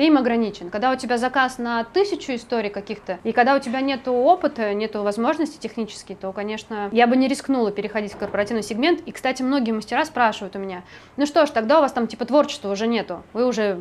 ты 0.00 0.06
им 0.06 0.16
ограничен. 0.16 0.70
Когда 0.70 0.92
у 0.92 0.96
тебя 0.96 1.18
заказ 1.18 1.58
на 1.58 1.84
тысячу 1.84 2.34
историй 2.34 2.70
каких-то, 2.70 3.18
и 3.22 3.32
когда 3.32 3.54
у 3.54 3.58
тебя 3.58 3.82
нет 3.82 4.08
опыта, 4.08 4.72
нет 4.72 4.94
возможностей 4.94 5.58
технических, 5.58 6.16
то, 6.16 6.32
конечно, 6.32 6.88
я 6.90 7.06
бы 7.06 7.16
не 7.16 7.28
рискнула 7.28 7.70
переходить 7.70 8.14
в 8.14 8.16
корпоративный 8.16 8.62
сегмент. 8.62 9.02
И, 9.04 9.12
кстати, 9.12 9.42
многие 9.42 9.72
мастера 9.72 10.06
спрашивают 10.06 10.56
у 10.56 10.58
меня, 10.58 10.84
ну 11.18 11.26
что 11.26 11.44
ж, 11.44 11.50
тогда 11.50 11.80
у 11.80 11.82
вас 11.82 11.92
там 11.92 12.06
типа 12.06 12.24
творчества 12.24 12.72
уже 12.72 12.86
нету, 12.86 13.22
вы 13.34 13.46
уже 13.46 13.78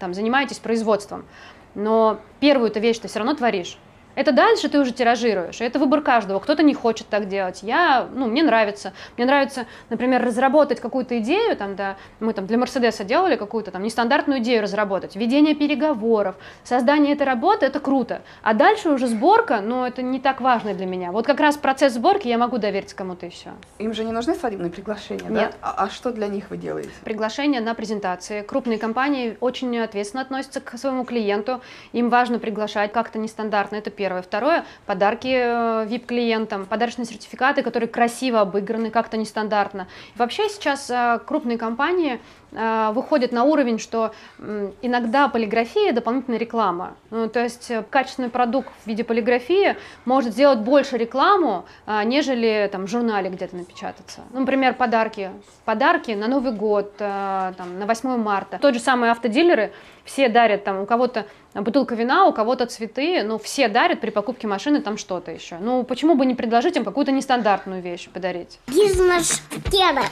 там 0.00 0.12
занимаетесь 0.12 0.58
производством. 0.58 1.24
Но 1.74 2.18
первую-то 2.40 2.78
вещь 2.78 2.98
ты 2.98 3.08
все 3.08 3.20
равно 3.20 3.32
творишь. 3.32 3.78
Это 4.14 4.32
дальше 4.32 4.68
ты 4.68 4.78
уже 4.78 4.92
тиражируешь, 4.92 5.60
это 5.60 5.78
выбор 5.78 6.00
каждого. 6.00 6.38
Кто-то 6.38 6.62
не 6.62 6.74
хочет 6.74 7.08
так 7.08 7.28
делать. 7.28 7.62
Я, 7.62 8.06
ну, 8.14 8.26
мне 8.26 8.42
нравится. 8.42 8.92
Мне 9.16 9.26
нравится, 9.26 9.66
например, 9.90 10.24
разработать 10.24 10.80
какую-то 10.80 11.18
идею, 11.18 11.56
там, 11.56 11.76
да, 11.76 11.96
мы 12.20 12.32
там 12.32 12.46
для 12.46 12.58
Мерседеса 12.58 13.04
делали 13.04 13.36
какую-то 13.36 13.70
там 13.70 13.82
нестандартную 13.82 14.40
идею 14.40 14.62
разработать, 14.62 15.16
ведение 15.16 15.54
переговоров, 15.54 16.36
создание 16.62 17.14
этой 17.14 17.26
работы, 17.26 17.66
это 17.66 17.80
круто. 17.80 18.22
А 18.42 18.54
дальше 18.54 18.90
уже 18.90 19.06
сборка, 19.08 19.60
ну, 19.60 19.84
это 19.84 20.02
не 20.02 20.20
так 20.20 20.40
важно 20.40 20.74
для 20.74 20.86
меня. 20.86 21.12
Вот 21.12 21.26
как 21.26 21.40
раз 21.40 21.56
процесс 21.56 21.94
сборки 21.94 22.28
я 22.28 22.38
могу 22.38 22.58
доверить 22.58 22.94
кому-то 22.94 23.28
все. 23.30 23.50
Им 23.78 23.94
же 23.94 24.04
не 24.04 24.12
нужны 24.12 24.34
свадебные 24.34 24.70
приглашения, 24.70 25.28
Нет. 25.28 25.32
да? 25.32 25.52
А, 25.60 25.84
а 25.84 25.90
что 25.90 26.12
для 26.12 26.28
них 26.28 26.50
вы 26.50 26.56
делаете? 26.56 26.90
Приглашения 27.04 27.60
на 27.60 27.74
презентации. 27.74 28.42
Крупные 28.42 28.78
компании 28.78 29.36
очень 29.40 29.76
ответственно 29.78 30.22
относятся 30.22 30.60
к 30.60 30.76
своему 30.78 31.04
клиенту. 31.04 31.60
Им 31.92 32.10
важно 32.10 32.38
приглашать 32.38 32.92
как-то 32.92 33.18
нестандартно, 33.18 33.76
это 33.76 33.90
первое 33.90 34.03
первое. 34.04 34.20
Второе, 34.20 34.64
подарки 34.84 35.28
VIP-клиентам, 35.86 36.62
э, 36.62 36.64
подарочные 36.66 37.06
сертификаты, 37.06 37.62
которые 37.62 37.88
красиво 37.88 38.40
обыграны, 38.42 38.90
как-то 38.90 39.16
нестандартно. 39.16 39.86
Вообще 40.16 40.50
сейчас 40.50 40.90
э, 40.90 41.20
крупные 41.26 41.56
компании 41.56 42.20
э, 42.54 42.92
выходят 42.92 43.32
на 43.32 43.44
уровень, 43.44 43.78
что 43.78 44.14
иногда 44.82 45.28
полиграфия– 45.28 45.92
дополнительная 45.94 46.38
реклама. 46.38 46.94
Ну, 47.10 47.28
то 47.28 47.42
есть 47.42 47.70
качественный 47.90 48.30
продукт 48.30 48.70
в 48.84 48.86
виде 48.86 49.04
полиграфии 49.04 49.76
может 50.04 50.32
сделать 50.32 50.60
больше 50.60 50.96
рекламу, 50.96 51.64
нежели 52.04 52.68
там, 52.72 52.86
в 52.86 52.88
журнале 52.88 53.30
где-то 53.30 53.56
напечататься. 53.56 54.22
Ну, 54.32 54.40
например, 54.40 54.74
подарки. 54.74 55.30
Подарки 55.64 56.12
на 56.12 56.28
Новый 56.28 56.52
год, 56.52 56.96
там, 56.96 57.78
на 57.78 57.86
8 57.86 58.16
марта. 58.16 58.58
Тот 58.60 58.74
же 58.74 58.80
самый 58.80 59.10
автодилеры– 59.10 59.72
все 60.04 60.28
дарят 60.28 60.64
там, 60.64 60.80
у 60.80 60.86
кого-то 60.86 61.26
бутылка 61.54 61.94
вина, 61.94 62.26
у 62.26 62.32
кого-то 62.32 62.66
цветы, 62.66 63.22
но 63.22 63.38
все 63.38 63.68
дарят 63.68 64.00
при 64.00 64.10
покупке 64.10 64.46
машины 64.46 64.80
там 64.80 64.98
что-то 64.98 65.30
еще. 65.30 65.56
Ну, 65.58 65.82
почему 65.84 66.14
бы 66.14 66.26
не 66.26 66.34
предложить 66.34 66.76
им 66.76 66.84
какую-то 66.84 67.12
нестандартную 67.12 67.82
вещь 67.82 68.08
подарить? 68.08 68.58
Бизнес-тема. 68.66 70.02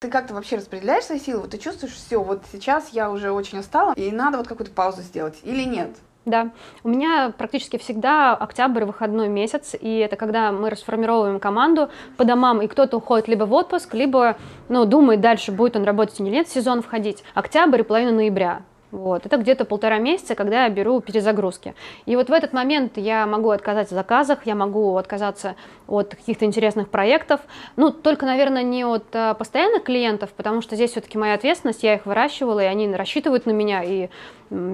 Ты 0.00 0.08
как-то 0.08 0.32
вообще 0.32 0.56
распределяешь 0.56 1.04
свои 1.04 1.18
силы? 1.18 1.42
Вот 1.42 1.50
ты 1.50 1.58
чувствуешь, 1.58 1.92
все, 1.92 2.22
вот 2.22 2.40
сейчас 2.50 2.88
я 2.88 3.10
уже 3.10 3.32
очень 3.32 3.58
устала, 3.58 3.92
и 3.92 4.10
надо 4.10 4.38
вот 4.38 4.48
какую-то 4.48 4.72
паузу 4.72 5.02
сделать, 5.02 5.38
или 5.42 5.62
нет? 5.62 5.90
Да, 6.24 6.52
у 6.84 6.88
меня 6.88 7.34
практически 7.36 7.76
всегда 7.76 8.34
октябрь 8.34 8.84
выходной 8.84 9.28
месяц, 9.28 9.74
и 9.78 9.98
это 9.98 10.16
когда 10.16 10.52
мы 10.52 10.70
расформировываем 10.70 11.38
команду 11.38 11.90
по 12.16 12.24
домам, 12.24 12.62
и 12.62 12.66
кто-то 12.66 12.96
уходит 12.96 13.28
либо 13.28 13.44
в 13.44 13.52
отпуск, 13.52 13.92
либо 13.92 14.38
ну, 14.70 14.86
думает 14.86 15.20
дальше, 15.20 15.52
будет 15.52 15.76
он 15.76 15.84
работать 15.84 16.18
или 16.18 16.30
нет, 16.30 16.48
сезон 16.48 16.80
входить. 16.80 17.22
Октябрь 17.34 17.80
и 17.80 17.82
половина 17.82 18.12
ноября. 18.12 18.62
Вот. 18.92 19.24
Это 19.26 19.36
где-то 19.36 19.64
полтора 19.64 19.98
месяца, 19.98 20.34
когда 20.34 20.64
я 20.64 20.70
беру 20.70 21.00
перезагрузки. 21.00 21.74
И 22.06 22.16
вот 22.16 22.28
в 22.28 22.32
этот 22.32 22.52
момент 22.52 22.96
я 22.96 23.26
могу 23.26 23.50
отказать 23.50 23.88
в 23.88 23.94
заказах, 23.94 24.46
я 24.46 24.54
могу 24.54 24.96
отказаться 24.96 25.54
от 25.86 26.14
каких-то 26.14 26.44
интересных 26.44 26.88
проектов. 26.88 27.40
Ну, 27.76 27.92
только, 27.92 28.26
наверное, 28.26 28.62
не 28.62 28.84
от 28.84 29.04
а, 29.12 29.34
постоянных 29.34 29.84
клиентов, 29.84 30.30
потому 30.36 30.60
что 30.60 30.74
здесь 30.74 30.90
все-таки 30.90 31.18
моя 31.18 31.34
ответственность, 31.34 31.82
я 31.82 31.94
их 31.94 32.06
выращивала, 32.06 32.60
и 32.60 32.64
они 32.64 32.92
рассчитывают 32.94 33.46
на 33.46 33.52
меня, 33.52 33.84
и 33.84 34.08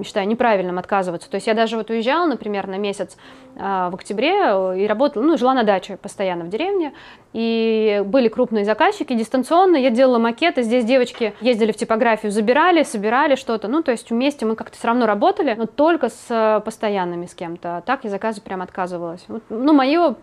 считаю 0.03 0.27
неправильным 0.27 0.79
отказываться. 0.79 1.29
То 1.29 1.35
есть 1.35 1.47
я 1.47 1.53
даже 1.53 1.77
вот 1.77 1.89
уезжала, 1.89 2.25
например, 2.25 2.67
на 2.67 2.77
месяц 2.77 3.17
э, 3.55 3.59
в 3.59 3.95
октябре 3.95 4.33
э, 4.33 4.79
и 4.79 4.87
работала, 4.87 5.23
ну, 5.23 5.37
жила 5.37 5.53
на 5.53 5.63
даче 5.63 5.97
постоянно 5.97 6.45
в 6.45 6.49
деревне, 6.49 6.93
и 7.33 8.01
были 8.05 8.27
крупные 8.27 8.65
заказчики 8.65 9.13
дистанционно, 9.13 9.77
я 9.77 9.89
делала 9.89 10.17
макеты, 10.17 10.63
здесь 10.63 10.85
девочки 10.85 11.33
ездили 11.41 11.71
в 11.71 11.77
типографию, 11.77 12.31
забирали, 12.31 12.83
собирали 12.83 13.35
что-то, 13.35 13.67
ну, 13.67 13.83
то 13.83 13.91
есть 13.91 14.09
вместе 14.09 14.45
мы 14.45 14.55
как-то 14.55 14.77
все 14.77 14.87
равно 14.87 15.05
работали, 15.05 15.53
но 15.53 15.65
только 15.65 16.09
с 16.09 16.25
э, 16.29 16.61
постоянными 16.63 17.25
с 17.25 17.35
кем-то, 17.35 17.77
а 17.77 17.81
так 17.81 18.03
я 18.03 18.09
заказы 18.09 18.41
прям 18.41 18.61
отказывалась. 18.61 19.25
Ну, 19.49 19.73
мое 19.73 20.15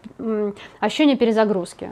ощущение 0.80 1.16
перезагрузки. 1.16 1.90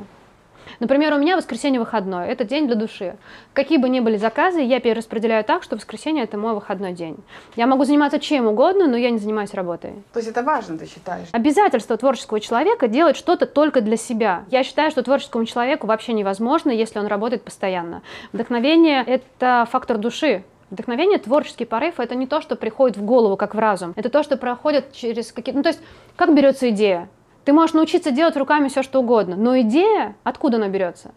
Например, 0.80 1.14
у 1.14 1.18
меня 1.18 1.36
воскресенье 1.36 1.80
выходной, 1.80 2.28
это 2.28 2.44
день 2.44 2.66
для 2.66 2.76
души. 2.76 3.16
Какие 3.52 3.78
бы 3.78 3.88
ни 3.88 4.00
были 4.00 4.16
заказы, 4.16 4.60
я 4.60 4.80
перераспределяю 4.80 5.44
так, 5.44 5.62
что 5.62 5.76
воскресенье 5.76 6.24
это 6.24 6.38
мой 6.38 6.54
выходной 6.54 6.92
день. 6.92 7.16
Я 7.56 7.66
могу 7.66 7.84
заниматься 7.84 8.18
чем 8.18 8.46
угодно, 8.46 8.86
но 8.86 8.96
я 8.96 9.10
не 9.10 9.18
занимаюсь 9.18 9.54
работой. 9.54 9.92
То 10.12 10.18
есть 10.18 10.30
это 10.30 10.42
важно, 10.42 10.78
ты 10.78 10.86
считаешь? 10.86 11.28
Обязательство 11.32 11.96
творческого 11.96 12.40
человека 12.40 12.88
делать 12.88 13.16
что-то 13.16 13.46
только 13.46 13.80
для 13.80 13.96
себя. 13.96 14.44
Я 14.50 14.64
считаю, 14.64 14.90
что 14.90 15.02
творческому 15.02 15.44
человеку 15.44 15.86
вообще 15.86 16.12
невозможно, 16.12 16.70
если 16.70 16.98
он 16.98 17.06
работает 17.06 17.42
постоянно. 17.42 18.02
Вдохновение— 18.32 19.04
это 19.06 19.66
фактор 19.70 19.98
души, 19.98 20.44
Вдохновение, 20.72 21.18
творческий 21.18 21.66
порыв— 21.66 21.94
это 22.00 22.14
не 22.14 22.26
то, 22.26 22.40
что 22.40 22.56
приходит 22.56 22.96
в 22.96 23.04
голову, 23.04 23.36
как 23.36 23.54
в 23.54 23.58
разум. 23.58 23.92
Это 23.94 24.08
то, 24.08 24.22
что 24.22 24.38
проходит 24.38 24.94
через 24.94 25.30
какие-то... 25.30 25.58
Ну, 25.58 25.62
то 25.62 25.68
есть, 25.68 25.82
как 26.16 26.34
берется 26.34 26.70
идея? 26.70 27.10
Ты 27.44 27.52
можешь 27.52 27.74
научиться 27.74 28.10
делать 28.10 28.36
руками 28.36 28.68
все, 28.68 28.82
что 28.82 29.00
угодно, 29.00 29.36
но 29.36 29.60
идея, 29.60 30.16
откуда 30.22 30.58
она 30.58 30.68
берется? 30.68 31.12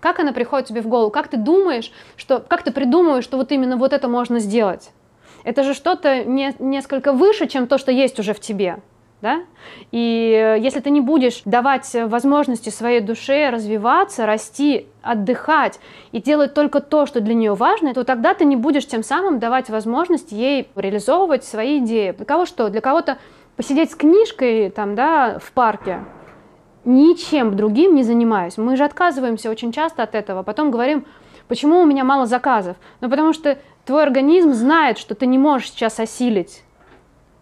Как 0.00 0.20
она 0.20 0.32
приходит 0.32 0.68
тебе 0.68 0.80
в 0.82 0.88
голову? 0.88 1.10
Как 1.10 1.28
ты 1.28 1.36
думаешь, 1.36 1.92
что, 2.16 2.40
как 2.40 2.62
ты 2.62 2.70
придумываешь, 2.70 3.24
что 3.24 3.36
вот 3.36 3.52
именно 3.52 3.76
вот 3.76 3.92
это 3.92 4.08
можно 4.08 4.38
сделать? 4.38 4.90
Это 5.44 5.62
же 5.62 5.74
что-то 5.74 6.24
не, 6.24 6.54
несколько 6.58 7.12
выше, 7.12 7.46
чем 7.46 7.66
то, 7.66 7.78
что 7.78 7.92
есть 7.92 8.18
уже 8.18 8.34
в 8.34 8.40
тебе. 8.40 8.78
Да? 9.22 9.42
И 9.92 10.58
если 10.60 10.80
ты 10.80 10.90
не 10.90 11.00
будешь 11.00 11.40
давать 11.46 11.90
возможности 11.94 12.68
своей 12.68 13.00
душе 13.00 13.48
развиваться, 13.48 14.26
расти, 14.26 14.86
отдыхать 15.02 15.80
и 16.12 16.20
делать 16.20 16.52
только 16.52 16.80
то, 16.80 17.06
что 17.06 17.20
для 17.20 17.32
нее 17.32 17.54
важно, 17.54 17.94
то 17.94 18.04
тогда 18.04 18.34
ты 18.34 18.44
не 18.44 18.56
будешь 18.56 18.86
тем 18.86 19.02
самым 19.02 19.38
давать 19.38 19.70
возможность 19.70 20.32
ей 20.32 20.68
реализовывать 20.76 21.44
свои 21.44 21.78
идеи. 21.78 22.10
Для 22.10 22.26
кого 22.26 22.44
что? 22.44 22.68
Для 22.68 22.82
кого-то 22.82 23.16
посидеть 23.56 23.92
с 23.92 23.94
книжкой 23.94 24.70
там, 24.70 24.94
да, 24.94 25.38
в 25.38 25.52
парке, 25.52 26.04
ничем 26.84 27.56
другим 27.56 27.94
не 27.94 28.02
занимаюсь. 28.02 28.56
Мы 28.58 28.76
же 28.76 28.84
отказываемся 28.84 29.50
очень 29.50 29.72
часто 29.72 30.02
от 30.02 30.14
этого, 30.14 30.42
потом 30.42 30.70
говорим, 30.70 31.06
почему 31.48 31.80
у 31.80 31.86
меня 31.86 32.04
мало 32.04 32.26
заказов? 32.26 32.76
Ну, 33.00 33.10
потому 33.10 33.32
что 33.32 33.58
твой 33.84 34.02
организм 34.02 34.52
знает, 34.52 34.98
что 34.98 35.14
ты 35.14 35.26
не 35.26 35.38
можешь 35.38 35.70
сейчас 35.70 35.98
осилить. 35.98 36.62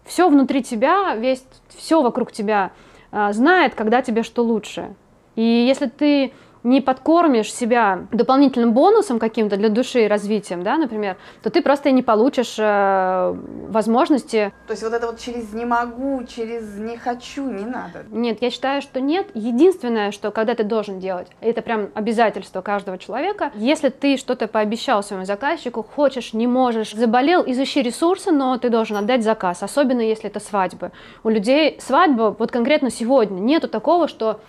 Все 0.03 0.29
внутри 0.29 0.63
тебя, 0.63 1.15
весь, 1.15 1.45
все 1.69 2.01
вокруг 2.01 2.31
тебя 2.31 2.71
э, 3.11 3.33
знает, 3.33 3.75
когда 3.75 4.01
тебе 4.01 4.23
что 4.23 4.43
лучше. 4.43 4.95
И 5.35 5.41
если 5.41 5.87
ты 5.87 6.31
не 6.65 6.81
подкормишь 6.81 7.53
себя 7.53 8.07
дополнительным 8.11 8.73
бонусом 8.73 9.19
каким-то 9.19 9.55
для 9.55 9.69
души 9.69 10.05
и 10.05 10.07
развитием, 10.07 10.63
да, 10.63 10.77
например, 10.77 11.15
то 11.43 11.49
ты 11.51 11.61
просто 11.61 11.91
не 11.91 12.01
получишь 12.01 12.55
э, 12.57 13.35
возможности. 13.69 14.51
То 14.67 14.71
есть 14.73 14.83
вот 14.83 14.91
это 14.93 15.05
вот 15.05 15.19
через 15.19 15.53
не 15.53 15.63
могу, 15.63 16.23
через 16.23 16.75
не 16.77 16.97
хочу, 16.97 17.45
не 17.45 17.65
надо. 17.65 18.03
Нет, 18.09 18.39
я 18.41 18.49
считаю, 18.49 18.81
что 18.81 18.99
нет. 18.99 19.27
Единственное, 19.35 20.11
что 20.11 20.31
когда 20.31 20.55
ты 20.55 20.63
должен 20.63 20.99
делать, 20.99 21.27
это 21.39 21.61
прям 21.61 21.89
обязательство 21.93 22.61
каждого 22.61 22.97
человека. 22.97 23.51
Если 23.53 23.89
ты 23.89 24.17
что-то 24.17 24.47
пообещал 24.47 25.03
своему 25.03 25.25
заказчику, 25.25 25.83
хочешь, 25.83 26.33
не 26.33 26.47
можешь, 26.47 26.93
заболел, 26.93 27.43
изучи 27.45 27.83
ресурсы, 27.83 28.31
но 28.31 28.57
ты 28.57 28.69
должен 28.69 28.97
отдать 28.97 29.23
заказ, 29.23 29.61
особенно 29.61 30.01
если 30.01 30.31
это 30.31 30.39
свадьбы. 30.39 30.91
У 31.23 31.29
людей 31.29 31.77
свадьба, 31.79 32.35
вот 32.37 32.49
конкретно 32.49 32.89
сегодня, 32.89 33.39
нету 33.39 33.67
такого, 33.67 34.07
что 34.07 34.39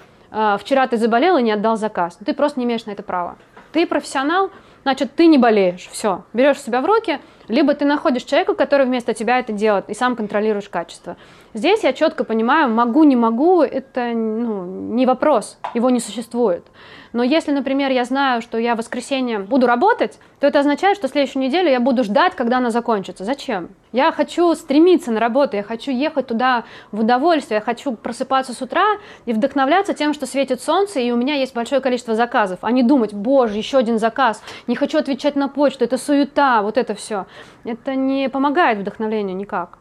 вчера 0.61 0.87
ты 0.87 0.97
заболел 0.97 1.39
и 1.39 1.43
не 1.43 1.53
отдал 1.53 1.77
заказ. 1.77 2.19
Ты 2.25 2.35
просто 2.35 2.61
не 2.61 2.67
имеешь 2.67 2.85
на 2.87 2.91
это 2.91 3.03
права. 3.03 3.37
Ты 3.73 3.87
профессионал, 3.87 4.51
значит, 4.83 5.15
ты 5.15 5.27
не 5.27 5.39
болеешь. 5.39 5.89
Все, 5.93 6.25
берешь 6.33 6.61
себя 6.61 6.81
в 6.81 6.87
руки, 6.87 7.21
либо 7.49 7.75
ты 7.75 7.85
находишь 7.85 8.25
человека, 8.25 8.55
который 8.55 8.87
вместо 8.87 9.15
тебя 9.15 9.39
это 9.39 9.53
делает, 9.53 9.89
и 9.89 9.95
сам 9.95 10.17
контролируешь 10.17 10.69
качество. 10.69 11.17
Здесь 11.55 11.85
я 11.85 11.93
четко 11.93 12.25
понимаю, 12.25 12.69
могу, 12.69 13.05
не 13.05 13.17
могу, 13.17 13.63
это 13.63 14.13
ну, 14.13 14.65
не 14.93 15.07
вопрос, 15.07 15.59
его 15.75 15.91
не 15.91 16.01
существует. 16.01 16.65
Но 17.17 17.23
если, 17.23 17.51
например, 17.51 17.91
я 17.93 18.05
знаю, 18.05 18.43
что 18.43 18.59
я 18.59 18.75
в 18.75 18.79
воскресенье 18.79 19.39
буду 19.39 19.67
работать, 19.67 20.19
то 20.39 20.47
это 20.47 20.61
означает, 20.61 20.99
что 20.99 21.09
следующую 21.09 21.43
неделю 21.43 21.71
я 21.71 21.81
буду 21.81 22.05
ждать, 22.05 22.35
когда 22.35 22.59
она 22.59 22.71
закончится. 22.71 23.25
Зачем? 23.25 23.71
Я 23.91 24.13
хочу 24.13 24.55
стремиться 24.55 25.11
на 25.11 25.19
работу, 25.19 25.57
я 25.57 25.63
хочу 25.63 25.91
ехать 25.93 26.27
туда 26.27 26.65
в 26.93 27.01
удовольствие, 27.01 27.57
я 27.57 27.61
хочу 27.63 27.93
просыпаться 27.93 28.53
с 28.53 28.61
утра 28.61 28.85
и 29.25 29.33
вдохновляться 29.33 29.95
тем, 29.95 30.13
что 30.13 30.27
светит 30.27 30.61
солнце, 30.61 31.01
и 31.01 31.11
у 31.11 31.17
меня 31.17 31.37
есть 31.37 31.55
большое 31.55 31.81
количество 31.81 32.15
заказов, 32.15 32.59
а 32.61 32.71
не 32.71 32.83
думать, 32.83 33.15
боже, 33.15 33.57
еще 33.57 33.79
один 33.79 33.99
заказ, 33.99 34.43
не 34.67 34.77
хочу 34.77 34.99
отвечать 34.99 35.37
на 35.37 35.49
почту, 35.49 35.85
это 35.85 35.97
суета, 35.97 36.61
вот 36.61 36.77
это 36.77 36.95
все. 36.95 37.25
Это 37.65 37.95
не 37.95 38.29
помогает 38.29 38.77
вдохновлению 38.77 39.35
никак. 39.35 39.79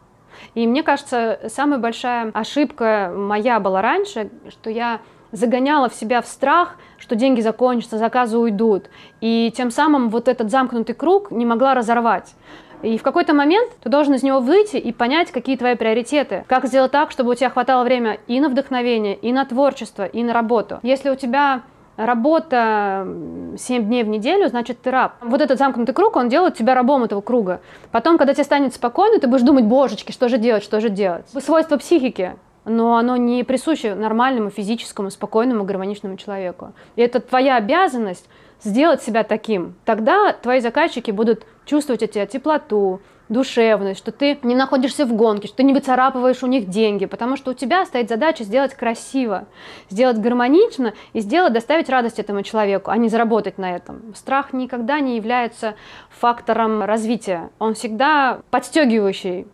И 0.54 0.66
мне 0.66 0.84
кажется, 0.84 1.42
самая 1.50 1.80
большая 1.80 2.32
ошибка 2.34 3.12
моя 3.14 3.60
была 3.60 3.82
раньше, 3.82 4.30
что 4.48 4.70
я 4.70 5.02
загоняла 5.36 5.90
в 5.90 5.94
себя 5.94 6.22
в 6.22 6.28
страх, 6.28 6.78
что 7.06 7.16
деньги 7.16 7.40
закончатся, 7.40 8.00
заказы 8.00 8.40
уйдут. 8.40 8.90
И 9.22 9.54
тем 9.56 9.70
самым 9.70 10.10
вот 10.10 10.28
этот 10.28 10.50
замкнутый 10.50 10.96
круг 10.96 11.30
не 11.30 11.46
могла 11.46 11.76
разорвать. 11.76 12.34
И 12.82 12.98
в 12.98 13.04
какой-то 13.04 13.36
момент 13.36 13.72
ты 13.84 13.90
должен 13.90 14.16
из 14.16 14.24
него 14.24 14.40
выйти 14.40 14.78
и 14.78 14.92
понять, 14.92 15.32
какие 15.32 15.56
твои 15.56 15.76
приоритеты. 15.76 16.46
Как 16.48 16.66
сделать 16.66 16.92
так, 16.92 17.12
чтобы 17.12 17.32
у 17.32 17.36
тебя 17.36 17.52
хватало 17.52 17.84
времени 17.84 18.20
и 18.26 18.40
на 18.40 18.50
вдохновение, 18.50 19.16
и 19.16 19.32
на 19.32 19.46
творчество, 19.46 20.04
и 20.04 20.24
на 20.24 20.34
работу. 20.34 20.80
Если 20.82 21.12
у 21.12 21.16
тебя 21.16 21.62
работа 21.96 23.08
7 23.56 23.86
дней 23.86 24.04
в 24.04 24.08
неделю, 24.08 24.48
значит, 24.48 24.82
ты 24.82 24.90
раб. 24.90 25.14
Вот 25.22 25.42
этот 25.42 25.60
замкнутый 25.60 25.94
круг, 25.94 26.16
он 26.16 26.28
делает 26.28 26.56
тебя 26.56 26.74
рабом 26.74 27.04
этого 27.04 27.22
круга. 27.22 27.62
Потом, 27.92 28.18
когда 28.18 28.34
тебе 28.34 28.44
станет 28.44 28.74
спокойно, 28.74 29.20
ты 29.20 29.28
будешь 29.28 29.44
думать, 29.44 29.66
божечки, 29.66 30.12
что 30.12 30.28
же 30.28 30.40
делать, 30.40 30.64
что 30.64 30.82
же 30.82 30.90
делать. 30.90 31.26
Свойство 31.30 31.78
психики 31.78 32.36
но 32.66 32.98
оно 32.98 33.16
не 33.16 33.44
присуще 33.44 33.96
нормальному 33.96 34.50
физическому, 34.50 35.10
спокойному, 35.10 35.64
гармоничному 35.64 36.18
человеку. 36.18 36.74
И 36.96 37.02
это 37.02 37.20
твоя 37.20 37.58
обязанность 37.58 38.28
сделать 38.64 39.02
себя 39.02 39.24
таким. 39.24 39.76
Тогда 39.86 40.34
твои 40.34 40.60
заказчики 40.60 41.12
будут 41.12 41.46
чувствовать 41.66 42.04
от 42.04 42.12
тебя 42.12 42.26
теплоту, 42.26 43.02
душевность, 43.30 44.00
что 44.00 44.12
ты 44.12 44.38
не 44.44 44.56
находишься 44.56 45.06
в 45.06 45.14
гонке, 45.14 45.48
что 45.48 45.58
ты 45.58 45.64
не 45.64 45.74
выцарапываешь 45.74 46.44
у 46.44 46.48
них 46.48 46.70
деньги, 46.70 47.06
потому 47.06 47.38
что 47.38 47.52
у 47.52 47.54
тебя 47.54 47.86
стоит 47.86 48.10
задача 48.10 48.44
сделать 48.44 48.76
красиво, 48.76 49.48
сделать 49.90 50.18
гармонично 50.20 50.94
и 51.14 51.20
сделать, 51.20 51.54
доставить 51.54 51.90
радость 51.90 52.20
этому 52.20 52.44
человеку, 52.44 52.92
а 52.92 52.98
не 52.98 53.10
заработать 53.10 53.58
на 53.58 53.76
этом. 53.76 54.14
Страх 54.16 54.54
никогда 54.54 55.00
не 55.00 55.16
является 55.16 55.76
фактором 56.10 56.84
развития, 56.84 57.50
он 57.58 57.74
всегда 57.74 58.42
подстегивающий, 58.52 59.48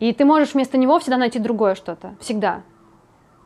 и 0.00 0.12
ты 0.12 0.24
можешь 0.24 0.54
вместо 0.54 0.76
него 0.78 0.98
всегда 0.98 1.18
найти 1.18 1.38
другое 1.38 1.74
что-то, 1.76 2.16
всегда. 2.20 2.62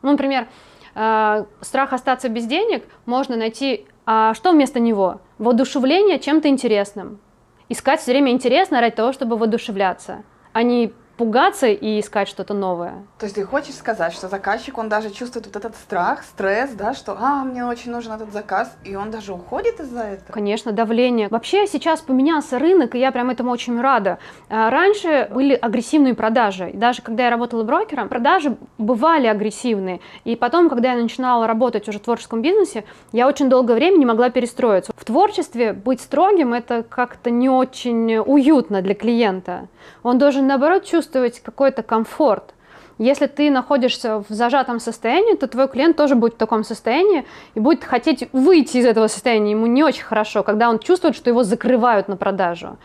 Ну, 0.01 0.11
например, 0.11 0.47
э, 0.95 1.45
страх 1.61 1.93
остаться 1.93 2.29
без 2.29 2.45
денег 2.47 2.85
можно 3.05 3.35
найти, 3.35 3.85
а 4.05 4.33
что 4.33 4.51
вместо 4.51 4.79
него? 4.79 5.19
Воодушевление 5.37 6.17
чем-то 6.17 6.47
интересным. 6.47 7.19
Искать 7.67 7.99
все 7.99 8.11
время 8.11 8.31
интересно 8.31 8.79
ради 8.79 8.95
того, 8.95 9.11
чтобы 9.11 9.37
воодушевляться, 9.37 10.23
а 10.53 10.63
не 10.63 10.93
пугаться 11.17 11.67
и 11.67 11.99
искать 11.99 12.27
что-то 12.27 12.53
новое. 12.53 13.05
То 13.19 13.25
есть 13.25 13.35
ты 13.35 13.43
хочешь 13.43 13.75
сказать, 13.75 14.13
что 14.13 14.27
заказчик, 14.27 14.77
он 14.77 14.89
даже 14.89 15.09
чувствует 15.09 15.45
вот 15.45 15.55
этот 15.55 15.75
страх, 15.75 16.23
стресс, 16.23 16.71
да, 16.71 16.93
что, 16.93 17.17
а, 17.19 17.43
мне 17.43 17.65
очень 17.65 17.91
нужен 17.91 18.11
этот 18.11 18.31
заказ, 18.33 18.75
и 18.83 18.95
он 18.95 19.11
даже 19.11 19.33
уходит 19.33 19.79
из-за 19.79 20.01
этого? 20.01 20.31
Конечно, 20.31 20.71
давление. 20.71 21.29
Вообще 21.29 21.67
сейчас 21.67 22.01
поменялся 22.01 22.59
рынок, 22.59 22.95
и 22.95 22.99
я 22.99 23.11
прям 23.11 23.29
этому 23.29 23.51
очень 23.51 23.79
рада. 23.79 24.19
А, 24.49 24.69
раньше 24.69 25.29
были 25.33 25.53
агрессивные 25.53 26.13
продажи. 26.13 26.71
даже 26.73 27.01
когда 27.01 27.25
я 27.25 27.29
работала 27.29 27.63
брокером, 27.63 28.09
продажи 28.09 28.57
бывали 28.77 29.27
агрессивные. 29.27 30.01
И 30.25 30.35
потом, 30.35 30.69
когда 30.69 30.93
я 30.93 31.01
начинала 31.01 31.47
работать 31.47 31.87
уже 31.87 31.99
в 31.99 32.01
творческом 32.01 32.41
бизнесе, 32.41 32.83
я 33.11 33.27
очень 33.27 33.49
долгое 33.49 33.75
время 33.75 33.97
не 33.97 34.05
могла 34.05 34.29
перестроиться. 34.29 34.91
В 34.95 35.05
творчестве 35.05 35.73
быть 35.73 36.01
строгим– 36.01 36.53
это 36.55 36.83
как-то 36.83 37.29
не 37.29 37.49
очень 37.49 38.17
уютно 38.17 38.81
для 38.81 38.95
клиента. 38.95 39.67
Он 40.03 40.17
должен, 40.17 40.47
наоборот, 40.47 40.83
чувствовать 40.83 41.04
чувствовать 41.05 41.39
какой-то 41.39 41.83
комфорт. 41.83 42.53
Если 42.97 43.27
ты 43.27 43.51
находишься 43.51 44.23
в 44.27 44.33
зажатом 44.33 44.79
состоянии, 44.79 45.35
то 45.35 45.47
твой 45.47 45.67
клиент 45.67 45.97
тоже 45.97 46.15
будет 46.15 46.35
в 46.35 46.37
таком 46.37 46.63
состоянии 46.63 47.25
и 47.53 47.59
будет 47.59 47.83
хотеть 47.83 48.29
выйти 48.31 48.77
из 48.77 48.85
этого 48.85 49.07
состояния. 49.07 49.51
Ему 49.51 49.65
не 49.67 49.83
очень 49.83 50.03
хорошо, 50.03 50.43
когда 50.43 50.69
он 50.69 50.79
чувствует, 50.79 51.15
что 51.15 51.29
его 51.29 51.43
закрывают 51.43 52.07
на 52.07 52.15
продажу. 52.15 52.77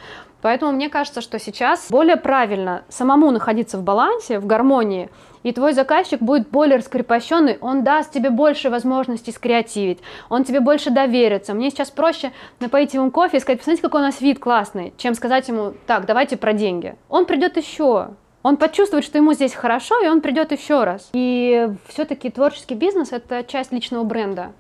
Поэтому 0.42 0.72
мне 0.72 0.88
кажется, 0.88 1.20
что 1.20 1.38
сейчас 1.38 1.86
более 1.90 2.16
правильно 2.16 2.82
самому 2.88 3.30
находиться 3.30 3.78
в 3.78 3.82
балансе, 3.82 4.38
в 4.38 4.46
гармонии, 4.46 5.08
и 5.42 5.52
твой 5.52 5.72
заказчик 5.72 6.20
будет 6.20 6.48
более 6.48 6.78
раскрепощенный, 6.78 7.58
он 7.60 7.82
даст 7.82 8.12
тебе 8.12 8.30
больше 8.30 8.70
возможностей 8.70 9.32
скреативить, 9.32 9.98
он 10.28 10.44
тебе 10.44 10.60
больше 10.60 10.90
доверится. 10.90 11.54
Мне 11.54 11.70
сейчас 11.70 11.90
проще 11.90 12.32
напоить 12.60 12.94
ему 12.94 13.10
кофе 13.10 13.38
и 13.38 13.40
сказать, 13.40 13.58
посмотрите, 13.58 13.82
какой 13.82 14.00
у 14.00 14.04
нас 14.04 14.20
вид 14.20 14.38
классный, 14.38 14.92
чем 14.96 15.14
сказать 15.14 15.48
ему, 15.48 15.74
так, 15.86 16.06
давайте 16.06 16.36
про 16.36 16.52
деньги. 16.52 16.94
Он 17.08 17.26
придет 17.26 17.56
еще, 17.56 18.10
он 18.42 18.56
почувствует, 18.56 19.04
что 19.04 19.18
ему 19.18 19.34
здесь 19.34 19.52
хорошо, 19.52 20.02
и 20.02 20.08
он 20.08 20.20
придет 20.20 20.52
еще 20.52 20.84
раз. 20.84 21.10
И 21.12 21.68
все-таки 21.88 22.30
творческий 22.30 22.74
бизнес– 22.74 23.12
это 23.12 23.44
часть 23.44 23.72
личного 23.72 24.04
бренда. 24.04 24.52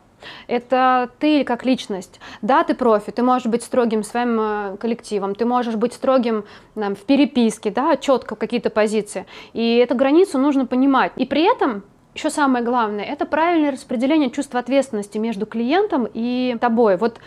Это 0.46 1.10
ты 1.18 1.44
как 1.44 1.64
личность. 1.64 2.20
Да, 2.42 2.64
ты 2.64 2.74
профи, 2.74 3.12
ты 3.12 3.22
можешь 3.22 3.46
быть 3.46 3.62
строгим 3.62 4.02
своим 4.02 4.38
э, 4.40 4.76
коллективом, 4.78 5.34
ты 5.34 5.44
можешь 5.44 5.76
быть 5.76 5.92
строгим 5.92 6.44
там, 6.74 6.94
в 6.94 7.00
переписке, 7.00 7.70
да, 7.70 7.96
четко 7.96 8.36
какие-то 8.36 8.70
позиции. 8.70 9.26
И 9.52 9.76
эту 9.76 9.94
границу 9.94 10.38
нужно 10.38 10.66
понимать. 10.66 11.12
И 11.16 11.26
при 11.26 11.42
этом 11.42 11.82
еще 12.14 12.30
самое 12.30 12.64
главное, 12.64 13.04
это 13.04 13.24
правильное 13.24 13.70
распределение 13.70 14.30
чувства 14.30 14.60
ответственности 14.60 15.18
между 15.18 15.46
клиентом 15.46 16.08
и 16.12 16.56
тобой. 16.60 16.96
Вот 16.96 17.20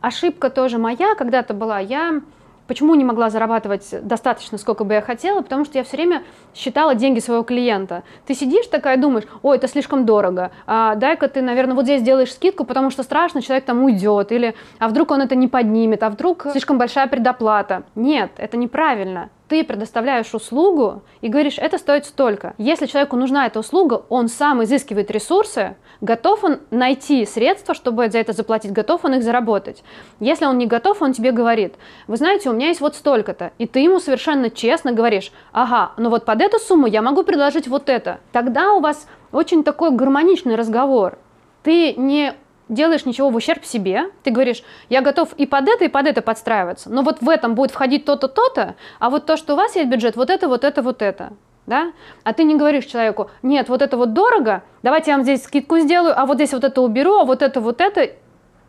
ошибка 0.00 0.50
тоже 0.50 0.78
моя 0.78 1.14
когда-то 1.14 1.54
была. 1.54 1.78
Я 1.78 2.22
Почему 2.70 2.94
не 2.94 3.02
могла 3.02 3.30
зарабатывать 3.30 3.92
достаточно, 4.00 4.56
сколько 4.56 4.84
бы 4.84 4.94
я 4.94 5.00
хотела? 5.00 5.40
Потому 5.42 5.64
что 5.64 5.76
я 5.76 5.82
все 5.82 5.96
время 5.96 6.22
считала 6.54 6.94
деньги 6.94 7.18
своего 7.18 7.42
клиента. 7.42 8.04
Ты 8.28 8.34
сидишь 8.34 8.68
такая, 8.68 8.96
думаешь, 8.96 9.24
ой, 9.42 9.56
это 9.56 9.66
слишком 9.66 10.06
дорого, 10.06 10.52
а 10.68 10.94
дай-ка 10.94 11.26
ты, 11.26 11.42
наверное, 11.42 11.74
вот 11.74 11.82
здесь 11.82 12.00
сделаешь 12.00 12.32
скидку, 12.32 12.62
потому 12.62 12.90
что 12.90 13.02
страшно, 13.02 13.42
человек 13.42 13.64
там 13.64 13.82
уйдет, 13.82 14.30
или 14.30 14.54
а 14.78 14.86
вдруг 14.86 15.10
он 15.10 15.20
это 15.20 15.34
не 15.34 15.48
поднимет, 15.48 16.04
а 16.04 16.10
вдруг 16.10 16.46
слишком 16.52 16.78
большая 16.78 17.08
предоплата. 17.08 17.82
Нет, 17.96 18.30
это 18.36 18.56
неправильно 18.56 19.30
ты 19.50 19.64
предоставляешь 19.64 20.32
услугу 20.32 21.02
и 21.20 21.28
говоришь, 21.28 21.58
это 21.58 21.76
стоит 21.76 22.06
столько. 22.06 22.54
Если 22.56 22.86
человеку 22.86 23.16
нужна 23.16 23.46
эта 23.46 23.58
услуга, 23.58 24.04
он 24.08 24.28
сам 24.28 24.62
изыскивает 24.62 25.10
ресурсы, 25.10 25.74
готов 26.00 26.44
он 26.44 26.60
найти 26.70 27.26
средства, 27.26 27.74
чтобы 27.74 28.08
за 28.10 28.18
это 28.18 28.32
заплатить, 28.32 28.70
готов 28.70 29.04
он 29.04 29.14
их 29.14 29.24
заработать. 29.24 29.82
Если 30.20 30.44
он 30.44 30.56
не 30.56 30.66
готов, 30.66 31.02
он 31.02 31.12
тебе 31.14 31.32
говорит, 31.32 31.74
вы 32.06 32.16
знаете, 32.16 32.48
у 32.48 32.52
меня 32.52 32.68
есть 32.68 32.80
вот 32.80 32.94
столько-то, 32.94 33.50
и 33.58 33.66
ты 33.66 33.80
ему 33.80 33.98
совершенно 33.98 34.50
честно 34.50 34.92
говоришь, 34.92 35.32
ага, 35.50 35.94
ну 35.96 36.10
вот 36.10 36.24
под 36.24 36.40
эту 36.42 36.60
сумму 36.60 36.86
я 36.86 37.02
могу 37.02 37.24
предложить 37.24 37.66
вот 37.66 37.88
это. 37.88 38.20
Тогда 38.30 38.74
у 38.74 38.80
вас 38.80 39.08
очень 39.32 39.64
такой 39.64 39.90
гармоничный 39.90 40.54
разговор. 40.54 41.18
Ты 41.64 41.94
не 41.94 42.34
делаешь 42.70 43.04
ничего 43.04 43.28
в 43.28 43.36
ущерб 43.36 43.64
себе, 43.64 44.04
ты 44.22 44.30
говоришь, 44.30 44.62
я 44.88 45.02
готов 45.02 45.34
и 45.34 45.44
под 45.44 45.68
это, 45.68 45.84
и 45.84 45.88
под 45.88 46.06
это 46.06 46.22
подстраиваться, 46.22 46.88
но 46.90 47.02
вот 47.02 47.20
в 47.20 47.28
этом 47.28 47.54
будет 47.54 47.72
входить 47.72 48.04
то-то, 48.04 48.28
то-то, 48.28 48.76
а 48.98 49.10
вот 49.10 49.26
то, 49.26 49.36
что 49.36 49.52
у 49.54 49.56
вас 49.56 49.76
есть 49.76 49.90
бюджет, 49.90 50.16
вот 50.16 50.30
это, 50.30 50.48
вот 50.48 50.64
это, 50.64 50.82
вот 50.82 51.02
это. 51.02 51.34
Да? 51.66 51.92
А 52.24 52.32
ты 52.32 52.44
не 52.44 52.56
говоришь 52.56 52.86
человеку, 52.86 53.30
нет, 53.42 53.68
вот 53.68 53.82
это 53.82 53.96
вот 53.96 54.12
дорого, 54.12 54.62
давайте 54.82 55.10
я 55.10 55.16
вам 55.16 55.24
здесь 55.24 55.44
скидку 55.44 55.78
сделаю, 55.78 56.18
а 56.18 56.26
вот 56.26 56.36
здесь 56.36 56.52
вот 56.52 56.64
это 56.64 56.80
уберу, 56.80 57.18
а 57.18 57.24
вот 57.24 57.42
это, 57.42 57.60
вот 57.60 57.80
это, 57.80 58.10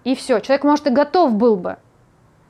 и 0.03 0.15
все. 0.15 0.39
Человек, 0.39 0.63
может, 0.63 0.87
и 0.87 0.89
готов 0.89 1.33
был 1.33 1.55
бы, 1.55 1.77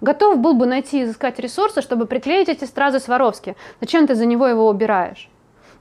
готов 0.01 0.39
был 0.39 0.53
бы 0.53 0.65
найти 0.65 1.01
и 1.01 1.03
изыскать 1.03 1.39
ресурсы, 1.39 1.81
чтобы 1.81 2.05
приклеить 2.05 2.49
эти 2.49 2.65
стразы 2.65 2.99
Сваровски. 2.99 3.55
Зачем 3.79 4.07
ты 4.07 4.15
за 4.15 4.25
него 4.25 4.47
его 4.47 4.67
убираешь? 4.67 5.29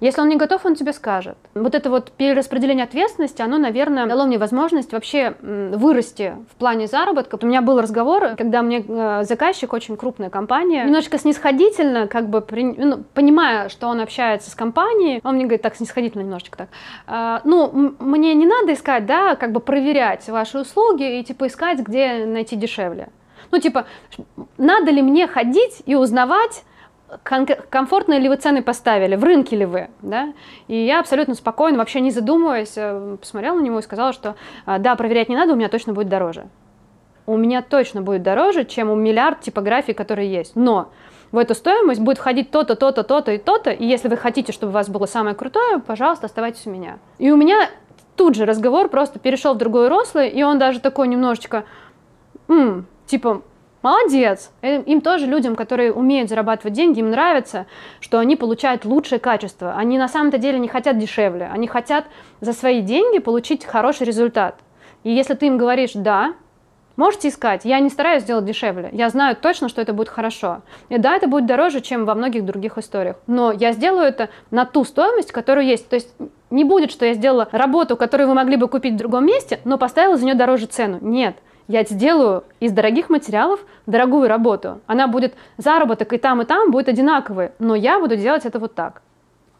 Если 0.01 0.21
он 0.21 0.29
не 0.29 0.37
готов, 0.37 0.65
он 0.65 0.75
тебе 0.75 0.93
скажет. 0.93 1.37
Вот 1.55 1.75
это 1.75 1.91
вот 1.91 2.11
перераспределение 2.13 2.85
ответственности, 2.85 3.43
оно, 3.43 3.59
наверное, 3.59 4.07
дало 4.07 4.25
мне 4.25 4.39
возможность 4.39 4.93
вообще 4.93 5.35
вырасти 5.41 6.35
в 6.51 6.57
плане 6.57 6.87
заработка. 6.87 7.39
У 7.41 7.47
меня 7.47 7.61
был 7.61 7.81
разговор, 7.81 8.35
когда 8.37 8.63
мне 8.63 8.85
э, 8.87 9.25
заказчик, 9.25 9.73
очень 9.73 9.97
крупная 9.97 10.31
компания, 10.31 10.85
немножечко 10.85 11.19
снисходительно, 11.19 12.07
как 12.07 12.29
бы 12.29 12.45
ну, 12.51 13.05
понимая, 13.15 13.69
что 13.69 13.89
он 13.89 14.01
общается 14.01 14.51
с 14.51 14.55
компанией, 14.55 15.21
он 15.23 15.35
мне 15.35 15.45
говорит, 15.45 15.63
так, 15.63 15.77
снисходительно 15.77 16.23
немножечко 16.23 16.59
так, 16.59 16.69
«А, 17.07 17.41
ну, 17.45 17.95
мне 17.99 18.35
не 18.35 18.47
надо 18.47 18.73
искать, 18.73 19.07
да, 19.07 19.37
как 19.37 19.53
бы 19.53 19.61
проверять 19.61 20.29
ваши 20.29 20.59
услуги 20.59 21.21
и, 21.21 21.25
типа, 21.25 21.47
искать, 21.47 21.81
где 21.81 22.25
найти 22.25 22.57
дешевле. 22.57 23.09
Ну, 23.51 23.59
типа, 23.59 23.87
надо 24.59 24.91
ли 24.91 25.03
мне 25.03 25.27
ходить 25.27 25.83
и 25.87 25.95
узнавать, 25.95 26.65
комфортные 27.23 28.21
ли 28.21 28.29
вы 28.29 28.37
цены 28.37 28.63
поставили, 28.63 29.17
в 29.17 29.25
рынке 29.25 29.57
ли 29.57 29.65
вы, 29.65 29.89
да? 30.03 30.33
И 30.69 30.77
я 30.77 31.01
абсолютно 31.01 31.35
спокойно, 31.35 31.79
вообще 31.79 32.01
не 32.01 32.11
задумываясь, 32.11 32.75
э, 32.77 33.17
посмотрела 33.21 33.57
на 33.57 33.63
него 33.63 33.79
и 33.79 33.83
сказала, 33.83 34.13
что 34.13 34.37
«А, 34.67 34.79
да, 34.79 34.95
проверять 34.97 35.29
не 35.29 35.37
надо, 35.37 35.53
у 35.53 35.57
меня 35.57 35.69
точно 35.69 35.93
будет 35.93 36.09
дороже. 36.09 36.47
У 37.27 37.37
меня 37.37 37.63
точно 37.63 38.03
будет 38.03 38.23
дороже, 38.23 38.65
чем 38.65 38.91
у 38.91 38.95
миллиард 38.95 39.41
типографий, 39.41 39.93
которые 39.93 40.31
есть. 40.33 40.57
Но 40.57 40.91
в 41.33 41.39
эту 41.39 41.55
стоимость 41.55 42.01
будет 42.01 42.19
входить 42.19 42.51
то-то, 42.51 42.75
то-то, 42.75 43.05
то-то 43.05 43.33
и 43.33 43.39
то-то, 43.39 43.71
и 43.71 43.85
если 43.85 44.09
вы 44.09 44.17
хотите, 44.17 44.53
чтобы 44.53 44.71
у 44.71 44.75
вас 44.75 44.89
было 44.89 45.07
самое 45.07 45.37
крутое, 45.37 45.79
пожалуйста, 45.79 46.27
оставайтесь 46.27 46.67
у 46.67 46.71
меня. 46.71 46.99
И 47.19 47.31
у 47.31 47.37
меня 47.37 47.71
тут 48.17 48.35
же 48.35 48.45
разговор 48.45 48.89
просто 48.89 49.19
перешел 49.19 49.55
в 49.55 49.59
другое 49.59 49.89
русло, 49.89 50.25
и 50.25 50.43
он 50.43 50.59
даже 50.59 50.81
такой 50.81 51.09
немножечко, 51.09 51.65
м-м, 52.49 52.87
типа, 53.07 53.43
Молодец! 53.83 54.51
Э, 54.61 54.83
им 54.83 55.01
тоже 55.01 55.26
людям, 55.26 55.57
которые 55.57 55.93
умеют 55.93 56.28
зарабатывать 56.28 56.74
деньги, 56.74 57.01
им 57.01 57.11
нравится, 57.11 57.66
что 58.01 58.18
они 58.18 58.37
получают 58.37 58.85
лучшее 58.85 59.18
качество. 59.18 59.74
Они 59.74 59.97
на 59.97 60.09
самом-то 60.09 60.37
деле 60.37 60.59
не 60.59 60.68
хотят 60.68 60.99
дешевле. 60.99 61.49
Они 61.51 61.66
хотят 61.66 62.05
за 62.41 62.53
свои 62.53 62.83
деньги 62.83 63.18
получить 63.18 63.64
хороший 63.64 64.07
результат. 64.07 64.57
И 65.03 65.11
если 65.11 65.35
ты 65.35 65.47
им 65.47 65.57
говоришь 65.57 65.93
«да», 65.95 66.35
можете 66.97 67.28
искать. 67.28 67.64
Я 67.64 67.81
не 67.81 67.89
стараюсь 67.89 68.24
сделать 68.24 68.45
дешевле. 68.45 68.91
Я 68.93 69.09
знаю 69.09 69.35
точно, 69.35 69.70
что 69.70 69.81
это 69.81 69.95
будет 69.95 70.11
хорошо. 70.11 70.61
И 70.91 70.99
да, 70.99 71.16
это 71.16 71.26
будет 71.26 71.47
дороже, 71.47 71.81
чем 71.81 72.05
во 72.05 72.14
многих 72.14 72.45
других 72.45 72.76
историях. 72.76 73.16
Но 73.26 73.51
я 73.51 73.72
сделаю 73.72 74.07
это 74.07 74.28
на 74.51 74.66
ту 74.66 74.85
стоимость, 74.85 75.33
которая 75.33 75.64
есть. 75.64 75.89
То 75.89 75.95
есть 75.95 76.14
не 76.51 76.64
будет, 76.64 76.91
что 76.91 77.07
я 77.07 77.14
сделала 77.14 77.49
работу, 77.53 77.97
которую 77.97 78.28
вы 78.28 78.35
могли 78.35 78.57
бы 78.57 78.68
купить 78.68 78.95
в 78.95 78.99
другом 78.99 79.24
месте, 79.24 79.61
но 79.64 79.78
поставила 79.78 80.18
за 80.18 80.26
нее 80.26 80.35
дороже 80.35 80.66
цену. 80.66 80.99
Нет 81.01 81.37
я 81.71 81.85
сделаю 81.85 82.43
из 82.59 82.73
дорогих 82.73 83.11
материалов 83.11 83.61
дорогую 83.87 84.29
работу. 84.29 84.81
Она 84.89 85.07
будет, 85.07 85.35
заработок 85.57 86.12
и 86.12 86.18
там, 86.18 86.43
и 86.43 86.45
там 86.45 86.73
будет 86.73 86.89
одинаковый, 86.89 87.53
но 87.61 87.77
я 87.77 88.01
буду 88.01 88.16
делать 88.16 88.45
это 88.45 88.59
вот 88.59 88.75
так. 88.75 89.03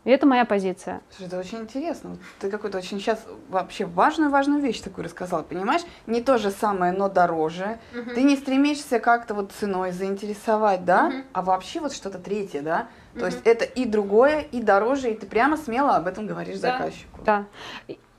И 0.04 0.11
это 0.11 0.26
моя 0.26 0.44
позиция. 0.44 1.02
Слушай, 1.11 1.28
это 1.28 1.38
очень 1.38 1.58
интересно. 1.58 2.16
Ты 2.40 2.50
какую-то 2.50 2.78
очень 2.78 2.98
сейчас 2.98 3.24
вообще 3.48 3.84
важную-важную 3.84 4.61
вещь 4.61 4.80
такую 4.80 5.04
рассказала, 5.04 5.42
понимаешь? 5.42 5.82
Не 6.06 6.20
то 6.20 6.38
же 6.38 6.50
самое, 6.50 6.90
но 6.92 7.08
дороже. 7.08 7.78
Угу. 7.94 8.14
Ты 8.14 8.22
не 8.22 8.36
стремишься 8.36 8.98
как-то 8.98 9.34
вот 9.34 9.52
ценой 9.52 9.92
заинтересовать, 9.92 10.84
да? 10.84 11.08
Угу. 11.08 11.16
А 11.34 11.42
вообще 11.42 11.80
вот 11.80 11.92
что-то 11.92 12.18
третье, 12.18 12.62
да? 12.62 12.88
То 13.18 13.26
есть 13.26 13.40
это 13.44 13.64
и 13.64 13.84
другое, 13.84 14.40
и 14.40 14.62
дороже, 14.62 15.11
и 15.11 15.14
ты 15.14 15.26
прямо 15.26 15.56
смело 15.56 15.96
об 15.96 16.06
этом 16.06 16.26
говоришь 16.26 16.58
да. 16.58 16.78
заказчику. 16.78 17.20
Да. 17.24 17.46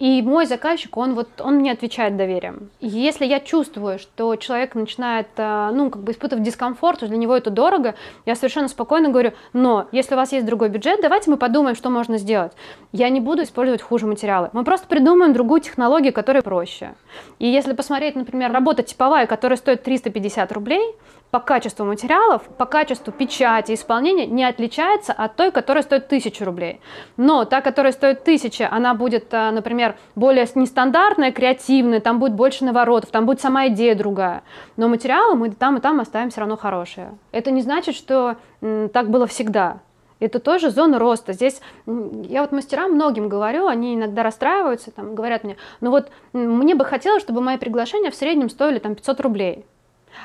И 0.02 0.24
мой 0.24 0.48
заказчик, 0.48 0.98
он 0.98 1.14
вот, 1.14 1.28
он 1.40 1.58
мне 1.58 1.72
отвечает 1.72 2.18
доверием. 2.18 2.72
Если 2.80 3.24
я 3.24 3.40
чувствую, 3.40 4.00
что 4.00 4.36
человек 4.36 4.74
начинает, 4.74 5.28
э, 5.38 5.70
ну, 5.72 5.92
как 5.92 6.02
бы 6.02 6.12
испытывать 6.12 6.44
дискомфорт, 6.44 7.08
для 7.08 7.18
него 7.18 7.38
это 7.38 7.52
дорого, 7.52 7.94
я 8.26 8.34
совершенно 8.34 8.68
спокойно 8.68 9.10
говорю, 9.10 9.34
но 9.54 9.88
если 9.92 10.16
у 10.16 10.18
вас 10.18 10.32
есть 10.32 10.48
другой 10.48 10.70
бюджет, 10.70 11.02
давайте 11.04 11.30
мы 11.30 11.38
подумаем, 11.38 11.76
что 11.76 11.92
можно 11.92 12.18
сделать. 12.18 12.54
Я 12.92 13.10
не 13.10 13.20
буду 13.20 13.44
использовать 13.44 13.84
хуже 13.84 14.08
материалы. 14.08 14.50
Мы 14.54 14.64
просто 14.64 14.88
придумаем 14.88 15.34
другую 15.34 15.62
технологию, 15.62 16.14
которая 16.14 16.42
проще. 16.42 16.96
И 17.38 17.48
если 17.48 17.74
посмотреть, 17.74 18.16
например, 18.16 18.52
работа 18.52 18.82
типовая, 18.82 19.28
которая 19.28 19.58
стоит 19.58 19.84
350 19.84 20.52
рублей, 20.52 20.96
по 21.32 21.40
качеству 21.40 21.86
материалов, 21.86 22.44
по 22.58 22.66
качеству 22.66 23.12
печати, 23.12 23.74
исполнения 23.74 24.28
не 24.28 24.44
отличается 24.44 25.14
от 25.14 25.36
той, 25.38 25.52
которая 25.52 25.82
стоит 25.82 26.06
1000 26.06 26.46
рублей. 26.46 26.82
Но 27.18 27.46
та, 27.46 27.62
которая 27.62 27.94
стоит 27.94 28.22
1000, 28.22 28.68
она 28.70 28.94
будет, 28.94 29.34
э, 29.34 29.52
например, 29.52 29.96
более 30.16 30.46
нестандартная, 30.54 31.32
креативная, 31.32 32.02
там 32.02 32.20
будет 32.20 32.34
больше 32.34 32.66
наворотов, 32.66 33.12
там 33.12 33.26
будет 33.26 33.40
сама 33.40 33.68
идея 33.70 33.96
другая. 33.96 34.44
Но 34.76 34.90
материалы 34.90 35.36
мы 35.36 35.52
там 35.52 35.78
и 35.78 35.82
там 35.82 36.02
оставим 36.02 36.30
все 36.30 36.42
равно 36.42 36.58
хорошие. 36.58 37.18
Это 37.32 37.52
не 37.52 37.62
значит, 37.62 37.96
что 37.96 38.36
так 38.60 39.10
было 39.10 39.26
всегда. 39.26 39.80
Это 40.20 40.40
тоже 40.40 40.70
зона 40.70 41.00
роста. 41.00 41.34
Здесь 41.34 41.62
я 41.88 42.42
вот 42.42 42.52
мастерам 42.52 42.92
многим 42.92 43.28
говорю, 43.28 43.66
они 43.66 43.96
иногда 43.96 44.22
расстраиваются, 44.22 44.92
там, 44.92 45.16
говорят 45.16 45.44
мне, 45.44 45.58
ну 45.82 45.90
вот 45.90 46.12
мне 46.32 46.76
бы 46.76 46.86
хотелось, 46.86 47.24
чтобы 47.24 47.42
мои 47.42 47.58
приглашения 47.58 48.12
в 48.12 48.16
среднем 48.16 48.50
стоили 48.50 48.78
там 48.78 48.94
500 48.94 49.20
рублей. 49.22 49.66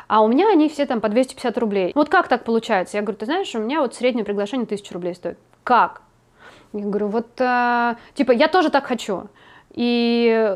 А 0.08 0.22
у 0.22 0.28
меня 0.28 0.48
они 0.50 0.68
все 0.68 0.86
там 0.86 1.00
по 1.00 1.08
250 1.08 1.58
рублей. 1.58 1.92
Вот 1.94 2.08
как 2.08 2.28
так 2.28 2.44
получается? 2.44 2.96
Я 2.96 3.02
говорю, 3.02 3.18
ты 3.18 3.26
знаешь, 3.26 3.54
у 3.54 3.58
меня 3.58 3.80
вот 3.80 3.94
среднее 3.94 4.24
приглашение 4.24 4.64
1000 4.64 4.94
рублей 4.94 5.14
стоит. 5.14 5.38
Как? 5.64 6.02
Я 6.72 6.84
говорю, 6.84 7.08
вот, 7.08 7.40
э, 7.40 7.94
типа, 8.14 8.32
я 8.32 8.48
тоже 8.48 8.70
так 8.70 8.86
хочу. 8.86 9.28
И 9.72 10.50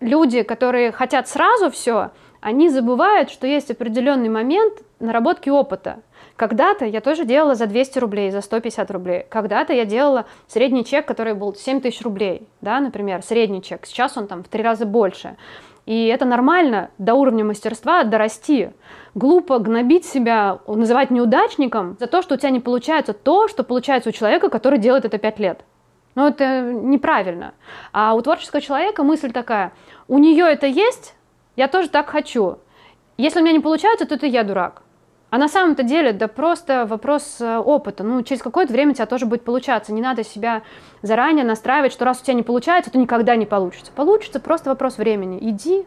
люди, 0.00 0.42
которые 0.42 0.92
хотят 0.92 1.28
сразу 1.28 1.70
все, 1.70 2.10
они 2.40 2.68
забывают, 2.68 3.30
что 3.30 3.46
есть 3.46 3.70
определенный 3.70 4.28
момент 4.28 4.74
наработки 5.00 5.48
опыта. 5.48 6.00
Когда-то 6.36 6.84
я 6.84 7.00
тоже 7.00 7.24
делала 7.24 7.54
за 7.54 7.66
200 7.66 7.98
рублей, 8.00 8.30
за 8.30 8.40
150 8.40 8.90
рублей. 8.90 9.24
Когда-то 9.28 9.72
я 9.72 9.84
делала 9.84 10.26
средний 10.48 10.84
чек, 10.84 11.06
который 11.06 11.34
был 11.34 11.54
7 11.54 11.80
тысяч 11.80 12.02
рублей, 12.02 12.46
да, 12.60 12.80
например, 12.80 13.22
средний 13.22 13.62
чек. 13.62 13.86
Сейчас 13.86 14.16
он 14.16 14.26
там 14.26 14.42
в 14.42 14.48
три 14.48 14.62
раза 14.62 14.84
больше. 14.84 15.36
И 15.86 16.06
это 16.06 16.24
нормально 16.24 16.90
до 16.98 17.14
уровня 17.14 17.44
мастерства 17.44 18.04
дорасти. 18.04 18.72
Глупо 19.14 19.58
гнобить 19.58 20.06
себя, 20.06 20.60
называть 20.66 21.10
неудачником 21.10 21.96
за 22.00 22.06
то, 22.06 22.22
что 22.22 22.34
у 22.34 22.38
тебя 22.38 22.50
не 22.50 22.60
получается 22.60 23.12
то, 23.12 23.48
что 23.48 23.64
получается 23.64 24.08
у 24.08 24.12
человека, 24.12 24.48
который 24.48 24.78
делает 24.78 25.04
это 25.04 25.18
пять 25.18 25.38
лет. 25.38 25.64
Но 26.14 26.28
это 26.28 26.62
неправильно. 26.62 27.54
А 27.92 28.14
у 28.14 28.22
творческого 28.22 28.62
человека 28.62 29.02
мысль 29.02 29.32
такая, 29.32 29.72
у 30.08 30.18
нее 30.18 30.46
это 30.46 30.66
есть, 30.66 31.14
я 31.56 31.68
тоже 31.68 31.88
так 31.88 32.08
хочу. 32.08 32.58
Если 33.16 33.40
у 33.40 33.42
меня 33.42 33.52
не 33.52 33.60
получается, 33.60 34.06
то 34.06 34.14
это 34.14 34.26
я 34.26 34.42
дурак. 34.42 34.83
А 35.34 35.38
на 35.38 35.48
самом-то 35.48 35.82
деле, 35.82 36.12
да 36.12 36.28
просто 36.28 36.86
вопрос 36.86 37.40
э, 37.40 37.58
опыта. 37.58 38.04
Ну, 38.04 38.22
через 38.22 38.40
какое-то 38.40 38.72
время 38.72 38.92
у 38.92 38.94
тебя 38.94 39.06
тоже 39.06 39.26
будет 39.26 39.42
получаться. 39.42 39.92
Не 39.92 40.00
надо 40.00 40.22
себя 40.22 40.62
заранее 41.02 41.44
настраивать, 41.44 41.92
что 41.92 42.04
раз 42.04 42.20
у 42.20 42.22
тебя 42.24 42.34
не 42.34 42.44
получается, 42.44 42.92
то 42.92 42.98
никогда 42.98 43.34
не 43.34 43.44
получится. 43.44 43.90
Получится, 43.96 44.38
просто 44.38 44.70
вопрос 44.70 44.96
времени. 44.96 45.38
Иди, 45.40 45.86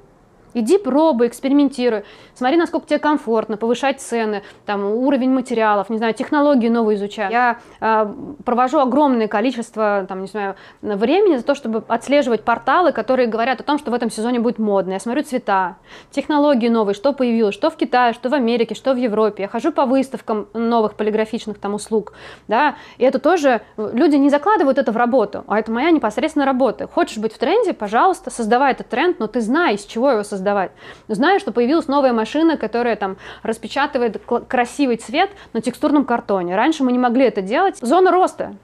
Иди 0.54 0.78
пробуй, 0.78 1.28
экспериментируй, 1.28 2.04
смотри, 2.34 2.58
насколько 2.58 2.88
тебе 2.88 3.00
комфортно, 3.00 3.58
повышать 3.58 4.02
цены, 4.02 4.44
там, 4.66 4.86
уровень 4.86 5.32
материалов, 5.32 5.90
не 5.90 5.98
знаю, 5.98 6.14
технологии 6.14 6.70
новые 6.70 6.98
изучай. 6.98 7.32
Я 7.32 7.60
э, 7.80 8.14
провожу 8.44 8.80
огромное 8.80 9.28
количество, 9.28 10.06
там, 10.08 10.22
не 10.22 10.28
знаю, 10.28 10.56
времени 10.82 11.38
за 11.38 11.44
то, 11.44 11.56
чтобы 11.56 11.84
отслеживать 11.88 12.44
порталы, 12.44 12.92
которые 12.92 13.28
говорят 13.28 13.60
о 13.62 13.64
том, 13.64 13.78
что 13.78 13.92
в 13.92 13.94
этом 13.94 14.10
сезоне 14.10 14.40
будет 14.40 14.60
модно. 14.60 14.94
Я 14.94 15.00
смотрю 15.00 15.24
цвета, 15.24 15.78
технологии 16.12 16.70
новые, 16.70 16.96
что 16.96 17.14
появилось, 17.14 17.56
что 17.56 17.70
в 17.70 17.76
Китае, 17.76 18.14
что 18.14 18.30
в 18.30 18.34
Америке, 18.34 18.76
что 18.76 18.94
в 18.94 18.98
Европе. 18.98 19.44
Я 19.44 19.50
хожу 19.50 19.72
по 19.72 19.86
выставкам 19.86 20.48
новых 20.54 20.96
полиграфичных 20.96 21.60
там 21.60 21.76
услуг, 21.76 22.14
да, 22.48 22.76
и 22.98 23.04
это 23.04 23.20
тоже, 23.20 23.62
люди 23.78 24.16
не 24.16 24.30
закладывают 24.30 24.78
это 24.78 24.92
в 24.92 24.98
работу, 24.98 25.44
а 25.48 25.60
это 25.60 25.72
моя 25.72 25.92
непосредственная 25.92 26.46
работа. 26.46 26.88
Хочешь 26.88 27.18
быть 27.18 27.34
в 27.34 27.38
тренде, 27.38 27.74
пожалуйста, 27.74 28.32
создавай 28.32 28.72
этот 28.72 28.90
тренд, 28.90 29.20
но 29.20 29.28
ты 29.28 29.42
знаешь, 29.42 29.78
из 29.78 29.86
чего 29.86 30.12
его 30.12 30.24
создавать 30.24 30.37
создавать. 30.38 30.72
Но 31.08 31.16
знаю, 31.16 31.40
что 31.40 31.52
появилась 31.52 31.88
новая 31.88 32.14
машина, 32.14 32.58
которая 32.58 32.96
там 32.96 33.18
распечатывает 33.44 34.22
красивый 34.48 34.98
цвет 34.98 35.32
на 35.54 35.62
текстурном 35.62 36.06
картоне. 36.06 36.56
Раньше 36.56 36.84
мы 36.84 36.92
не 36.92 37.00
могли 37.00 37.26
это 37.26 37.42
делать. 37.42 37.78
Зона 37.82 38.12
роста 38.12 38.56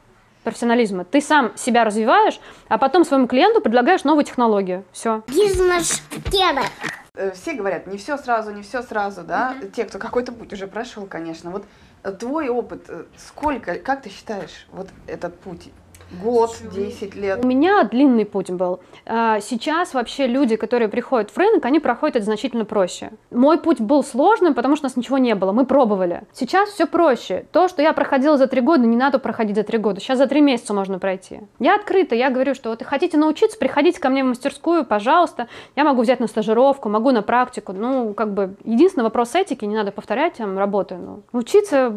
профессионализма. 0.43 1.05
Ты 1.05 1.21
сам 1.21 1.55
себя 1.55 1.83
развиваешь, 1.83 2.39
а 2.67 2.77
потом 2.77 3.05
своему 3.05 3.27
клиенту 3.27 3.61
предлагаешь 3.61 4.03
новую 4.03 4.25
технологию. 4.25 4.83
Все. 4.91 5.23
Бизнес-тема. 5.27 6.63
Э, 7.15 7.31
все 7.31 7.53
говорят, 7.53 7.87
не 7.87 7.97
все 7.97 8.17
сразу, 8.17 8.51
не 8.51 8.61
все 8.61 8.81
сразу, 8.81 9.23
да? 9.23 9.53
Mm-hmm. 9.53 9.71
Те, 9.71 9.85
кто 9.85 9.99
какой-то 9.99 10.31
путь 10.31 10.51
уже 10.51 10.67
прошел, 10.67 11.05
конечно. 11.05 11.49
Вот 11.49 11.63
э, 12.03 12.11
твой 12.11 12.49
опыт, 12.49 12.85
э, 12.89 13.05
сколько, 13.17 13.75
как 13.75 14.01
ты 14.01 14.09
считаешь, 14.09 14.67
вот 14.71 14.89
этот 15.07 15.39
путь 15.39 15.69
Год, 16.21 16.55
10 16.73 17.15
лет. 17.15 17.43
У 17.43 17.47
меня 17.47 17.83
длинный 17.83 18.25
путь 18.25 18.51
был. 18.51 18.79
А, 19.05 19.39
Сейчас 19.39 19.93
вообще 19.93 20.27
люди, 20.27 20.55
которые 20.55 20.89
приходят 20.89 21.31
в 21.31 21.37
рынок, 21.37 21.65
они 21.65 21.79
проходят 21.79 22.15
это 22.17 22.25
значительно 22.25 22.65
проще. 22.65 23.11
Мой 23.31 23.59
путь 23.59 23.81
был 23.81 24.03
сложным, 24.03 24.53
потому 24.53 24.75
что 24.75 24.85
у 24.85 24.89
нас 24.89 24.95
ничего 24.95 25.17
не 25.17 25.35
было, 25.35 25.51
мы 25.51 25.65
пробовали. 25.65 26.23
Сейчас 26.33 26.69
все 26.69 26.85
проще. 26.85 27.45
То, 27.51 27.67
что 27.67 27.81
я 27.81 27.93
проходила 27.93 28.37
за 28.37 28.47
три 28.47 28.61
года, 28.61 28.85
не 28.85 28.97
надо 28.97 29.19
проходить 29.19 29.55
за 29.55 29.63
три 29.63 29.77
года. 29.77 29.99
Сейчас 29.99 30.17
за 30.17 30.27
три 30.27 30.41
месяца 30.41 30.73
можно 30.73 30.99
пройти. 30.99 31.41
Я 31.59 31.75
открыта, 31.75 32.15
я 32.15 32.29
говорю, 32.29 32.53
что 32.55 32.69
вот 32.69 32.81
и 32.81 32.85
хотите 32.85 33.17
научиться, 33.17 33.57
приходите 33.57 33.99
ко 33.99 34.09
мне 34.09 34.23
в 34.23 34.27
мастерскую, 34.27 34.85
пожалуйста. 34.85 35.47
Я 35.75 35.83
могу 35.83 36.01
взять 36.01 36.19
на 36.19 36.27
стажировку, 36.27 36.89
могу 36.89 37.11
на 37.11 37.21
практику. 37.21 37.73
Ну, 37.73 38.13
как 38.13 38.33
бы, 38.33 38.55
единственный 38.63 39.03
вопрос 39.03 39.35
этики, 39.35 39.65
не 39.65 39.75
надо 39.75 39.91
повторять 39.91 40.35
там 40.35 40.57
работы. 40.57 40.95
Ну, 40.95 41.23
учиться, 41.31 41.93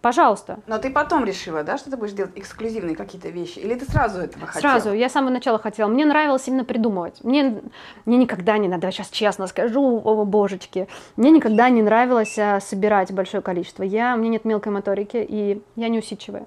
пожалуйста. 0.00 0.58
Но 0.66 0.78
ты 0.78 0.90
потом 0.90 1.24
решила, 1.24 1.62
да, 1.62 1.78
что 1.78 1.90
ты 1.90 1.96
будешь 1.96 2.12
делать 2.12 2.32
эксклюзивные 2.36 2.96
какие-то 2.96 3.28
вещи? 3.28 3.59
Или 3.60 3.74
ты 3.74 3.84
сразу 3.84 4.20
этого 4.20 4.46
хотела? 4.46 4.72
Сразу, 4.72 4.92
я 4.92 5.08
с 5.08 5.12
самого 5.12 5.30
начала 5.30 5.58
хотела. 5.58 5.88
Мне 5.88 6.06
нравилось 6.06 6.48
именно 6.48 6.64
придумывать. 6.64 7.22
Мне, 7.22 7.60
мне 8.06 8.16
никогда 8.16 8.56
не 8.58 8.68
надо, 8.68 8.90
сейчас 8.90 9.10
честно 9.10 9.46
скажу, 9.46 10.00
о 10.02 10.24
божечки, 10.24 10.88
мне 11.16 11.30
никогда 11.30 11.68
не 11.68 11.82
нравилось 11.82 12.38
а, 12.38 12.60
собирать 12.60 13.12
большое 13.12 13.42
количество. 13.42 13.82
Я, 13.82 14.14
у 14.14 14.18
меня 14.18 14.30
нет 14.30 14.44
мелкой 14.44 14.72
моторики, 14.72 15.24
и 15.28 15.62
я 15.76 15.88
не 15.88 15.98
усидчивая. 15.98 16.46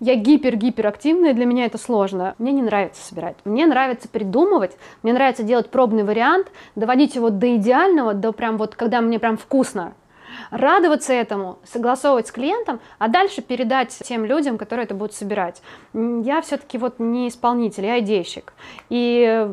Я 0.00 0.16
гипер-гиперактивная, 0.16 1.34
для 1.34 1.46
меня 1.46 1.66
это 1.66 1.78
сложно. 1.78 2.34
Мне 2.38 2.52
не 2.52 2.62
нравится 2.62 3.04
собирать. 3.04 3.36
Мне 3.44 3.66
нравится 3.66 4.08
придумывать, 4.08 4.76
мне 5.02 5.12
нравится 5.12 5.42
делать 5.42 5.70
пробный 5.70 6.02
вариант, 6.02 6.48
доводить 6.74 7.14
его 7.14 7.30
до 7.30 7.56
идеального, 7.56 8.14
до 8.14 8.32
прям 8.32 8.56
вот, 8.56 8.74
когда 8.74 9.00
мне 9.00 9.18
прям 9.18 9.36
вкусно. 9.36 9.94
Радоваться 10.50 11.12
этому, 11.12 11.58
согласовывать 11.64 12.26
с 12.26 12.32
клиентом, 12.32 12.80
а 12.98 13.08
дальше 13.08 13.42
передать 13.42 13.96
тем 14.04 14.24
людям, 14.24 14.58
которые 14.58 14.84
это 14.84 14.94
будут 14.94 15.14
собирать. 15.14 15.62
Я 15.94 16.40
все-таки 16.42 16.78
вот 16.78 16.98
не 16.98 17.28
исполнитель, 17.28 17.86
я 17.86 18.00
идейщик. 18.00 18.52
И 18.88 19.48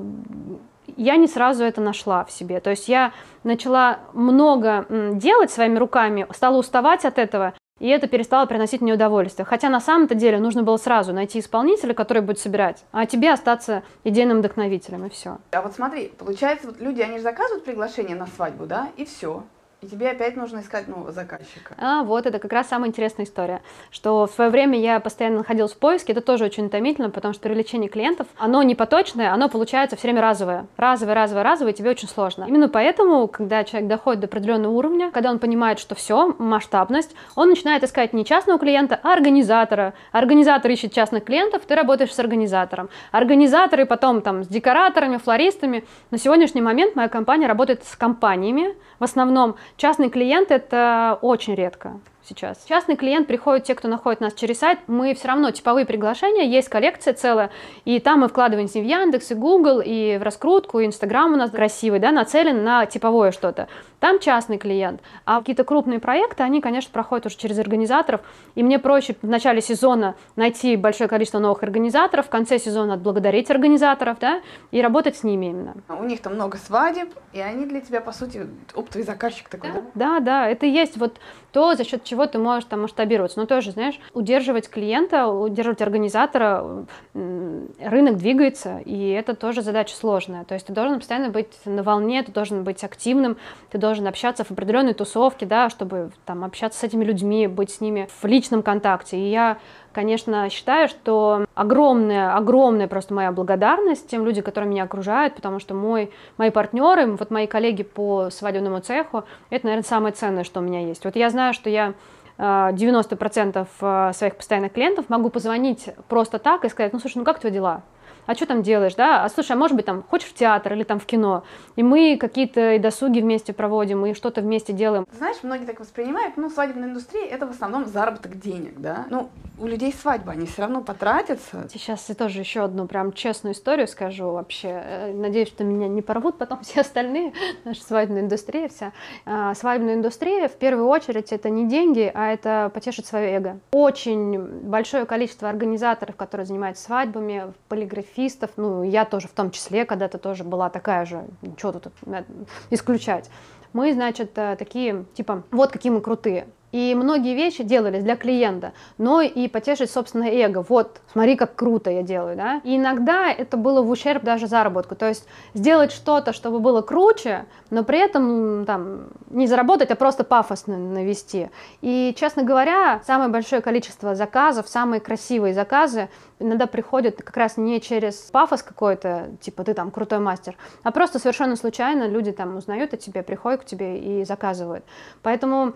я 0.96 1.16
не 1.18 1.28
сразу 1.28 1.64
это 1.64 1.82
нашла 1.82 2.26
в 2.26 2.32
себе. 2.32 2.60
То 2.60 2.72
есть 2.72 2.88
я 2.88 3.12
начала 3.44 4.00
много 4.14 4.86
делать 4.90 5.52
своими 5.52 5.78
руками, 5.78 6.28
стала 6.32 6.58
уставать 6.58 7.06
от 7.06 7.20
этого, 7.20 7.54
и 7.80 7.88
это 7.90 8.08
перестало 8.08 8.48
приносить 8.48 8.82
мне 8.82 8.94
удовольствие. 8.94 9.46
Хотя 9.46 9.70
на 9.70 9.80
самом-то 9.80 10.16
деле 10.16 10.40
нужно 10.40 10.64
было 10.64 10.78
сразу 10.78 11.14
найти 11.14 11.40
исполнителя, 11.40 11.94
который 11.94 12.24
будет 12.24 12.40
собирать, 12.40 12.84
а 12.92 13.06
тебе 13.06 13.32
остаться 13.32 13.84
идейным 14.04 14.40
вдохновителем, 14.40 15.06
и 15.06 15.10
все. 15.10 15.38
А 15.52 15.62
вот 15.62 15.76
смотри, 15.76 16.12
получается, 16.18 16.68
вот 16.68 16.82
люди, 16.82 17.02
они 17.02 17.18
же 17.18 17.24
заказывают 17.24 17.66
приглашение 17.66 18.16
на 18.16 18.26
свадьбу, 18.26 18.66
да, 18.66 18.90
и 18.98 19.06
все. 19.06 19.44
И 19.80 19.86
тебе 19.86 20.10
опять 20.10 20.36
нужно 20.36 20.62
искать 20.62 20.88
нового 20.88 21.12
заказчика. 21.12 21.76
А 21.78 22.02
вот 22.02 22.26
это 22.26 22.40
как 22.40 22.52
раз 22.52 22.68
самая 22.68 22.90
интересная 22.90 23.28
история, 23.28 23.62
что 23.92 24.26
в 24.26 24.32
свое 24.32 24.50
время 24.50 24.80
я 24.80 25.00
постоянно 25.00 25.38
находилась 25.38 25.74
в 25.74 25.78
поиске, 25.78 26.14
это 26.14 26.22
тоже 26.22 26.46
очень 26.46 26.66
утомительно, 26.66 27.12
потому 27.12 27.36
что 27.36 27.44
привлечение 27.44 27.88
клиентов, 27.88 28.26
оно 28.40 28.64
не 28.64 28.74
поточное, 28.74 29.32
оно 29.32 29.50
получается 29.50 29.96
все 29.96 30.08
время 30.08 30.24
разовое. 30.24 30.66
Разовое, 30.78 31.14
разовое, 31.14 31.44
разовое, 31.44 31.74
и 31.74 31.76
тебе 31.76 31.92
очень 31.92 32.08
сложно. 32.08 32.46
Именно 32.48 32.70
поэтому, 32.70 33.28
когда 33.28 33.64
человек 33.64 33.88
доходит 33.88 34.22
до 34.22 34.26
определенного 34.26 34.72
уровня, 34.72 35.12
когда 35.12 35.30
он 35.30 35.38
понимает, 35.38 35.78
что 35.78 35.94
все, 35.94 36.34
масштабность, 36.40 37.16
он 37.36 37.50
начинает 37.50 37.84
искать 37.84 38.14
не 38.14 38.26
частного 38.26 38.58
клиента, 38.58 39.00
а 39.04 39.14
организатора. 39.14 39.94
Организатор 40.12 40.72
ищет 40.72 40.92
частных 40.92 41.26
клиентов, 41.26 41.62
ты 41.68 41.76
работаешь 41.76 42.16
с 42.16 42.18
организатором. 42.18 42.90
Организаторы 43.12 43.86
потом 43.86 44.24
там 44.24 44.44
с 44.44 44.48
декораторами, 44.48 45.18
флористами. 45.18 45.86
На 46.10 46.18
сегодняшний 46.18 46.62
момент 46.62 46.96
моя 46.96 47.10
компания 47.10 47.46
работает 47.46 47.84
с 47.84 47.96
компаниями, 47.96 48.76
в 48.98 49.04
основном 49.04 49.56
частный 49.76 50.10
клиент 50.10 50.52
это 50.52 51.20
очень 51.22 51.56
редко 51.56 52.00
сейчас. 52.28 52.64
Частный 52.68 52.96
клиент 52.96 53.28
приходит, 53.28 53.66
те, 53.66 53.76
кто 53.76 53.88
находит 53.88 54.22
нас 54.22 54.34
через 54.34 54.60
сайт, 54.60 54.80
мы 54.88 55.14
все 55.14 55.28
равно 55.30 55.52
типовые 55.52 55.86
приглашения, 55.86 56.44
есть 56.44 56.70
коллекция 56.70 57.14
целая, 57.14 57.50
и 57.86 58.00
там 58.00 58.20
мы 58.20 58.28
вкладываемся 58.28 58.80
в 58.80 58.84
Яндекс, 58.84 59.32
и 59.32 59.36
Google, 59.36 59.82
и 59.84 60.18
в 60.18 60.24
раскрутку, 60.24 60.80
и 60.80 60.86
Инстаграм 60.86 61.34
у 61.34 61.38
нас 61.38 61.52
красивый, 61.52 62.00
да, 62.00 62.12
нацелен 62.12 62.64
на 62.64 62.86
типовое 62.86 63.32
что-то. 63.32 63.68
Там 64.00 64.20
частный 64.20 64.58
клиент, 64.58 65.02
а 65.26 65.40
какие-то 65.40 65.64
крупные 65.64 66.00
проекты, 66.00 66.44
они, 66.44 66.62
конечно, 66.62 66.92
проходят 66.92 67.26
уже 67.26 67.38
через 67.38 67.58
организаторов, 67.58 68.22
и 68.56 68.64
мне 68.64 68.78
проще 68.78 69.16
в 69.22 69.28
начале 69.28 69.62
сезона 69.62 70.16
найти 70.36 70.76
большое 70.76 71.10
количество 71.10 71.40
новых 71.40 71.64
организаторов, 71.64 72.28
в 72.28 72.30
конце 72.30 72.60
сезона 72.60 72.94
отблагодарить 72.96 73.50
организаторов, 73.50 74.18
да, 74.20 74.42
и 74.72 74.82
работать 74.82 75.18
с 75.18 75.24
ними 75.24 75.48
именно. 75.48 75.76
У 75.90 76.04
них 76.04 76.22
там 76.22 76.36
много 76.36 76.58
свадеб, 76.58 77.10
и 77.34 77.40
они 77.40 77.66
для 77.66 77.82
тебя, 77.82 78.02
по 78.02 78.12
сути, 78.12 78.48
оптовый 78.76 79.06
заказчик 79.06 79.50
такой, 79.50 79.72
да? 79.72 79.82
Да, 79.96 80.20
да, 80.20 80.48
это 80.48 80.66
и 80.66 80.70
есть 80.70 80.98
вот 80.98 81.20
то, 81.58 81.74
за 81.74 81.84
счет 81.84 82.04
чего 82.04 82.28
ты 82.28 82.38
можешь 82.38 82.66
там 82.66 82.84
масштабироваться. 82.84 83.40
Но 83.40 83.48
тоже, 83.48 83.72
знаешь, 83.72 84.00
удерживать 84.14 84.70
клиента, 84.70 85.28
удерживать 85.28 85.82
организатора, 85.82 86.86
рынок 87.16 88.18
двигается, 88.18 88.78
и 88.86 89.10
это 89.10 89.34
тоже 89.34 89.64
задача 89.64 89.96
сложная. 89.96 90.44
То 90.44 90.54
есть 90.54 90.68
ты 90.68 90.74
должен 90.74 91.00
постоянно 91.00 91.30
быть 91.30 91.50
на 91.66 91.82
волне, 91.82 92.22
ты 92.22 92.32
должен 92.32 92.64
быть 92.64 92.84
активным, 92.84 93.38
ты 93.72 93.80
должен 93.80 94.06
общаться 94.06 94.44
в 94.44 94.52
определенной 94.52 94.94
тусовке, 94.94 95.48
да, 95.48 95.72
чтобы 95.72 96.12
там 96.26 96.44
общаться 96.44 96.80
с 96.80 96.84
этими 96.84 97.04
людьми, 97.04 97.48
быть 97.48 97.72
с 97.72 97.82
ними 97.82 98.08
в 98.22 98.26
личном 98.28 98.62
контакте. 98.62 99.18
И 99.18 99.28
я 99.32 99.58
конечно, 99.98 100.48
считаю, 100.52 100.90
что 100.90 101.48
огромная, 101.56 102.36
огромная 102.36 102.88
просто 102.88 103.16
моя 103.16 103.32
благодарность 103.32 104.08
тем 104.08 104.26
людям, 104.26 104.44
которые 104.44 104.70
меня 104.70 104.84
окружают, 104.84 105.34
потому 105.34 105.58
что 105.58 105.74
мой, 105.74 106.12
мои 106.38 106.52
партнеры, 106.52 107.08
вот 107.08 107.32
мои 107.32 107.48
коллеги 107.48 107.82
по 107.82 108.30
свадебному 108.30 108.80
цеху, 108.80 109.24
это, 109.50 109.66
наверное, 109.66 109.88
самое 109.88 110.14
ценное, 110.14 110.44
что 110.44 110.60
у 110.60 110.64
меня 110.64 110.82
есть. 110.82 111.04
Вот 111.04 111.16
я 111.16 111.32
знаю, 111.32 111.56
что 111.56 111.72
я 111.72 111.96
э, 112.38 112.44
90% 112.44 113.68
э, 113.82 114.14
своих 114.14 114.36
постоянных 114.36 114.74
клиентов 114.74 115.10
могу 115.10 115.32
позвонить 115.32 115.90
просто 116.08 116.38
так 116.38 116.64
и 116.64 116.70
сказать, 116.70 116.94
ну, 116.94 117.00
слушай, 117.00 117.18
ну 117.18 117.24
как 117.24 117.40
твои 117.40 117.52
дела? 117.52 117.82
а 118.28 118.36
что 118.36 118.46
там 118.46 118.62
делаешь, 118.62 118.94
да, 118.94 119.24
а 119.24 119.30
слушай, 119.30 119.54
а 119.54 119.56
может 119.56 119.76
быть 119.76 119.86
там 119.86 120.04
хочешь 120.04 120.28
в 120.28 120.34
театр 120.34 120.74
или 120.74 120.84
там 120.84 121.00
в 121.00 121.06
кино, 121.06 121.44
и 121.76 121.82
мы 121.82 122.18
какие-то 122.20 122.74
и 122.74 122.80
досуги 122.80 123.22
вместе 123.22 123.54
проводим, 123.54 124.06
и 124.06 124.14
что-то 124.14 124.42
вместе 124.42 124.74
делаем. 124.74 125.06
Знаешь, 125.18 125.38
многие 125.44 125.66
так 125.66 125.80
воспринимают, 125.80 126.36
ну, 126.38 126.50
свадебная 126.50 126.90
индустрия 126.90 127.26
это 127.26 127.48
в 127.48 127.52
основном 127.52 127.86
заработок 127.86 128.38
денег, 128.38 128.74
да. 128.78 129.06
Ну, 129.10 129.30
у 129.60 129.66
людей 129.66 129.94
свадьба, 129.94 130.34
они 130.34 130.46
все 130.46 130.64
равно 130.64 130.82
потратятся. 130.82 131.68
Сейчас 131.72 132.08
я 132.10 132.16
тоже 132.16 132.40
еще 132.40 132.64
одну 132.64 132.88
прям 132.88 133.14
честную 133.14 133.54
историю 133.54 133.88
скажу 133.88 134.32
вообще. 134.32 134.70
Э, 134.70 135.14
Надеюсь, 135.14 135.48
что 135.48 135.64
меня 135.64 135.88
не 135.88 136.02
порвут 136.02 136.38
потом 136.38 136.60
все 136.64 136.82
остальные, 136.82 137.34
наша 137.66 137.84
свадебная 137.84 138.22
индустрия 138.22 138.68
вся. 138.68 138.94
А, 139.26 139.54
Свадебная 139.56 139.96
индустрия 139.96 140.48
в 140.48 140.56
первую 140.56 140.88
очередь 140.88 141.32
это 141.32 141.50
не 141.50 141.68
деньги, 141.68 142.12
а 142.14 142.32
это 142.32 142.72
потешить 142.74 143.06
свое 143.06 143.32
эго. 143.32 143.60
Очень 143.72 144.40
большое 144.62 145.06
количество 145.06 145.50
организаторов, 145.50 146.16
которые 146.16 146.46
занимаются 146.46 146.84
свадьбами, 146.84 147.54
полиграфистов, 147.68 148.52
ну 148.58 148.84
я 148.84 149.06
тоже 149.06 149.28
в 149.28 149.32
том 149.32 149.52
числе, 149.52 149.86
когда-то 149.86 150.18
тоже 150.18 150.44
была 150.44 150.70
такая 150.70 151.06
же, 151.06 151.26
что 151.58 151.72
тут 151.72 151.88
э, 152.06 152.24
исключать. 152.70 153.30
Мы, 153.74 153.94
значит, 153.94 154.32
э, 154.38 154.56
такие, 154.58 155.06
типа, 155.14 155.44
вот 155.52 155.72
какие 155.72 155.92
мы 155.92 156.02
крутые. 156.02 156.48
И 156.74 156.94
многие 156.96 157.34
вещи 157.34 157.64
делались 157.64 158.04
для 158.04 158.18
клиента, 158.18 158.74
но 158.98 159.22
и 159.22 159.48
потешить 159.48 159.90
собственное 159.90 160.32
эго. 160.32 160.66
Вот, 160.68 161.00
смотри, 161.12 161.38
как 161.38 161.56
круто 161.56 161.90
я 161.90 162.04
делаю, 162.04 162.36
да. 162.36 162.62
И 162.66 162.76
иногда 162.76 163.32
это 163.32 163.56
было 163.56 163.82
в 163.82 163.90
ущерб 163.90 164.24
даже 164.24 164.48
заработку. 164.48 164.96
То 164.96 165.08
есть 165.08 165.26
сделать 165.54 165.94
что-то, 165.94 166.34
чтобы 166.34 166.60
было 166.60 166.82
круче, 166.82 167.46
но 167.70 167.84
при 167.84 168.00
этом 168.00 168.66
там 168.66 169.08
не 169.30 169.48
заработать, 169.48 169.92
а 169.92 169.96
просто 169.96 170.26
пафосно 170.26 170.78
навести. 170.78 171.50
И, 171.82 172.14
честно 172.18 172.44
говоря, 172.44 173.02
самое 173.06 173.30
большое 173.30 173.62
количество 173.62 174.14
заказов, 174.14 174.68
самые 174.68 175.00
красивые 175.00 175.54
заказы 175.54 176.10
иногда 176.40 176.68
приходят 176.68 177.16
как 177.18 177.36
раз 177.38 177.58
не 177.58 177.80
через 177.82 178.16
пафос 178.16 178.62
какой-то, 178.62 179.30
типа 179.42 179.64
ты 179.64 179.74
там 179.74 179.90
крутой 179.90 180.20
мастер, 180.20 180.56
а 180.84 180.92
просто 180.92 181.18
совершенно 181.18 181.56
случайно 181.56 182.08
люди 182.08 182.32
там 182.32 182.58
узнают 182.58 182.94
о 182.94 182.98
тебе, 182.98 183.24
приходят 183.24 183.62
к 183.62 183.66
тебе 183.66 183.98
и 183.98 184.26
заказывают. 184.26 184.84
Поэтому 185.24 185.74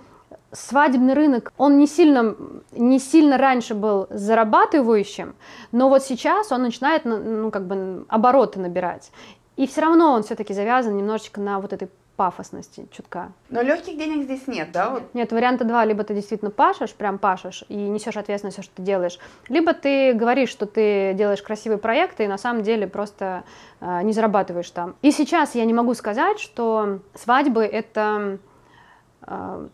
свадебный 0.52 1.14
рынок, 1.14 1.54
он 1.58 1.78
не 1.78 1.88
сильно, 1.88 2.36
не 2.72 3.00
сильно 3.00 3.38
раньше 3.38 3.74
был 3.74 4.08
зарабатывающим, 4.10 5.36
но 5.72 5.90
вот 5.90 6.04
сейчас 6.04 6.52
он 6.52 6.64
начинает, 6.64 7.06
ну, 7.06 7.52
как 7.52 7.66
бы 7.68 8.06
обороты 8.08 8.60
набирать. 8.60 9.12
И 9.58 9.68
все 9.68 9.82
равно 9.82 10.14
он 10.14 10.24
все-таки 10.24 10.54
завязан 10.54 10.98
немножечко 10.98 11.40
на 11.40 11.60
вот 11.60 11.74
этой 11.74 11.90
пафосности 12.16 12.88
чутка. 12.92 13.32
Но 13.50 13.62
легких 13.62 13.98
денег 13.98 14.26
здесь 14.26 14.46
нет, 14.46 14.72
да? 14.72 14.90
Вот. 14.92 15.04
Нет, 15.14 15.32
варианта 15.32 15.64
два, 15.64 15.86
либо 15.86 16.04
ты 16.04 16.14
действительно 16.14 16.52
пашешь, 16.52 16.94
прям 16.94 17.18
пашешь, 17.18 17.64
и 17.68 17.76
несешь 17.76 18.16
ответственность 18.16 18.58
за 18.58 18.62
все, 18.62 18.70
что 18.70 18.76
ты 18.76 18.84
делаешь, 18.84 19.18
либо 19.50 19.74
ты 19.74 20.14
говоришь, 20.14 20.50
что 20.50 20.68
ты 20.68 21.14
делаешь 21.16 21.42
красивые 21.42 21.80
проекты, 21.80 22.26
и 22.26 22.28
на 22.28 22.38
самом 22.38 22.62
деле 22.62 22.86
просто 22.86 23.44
э, 23.80 24.04
не 24.04 24.14
зарабатываешь 24.14 24.70
там. 24.70 24.96
И 25.02 25.12
сейчас 25.12 25.56
я 25.56 25.66
не 25.66 25.74
могу 25.74 25.96
сказать, 25.96 26.40
что 26.40 27.00
свадьбы 27.16 27.64
это 27.64 28.38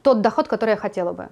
тот 0.02 0.22
доход, 0.22 0.48
который 0.48 0.72
я 0.72 0.78
хотела 0.78 1.14
бы. 1.14 1.30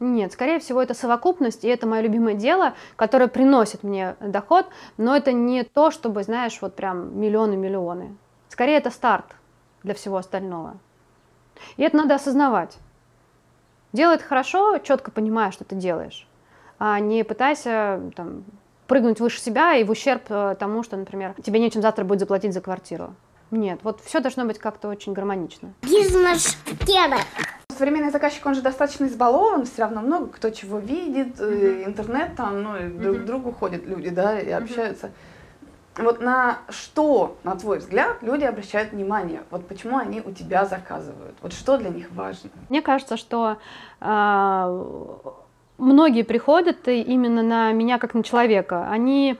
Нет, 0.00 0.32
скорее 0.32 0.60
всего, 0.60 0.80
это 0.80 0.94
совокупность, 0.94 1.64
и 1.64 1.68
это 1.68 1.86
мое 1.86 2.02
любимое 2.02 2.34
дело, 2.34 2.74
которое 2.94 3.26
приносит 3.26 3.82
мне 3.82 4.14
доход, 4.20 4.66
но 4.96 5.16
это 5.16 5.32
не 5.32 5.64
то, 5.64 5.90
чтобы, 5.90 6.22
знаешь, 6.22 6.58
вот 6.60 6.76
прям 6.76 7.18
миллионы-миллионы. 7.18 8.16
Скорее, 8.48 8.76
это 8.76 8.90
старт 8.90 9.26
для 9.82 9.94
всего 9.94 10.16
остального. 10.16 10.76
И 11.76 11.82
это 11.82 11.96
надо 11.96 12.14
осознавать. 12.14 12.78
Делай 13.92 14.16
это 14.16 14.24
хорошо, 14.24 14.78
четко 14.78 15.10
понимая, 15.10 15.50
что 15.50 15.64
ты 15.64 15.74
делаешь, 15.74 16.28
а 16.78 17.00
не 17.00 17.24
пытайся 17.24 18.00
там, 18.14 18.44
прыгнуть 18.86 19.18
выше 19.18 19.40
себя 19.40 19.74
и 19.74 19.82
в 19.84 19.90
ущерб 19.90 20.22
э, 20.28 20.56
тому, 20.58 20.82
что, 20.82 20.96
например, 20.96 21.34
тебе 21.42 21.58
нечем 21.58 21.82
завтра 21.82 22.04
будет 22.04 22.20
заплатить 22.20 22.52
за 22.52 22.60
квартиру. 22.60 23.14
Нет, 23.50 23.80
вот 23.82 24.00
все 24.04 24.20
должно 24.20 24.44
быть 24.44 24.58
как-то 24.58 24.88
очень 24.88 25.12
гармонично. 25.12 25.72
Бизнес-тема. 25.82 27.18
Современный 27.76 28.10
заказчик, 28.10 28.44
он 28.44 28.54
же 28.54 28.62
достаточно 28.62 29.06
избалован, 29.06 29.64
все 29.64 29.82
равно 29.82 30.00
много 30.00 30.26
кто 30.28 30.50
чего 30.50 30.78
видит, 30.78 31.40
э, 31.40 31.84
интернет 31.86 32.34
там, 32.36 32.62
ну, 32.62 32.76
и 32.76 32.88
друг 32.88 33.18
к 33.18 33.24
другу 33.24 33.52
ходят 33.52 33.86
люди, 33.86 34.10
да, 34.10 34.38
и 34.38 34.50
общаются. 34.50 35.10
Вот 35.96 36.20
на 36.20 36.58
что, 36.68 37.36
на 37.42 37.56
твой 37.56 37.78
взгляд, 37.78 38.18
люди 38.22 38.44
обращают 38.44 38.92
внимание? 38.92 39.42
Вот 39.50 39.66
почему 39.66 39.98
они 39.98 40.20
у 40.20 40.30
тебя 40.32 40.64
заказывают? 40.64 41.34
Вот 41.42 41.52
что 41.52 41.76
для 41.76 41.90
них 41.90 42.10
важно? 42.12 42.50
Мне 42.68 42.82
кажется, 42.82 43.16
что 43.16 43.56
а, 44.00 44.86
многие 45.76 46.22
приходят 46.22 46.86
именно 46.86 47.42
на 47.42 47.72
меня 47.72 47.98
как 47.98 48.14
на 48.14 48.22
человека. 48.22 48.88
Они 48.88 49.36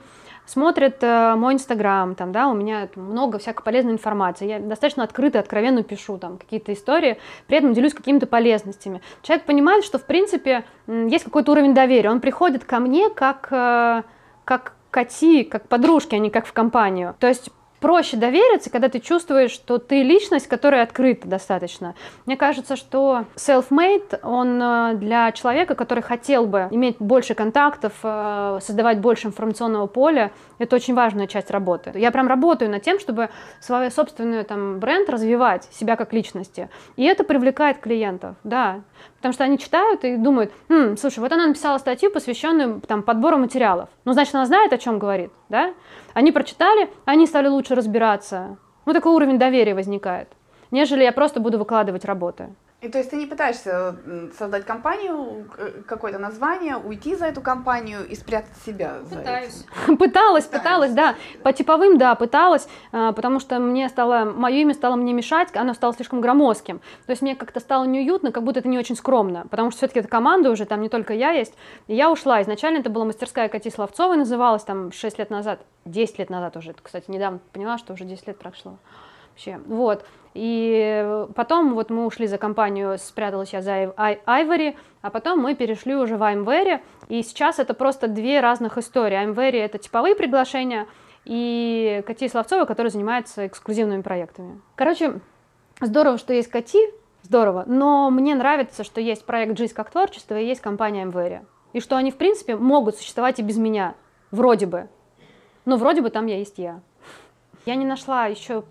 смотрят 0.49 0.97
э, 1.01 1.35
мой 1.35 1.53
инстаграм, 1.53 2.15
там, 2.15 2.31
да, 2.31 2.47
у 2.47 2.53
меня 2.53 2.89
много 2.95 3.37
всякой 3.37 3.63
полезной 3.63 3.93
информации, 3.93 4.47
я 4.47 4.59
достаточно 4.59 5.03
открыто, 5.03 5.39
откровенно 5.39 5.83
пишу 5.83 6.17
там 6.17 6.37
какие-то 6.37 6.73
истории, 6.73 7.19
при 7.47 7.57
этом 7.57 7.73
делюсь 7.73 7.93
какими-то 7.93 8.25
полезностями. 8.27 9.01
Человек 9.21 9.45
понимает, 9.45 9.83
что 9.83 9.99
в 9.99 10.05
принципе 10.05 10.65
есть 10.87 11.23
какой-то 11.23 11.51
уровень 11.51 11.73
доверия, 11.73 12.09
он 12.09 12.19
приходит 12.19 12.65
ко 12.65 12.79
мне 12.79 13.09
как, 13.09 13.47
э, 13.51 14.03
как 14.43 14.73
коти, 14.91 15.43
как 15.43 15.67
подружки, 15.67 16.15
а 16.15 16.19
не 16.19 16.29
как 16.29 16.45
в 16.45 16.53
компанию. 16.53 17.15
То 17.19 17.27
есть 17.27 17.51
проще 17.79 18.17
довериться, 18.17 18.69
когда 18.69 18.89
ты 18.89 18.99
чувствуешь, 18.99 19.51
что 19.51 19.77
ты 19.77 20.03
личность, 20.03 20.47
которая 20.47 20.83
открыта 20.83 21.27
достаточно. 21.27 21.95
Мне 22.25 22.37
кажется, 22.37 22.75
что 22.75 23.25
self-made, 23.35 24.19
он 24.23 24.61
э, 24.61 24.93
для 24.95 25.31
человека, 25.31 25.75
который 25.75 26.03
хотел 26.03 26.45
бы 26.45 26.67
иметь 26.71 26.97
больше 26.99 27.33
контактов, 27.33 27.93
э, 28.03 28.59
создавать 28.61 28.99
больше 28.99 29.27
информационного 29.27 29.87
поля, 29.87 30.31
это 30.57 30.75
очень 30.75 30.93
важная 30.93 31.27
часть 31.27 31.51
работы. 31.51 31.91
Я 31.95 32.11
прям 32.11 32.27
работаю 32.27 32.69
над 32.69 32.83
тем, 32.83 32.99
чтобы 32.99 33.29
свой 33.61 33.89
собственный 33.91 34.43
там, 34.43 34.79
бренд 34.79 35.09
развивать, 35.09 35.67
себя 35.71 35.95
как 35.95 36.13
личности. 36.13 36.69
И 36.97 37.03
это 37.05 37.23
привлекает 37.23 37.79
клиентов, 37.79 38.35
да. 38.43 38.81
Потому 39.17 39.33
что 39.33 39.43
они 39.43 39.57
читают 39.57 40.03
и 40.03 40.17
думают, 40.17 40.51
хм, 40.69 40.97
слушай, 40.97 41.19
вот 41.19 41.31
она 41.31 41.47
написала 41.47 41.77
статью, 41.77 42.11
посвященную 42.11 42.81
там, 42.81 43.03
подбору 43.03 43.37
материалов. 43.37 43.89
Ну, 44.05 44.13
значит, 44.13 44.35
она 44.35 44.45
знает, 44.45 44.73
о 44.73 44.77
чем 44.77 44.99
говорит, 44.99 45.31
да? 45.49 45.73
Они 46.19 46.33
прочитали, 46.33 46.89
они 47.05 47.25
стали 47.27 47.47
лучше 47.47 47.75
разбираться. 47.75 48.57
Ну, 48.85 48.91
такой 48.91 49.13
уровень 49.13 49.39
доверия 49.39 49.73
возникает, 49.73 50.27
нежели 50.69 51.03
я 51.03 51.13
просто 51.13 51.39
буду 51.39 51.57
выкладывать 51.57 52.03
работы. 52.03 52.49
И 52.81 52.87
то 52.87 52.97
есть 52.97 53.09
ты 53.09 53.17
не 53.17 53.25
пытаешься 53.25 53.97
создать 54.37 54.65
компанию, 54.65 55.49
какое-то 55.85 56.17
название, 56.17 56.77
уйти 56.77 57.13
за 57.13 57.25
эту 57.25 57.41
компанию 57.41 58.07
и 58.07 58.15
спрятать 58.15 58.55
себя 58.65 58.99
Пытаюсь. 59.09 59.65
за 59.85 59.95
Пыталась, 59.97 60.45
пыталась, 60.45 60.93
да. 60.93 61.15
По 61.43 61.51
типовым, 61.51 61.97
да, 61.97 62.15
пыталась, 62.15 62.69
а, 62.93 63.11
потому 63.11 63.41
что 63.41 63.59
мне 63.59 63.89
стало, 63.89 64.23
мое 64.23 64.59
имя 64.61 64.73
стало 64.73 64.95
мне 64.95 65.11
мешать, 65.11 65.49
оно 65.55 65.73
стало 65.73 65.93
слишком 65.93 66.21
громоздким. 66.21 66.79
То 67.05 67.11
есть 67.11 67.21
мне 67.21 67.35
как-то 67.35 67.59
стало 67.59 67.83
неуютно, 67.83 68.31
как 68.31 68.43
будто 68.43 68.59
это 68.59 68.69
не 68.69 68.79
очень 68.79 68.95
скромно, 68.95 69.45
потому 69.49 69.71
что 69.71 69.79
все-таки 69.79 69.99
это 69.99 70.07
команда 70.07 70.49
уже, 70.49 70.65
там 70.65 70.81
не 70.81 70.87
только 70.87 71.13
я 71.13 71.31
есть. 71.31 71.55
И 71.87 71.95
я 71.95 72.09
ушла. 72.09 72.41
Изначально 72.43 72.77
это 72.77 72.89
была 72.89 73.03
мастерская 73.03 73.49
Кати 73.49 73.69
Славцовой 73.69 74.15
называлась, 74.15 74.63
там 74.63 74.93
6 74.93 75.19
лет 75.19 75.29
назад, 75.29 75.59
10 75.83 76.17
лет 76.17 76.29
назад 76.29 76.55
уже, 76.55 76.73
кстати, 76.81 77.11
недавно 77.11 77.39
поняла, 77.51 77.77
что 77.77 77.91
уже 77.91 78.05
10 78.05 78.27
лет 78.27 78.39
прошло 78.39 78.77
вообще. 79.39 79.61
Вот. 79.65 80.05
И 80.33 81.25
потом 81.35 81.73
вот 81.73 81.89
мы 81.89 82.05
ушли 82.05 82.27
за 82.27 82.37
компанию, 82.37 82.97
спряталась 82.97 83.53
я 83.53 83.61
за 83.61 83.83
Ivory, 83.83 84.75
а 85.01 85.09
потом 85.09 85.39
мы 85.39 85.55
перешли 85.55 85.95
уже 85.95 86.17
в 86.17 86.21
iMvery, 86.21 86.81
и 87.07 87.23
сейчас 87.23 87.59
это 87.59 87.73
просто 87.73 88.07
две 88.07 88.39
разных 88.39 88.77
истории. 88.77 89.17
iMvery— 89.25 89.57
это 89.59 89.77
типовые 89.79 90.15
приглашения, 90.15 90.87
и 91.25 92.03
Кати 92.05 92.29
Славцова, 92.29 92.65
которая 92.65 92.91
занимается 92.91 93.47
эксклюзивными 93.47 94.01
проектами. 94.01 94.61
Короче, 94.75 95.19
здорово, 95.81 96.17
что 96.17 96.33
есть 96.33 96.49
Кати, 96.49 96.79
здорово, 97.23 97.63
но 97.65 98.09
мне 98.09 98.35
нравится, 98.35 98.83
что 98.83 99.01
есть 99.01 99.25
проект 99.25 99.57
«Жизнь 99.57 99.73
как 99.73 99.89
творчество» 99.89 100.39
и 100.39 100.45
есть 100.45 100.61
компания 100.61 101.05
iMvery. 101.05 101.45
И 101.73 101.79
что 101.79 101.97
они, 101.97 102.11
в 102.11 102.17
принципе, 102.17 102.55
могут 102.55 102.95
существовать 102.95 103.39
и 103.39 103.43
без 103.43 103.57
меня, 103.57 103.95
вроде 104.31 104.67
бы. 104.67 104.89
Но 105.65 105.77
вроде 105.77 106.01
бы 106.01 106.09
там 106.09 106.27
я 106.27 106.37
есть 106.37 106.57
я. 106.57 106.81
Я 107.65 107.75
не 107.75 107.85
нашла 107.85 108.25
еще 108.25 108.63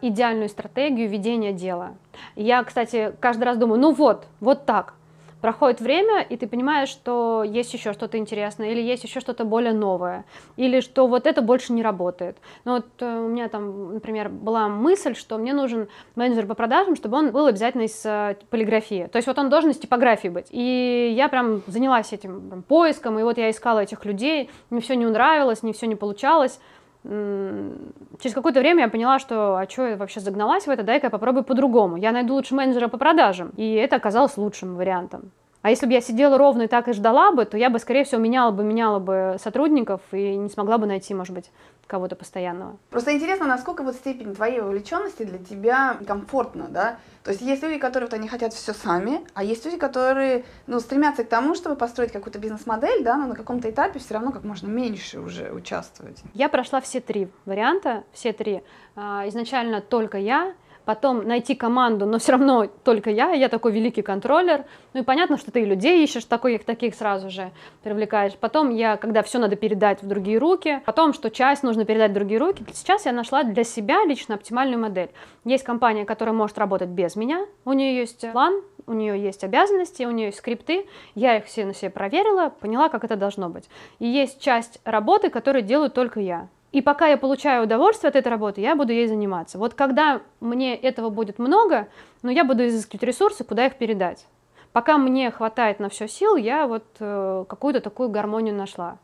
идеальную 0.00 0.48
стратегию 0.48 1.08
ведения 1.08 1.52
дела. 1.52 1.94
Я, 2.34 2.64
кстати, 2.64 3.12
каждый 3.20 3.44
раз 3.44 3.58
думаю, 3.58 3.80
ну 3.80 3.92
вот, 3.92 4.26
вот 4.40 4.64
так. 4.64 4.94
Проходит 5.40 5.80
время, 5.80 6.20
и 6.20 6.36
ты 6.36 6.46
понимаешь, 6.46 6.90
что 6.90 7.42
есть 7.46 7.72
еще 7.72 7.94
что-то 7.94 8.18
интересное, 8.18 8.72
или 8.72 8.80
есть 8.82 9.04
еще 9.04 9.20
что-то 9.20 9.44
более 9.44 9.72
новое, 9.72 10.26
или 10.56 10.80
что 10.80 11.06
вот 11.06 11.26
это 11.26 11.40
больше 11.40 11.72
не 11.72 11.82
работает. 11.82 12.36
Ну 12.66 12.74
вот 12.74 12.86
э, 12.98 13.18
у 13.24 13.28
меня 13.28 13.48
там, 13.48 13.94
например, 13.94 14.28
была 14.28 14.68
мысль, 14.68 15.14
что 15.14 15.38
мне 15.38 15.54
нужен 15.54 15.88
менеджер 16.14 16.46
по 16.46 16.54
продажам, 16.54 16.94
чтобы 16.94 17.16
он 17.16 17.30
был 17.30 17.46
обязательно 17.46 17.82
из 17.82 18.04
э, 18.04 18.36
полиграфии. 18.50 19.08
То 19.10 19.16
есть 19.16 19.28
вот 19.28 19.38
он 19.38 19.48
должен 19.48 19.70
из 19.70 19.78
типографии 19.78 20.28
быть. 20.28 20.48
И 20.50 21.14
я 21.16 21.30
прям 21.30 21.62
занялась 21.66 22.12
этим 22.12 22.50
прям, 22.50 22.62
поиском, 22.62 23.18
и 23.18 23.22
вот 23.22 23.38
я 23.38 23.48
искала 23.48 23.80
этих 23.80 24.04
людей, 24.04 24.50
мне 24.68 24.82
все 24.82 24.94
не 24.94 25.06
нравилось, 25.06 25.62
мне 25.62 25.72
все 25.72 25.86
не 25.86 25.96
получалось 25.96 26.60
через 27.02 28.34
какое-то 28.34 28.60
время 28.60 28.84
я 28.84 28.88
поняла, 28.88 29.18
что 29.18 29.56
а 29.56 29.68
что 29.68 29.86
я 29.86 29.96
вообще 29.96 30.20
загналась 30.20 30.66
в 30.66 30.70
это, 30.70 30.82
дай-ка 30.82 31.06
я 31.06 31.10
попробую 31.10 31.44
по-другому. 31.44 31.96
Я 31.96 32.12
найду 32.12 32.34
лучше 32.34 32.54
менеджера 32.54 32.88
по 32.88 32.98
продажам. 32.98 33.52
И 33.56 33.74
это 33.74 33.96
оказалось 33.96 34.36
лучшим 34.36 34.76
вариантом. 34.76 35.30
А 35.62 35.70
если 35.70 35.86
бы 35.86 35.92
я 35.92 36.00
сидела 36.00 36.38
ровно 36.38 36.62
и 36.62 36.66
так 36.68 36.88
и 36.88 36.92
ждала 36.92 37.32
бы, 37.32 37.44
то 37.44 37.58
я 37.58 37.68
бы, 37.68 37.78
скорее 37.78 38.04
всего, 38.04 38.20
меняла 38.20 38.50
бы, 38.50 38.64
меняла 38.64 38.98
бы 38.98 39.36
сотрудников 39.38 40.00
и 40.12 40.36
не 40.36 40.48
смогла 40.48 40.78
бы 40.78 40.86
найти, 40.86 41.14
может 41.14 41.34
быть, 41.34 41.50
кого-то 41.90 42.14
постоянного. 42.14 42.78
Просто 42.88 43.12
интересно, 43.12 43.46
насколько 43.46 43.82
вот 43.82 43.96
степень 43.96 44.34
твоей 44.34 44.60
вовлеченности 44.60 45.24
для 45.24 45.38
тебя 45.38 45.98
комфортна, 46.06 46.68
да? 46.68 46.98
То 47.24 47.32
есть 47.32 47.42
есть 47.42 47.62
люди, 47.62 47.78
которые 47.78 48.08
вот 48.08 48.14
они 48.14 48.28
хотят 48.28 48.54
все 48.54 48.72
сами, 48.72 49.20
а 49.34 49.42
есть 49.42 49.64
люди, 49.64 49.76
которые, 49.76 50.44
ну, 50.68 50.78
стремятся 50.80 51.24
к 51.24 51.28
тому, 51.28 51.54
чтобы 51.54 51.74
построить 51.74 52.12
какую-то 52.12 52.38
бизнес-модель, 52.38 53.02
да, 53.02 53.16
но 53.16 53.26
на 53.26 53.34
каком-то 53.34 53.68
этапе 53.68 53.98
все 53.98 54.14
равно 54.14 54.30
как 54.30 54.44
можно 54.44 54.68
меньше 54.68 55.18
уже 55.18 55.50
участвовать. 55.50 56.22
Я 56.32 56.48
прошла 56.48 56.80
все 56.80 57.00
три 57.00 57.28
варианта, 57.44 58.04
все 58.12 58.32
три. 58.32 58.62
А, 58.94 59.28
изначально 59.28 59.80
только 59.80 60.16
я, 60.18 60.54
потом 60.84 61.26
найти 61.26 61.54
команду, 61.54 62.06
но 62.06 62.18
все 62.18 62.32
равно 62.32 62.66
только 62.84 63.10
я, 63.10 63.32
я 63.32 63.48
такой 63.48 63.72
великий 63.72 64.02
контроллер. 64.02 64.64
Ну 64.92 65.00
и 65.00 65.04
понятно, 65.04 65.36
что 65.36 65.50
ты 65.50 65.62
и 65.62 65.64
людей 65.64 66.02
ищешь, 66.02 66.24
таких, 66.24 66.64
таких 66.64 66.94
сразу 66.94 67.30
же 67.30 67.50
привлекаешь. 67.82 68.34
Потом 68.34 68.70
я, 68.70 68.96
когда 68.96 69.22
все 69.22 69.38
надо 69.38 69.56
передать 69.56 70.02
в 70.02 70.06
другие 70.06 70.38
руки, 70.38 70.80
потом, 70.86 71.12
что 71.12 71.30
часть 71.30 71.62
нужно 71.62 71.84
передать 71.84 72.10
в 72.10 72.14
другие 72.14 72.40
руки, 72.40 72.64
сейчас 72.72 73.06
я 73.06 73.12
нашла 73.12 73.42
для 73.42 73.64
себя 73.64 74.04
лично 74.04 74.34
оптимальную 74.34 74.80
модель. 74.80 75.10
Есть 75.44 75.64
компания, 75.64 76.04
которая 76.04 76.34
может 76.34 76.58
работать 76.58 76.88
без 76.88 77.16
меня, 77.16 77.46
у 77.64 77.72
нее 77.72 77.96
есть 77.96 78.30
план, 78.32 78.62
у 78.86 78.92
нее 78.92 79.22
есть 79.22 79.44
обязанности, 79.44 80.04
у 80.04 80.10
нее 80.10 80.26
есть 80.26 80.38
скрипты, 80.38 80.86
я 81.14 81.36
их 81.36 81.44
все 81.46 81.64
на 81.64 81.74
себе 81.74 81.90
проверила, 81.90 82.52
поняла, 82.60 82.88
как 82.88 83.04
это 83.04 83.16
должно 83.16 83.48
быть. 83.48 83.68
И 83.98 84.06
есть 84.06 84.40
часть 84.40 84.80
работы, 84.84 85.30
которую 85.30 85.62
делаю 85.62 85.90
только 85.90 86.20
я. 86.20 86.48
И 86.72 86.82
пока 86.82 87.08
я 87.08 87.16
получаю 87.16 87.64
удовольствие 87.64 88.08
от 88.08 88.16
этой 88.16 88.28
работы, 88.28 88.60
я 88.60 88.76
буду 88.76 88.92
ей 88.92 89.08
заниматься. 89.08 89.58
Вот 89.58 89.74
когда 89.74 90.20
мне 90.38 90.76
этого 90.76 91.10
будет 91.10 91.38
много, 91.38 91.88
ну, 92.22 92.30
я 92.30 92.44
буду 92.44 92.66
изыскивать 92.66 93.02
ресурсы, 93.02 93.42
куда 93.42 93.66
их 93.66 93.76
передать. 93.76 94.26
Пока 94.72 94.98
мне 94.98 95.30
хватает 95.32 95.80
на 95.80 95.88
все 95.88 96.06
сил, 96.06 96.36
я 96.36 96.68
вот 96.68 96.84
э, 97.00 97.44
какую-то 97.48 97.80
такую 97.80 98.08
гармонию 98.08 98.54
нашла, 98.54 98.98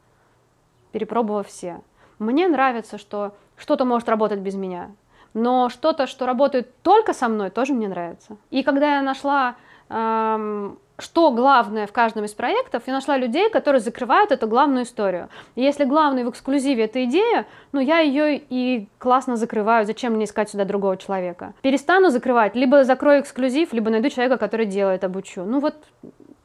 перепробовав 0.93 1.49
все. 1.49 1.81
Мне 2.21 2.47
нравится, 2.47 2.99
что 2.99 3.35
что-то 3.57 3.85
может 3.85 4.09
работать 4.09 4.39
без 4.39 4.55
меня, 4.55 4.93
но 5.35 5.69
что-то, 5.69 6.07
что 6.07 6.25
работает 6.25 6.73
только 6.83 7.13
со 7.13 7.29
мной, 7.29 7.51
тоже 7.51 7.75
мне 7.75 7.89
нравится. 7.89 8.37
И 8.51 8.63
когда 8.63 8.97
я 8.97 9.03
нашла 9.03 9.57
эм, 9.89 10.79
что 10.99 11.31
главное 11.31 11.87
в 11.87 11.93
каждом 11.93 12.25
из 12.25 12.33
проектов, 12.33 12.83
я 12.87 12.93
нашла 12.93 13.17
людей, 13.17 13.51
которые 13.51 13.81
закрывают 13.81 14.33
эту 14.33 14.49
главную 14.49 14.85
историю. 14.85 15.29
И 15.55 15.63
если 15.63 15.85
главный 15.85 16.25
в 16.25 16.31
эксклюзиве 16.31 16.85
эта 16.85 17.05
идея, 17.05 17.47
ну 17.73 17.81
я 17.81 18.01
ее 18.01 18.37
и 18.39 18.89
классно 18.99 19.37
закрываю, 19.37 19.87
зачем 19.87 20.15
мне 20.15 20.25
искать 20.25 20.51
сюда 20.51 20.65
другого 20.65 20.97
человека? 20.97 21.55
Перестану 21.63 22.11
закрывать, 22.11 22.55
либо 22.55 22.85
закрою 22.85 23.23
эксклюзив, 23.23 23.73
либо 23.73 23.91
найду 23.91 24.09
человека, 24.09 24.39
который 24.39 24.67
делает, 24.67 25.05
обучу. 25.05 25.45
Ну 25.45 25.61
вот 25.61 25.75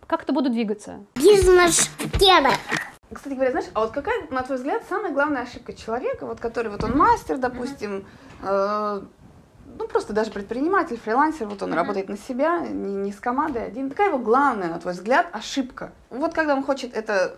как-то 0.07 0.33
буду 0.33 0.49
двигаться. 0.49 0.99
Бизнес-тема. 1.15 2.49
Кстати 3.13 3.33
говоря, 3.33 3.51
знаешь, 3.51 3.67
а 3.73 3.81
вот 3.81 3.91
какая, 3.91 4.27
на 4.29 4.41
твой 4.41 4.57
взгляд, 4.57 4.83
самая 4.87 5.11
главная 5.11 5.43
ошибка 5.43 5.73
человека, 5.73 6.25
вот 6.25 6.39
который 6.39 6.71
вот 6.71 6.83
он 6.83 6.97
мастер, 6.97 7.37
допустим, 7.37 8.05
э, 8.41 9.01
ну, 9.77 9.87
просто 9.87 10.13
даже 10.13 10.31
предприниматель, 10.31 10.97
фрилансер, 10.97 11.47
вот 11.47 11.61
он 11.61 11.71
mm-hmm. 11.71 11.75
работает 11.75 12.09
на 12.09 12.17
себя, 12.17 12.59
не, 12.59 12.95
не 12.95 13.11
с 13.11 13.19
командой 13.19 13.65
один. 13.65 13.89
Какая 13.89 14.09
его 14.09 14.19
главная, 14.19 14.69
на 14.69 14.79
твой 14.79 14.93
взгляд, 14.93 15.27
ошибка? 15.31 15.91
Вот 16.09 16.33
когда 16.33 16.55
он 16.55 16.63
хочет 16.63 16.95
это 16.95 17.35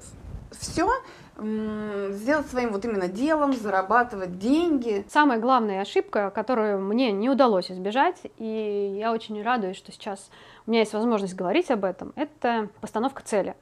все 0.52 0.90
сделать 1.36 2.48
своим 2.48 2.72
вот 2.72 2.86
именно 2.86 3.08
делом, 3.08 3.54
зарабатывать 3.54 4.38
деньги. 4.38 5.04
Самая 5.10 5.40
главная 5.40 5.82
ошибка, 5.82 6.30
которую 6.30 6.80
мне 6.80 7.12
не 7.12 7.28
удалось 7.28 7.72
избежать, 7.72 8.22
и 8.38 8.96
я 9.00 9.12
очень 9.12 9.42
радуюсь, 9.42 9.78
что 9.78 9.92
сейчас 9.92 10.30
у 10.68 10.70
меня 10.70 10.82
есть 10.82 10.94
возможность 10.94 11.34
говорить 11.34 11.72
об 11.72 11.86
этом, 11.86 12.14
это 12.16 12.70
постановка 12.82 13.24
цели. 13.24 13.56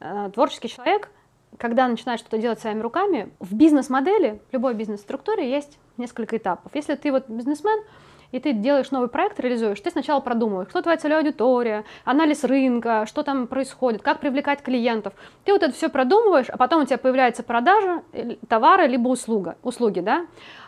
Э, 0.00 0.30
творческий 0.34 0.68
человек 0.68 1.08
когда 1.56 1.88
начинаешь 1.88 2.20
что-то 2.20 2.38
делать 2.38 2.60
своими 2.60 2.80
руками, 2.80 3.30
в 3.40 3.54
бизнес-модели, 3.54 4.40
в 4.50 4.52
любой 4.52 4.74
бизнес-структуре 4.74 5.50
есть 5.50 5.78
несколько 5.98 6.36
этапов. 6.36 6.72
Если 6.74 6.94
ты 6.94 7.12
вот 7.12 7.28
бизнесмен, 7.28 7.82
и 8.30 8.40
ты 8.40 8.52
делаешь 8.52 8.90
новый 8.90 9.08
проект, 9.08 9.40
реализуешь, 9.40 9.80
ты 9.80 9.90
сначала 9.90 10.20
продумываешь, 10.20 10.68
кто 10.68 10.82
твоя 10.82 10.98
целевая 10.98 11.22
аудитория, 11.22 11.84
анализ 12.04 12.44
рынка, 12.44 13.06
что 13.06 13.22
там 13.22 13.46
происходит, 13.46 14.02
как 14.02 14.20
привлекать 14.20 14.62
клиентов. 14.62 15.14
Ты 15.44 15.52
вот 15.52 15.62
это 15.62 15.72
все 15.72 15.88
продумываешь, 15.88 16.48
а 16.50 16.58
потом 16.58 16.82
у 16.82 16.84
тебя 16.84 16.98
появляется 16.98 17.42
продажа 17.42 18.02
э, 18.12 18.36
товара 18.48 18.86
либо 18.86 19.08
услуга, 19.08 19.56
услуги, 19.62 20.00
да? 20.00 20.26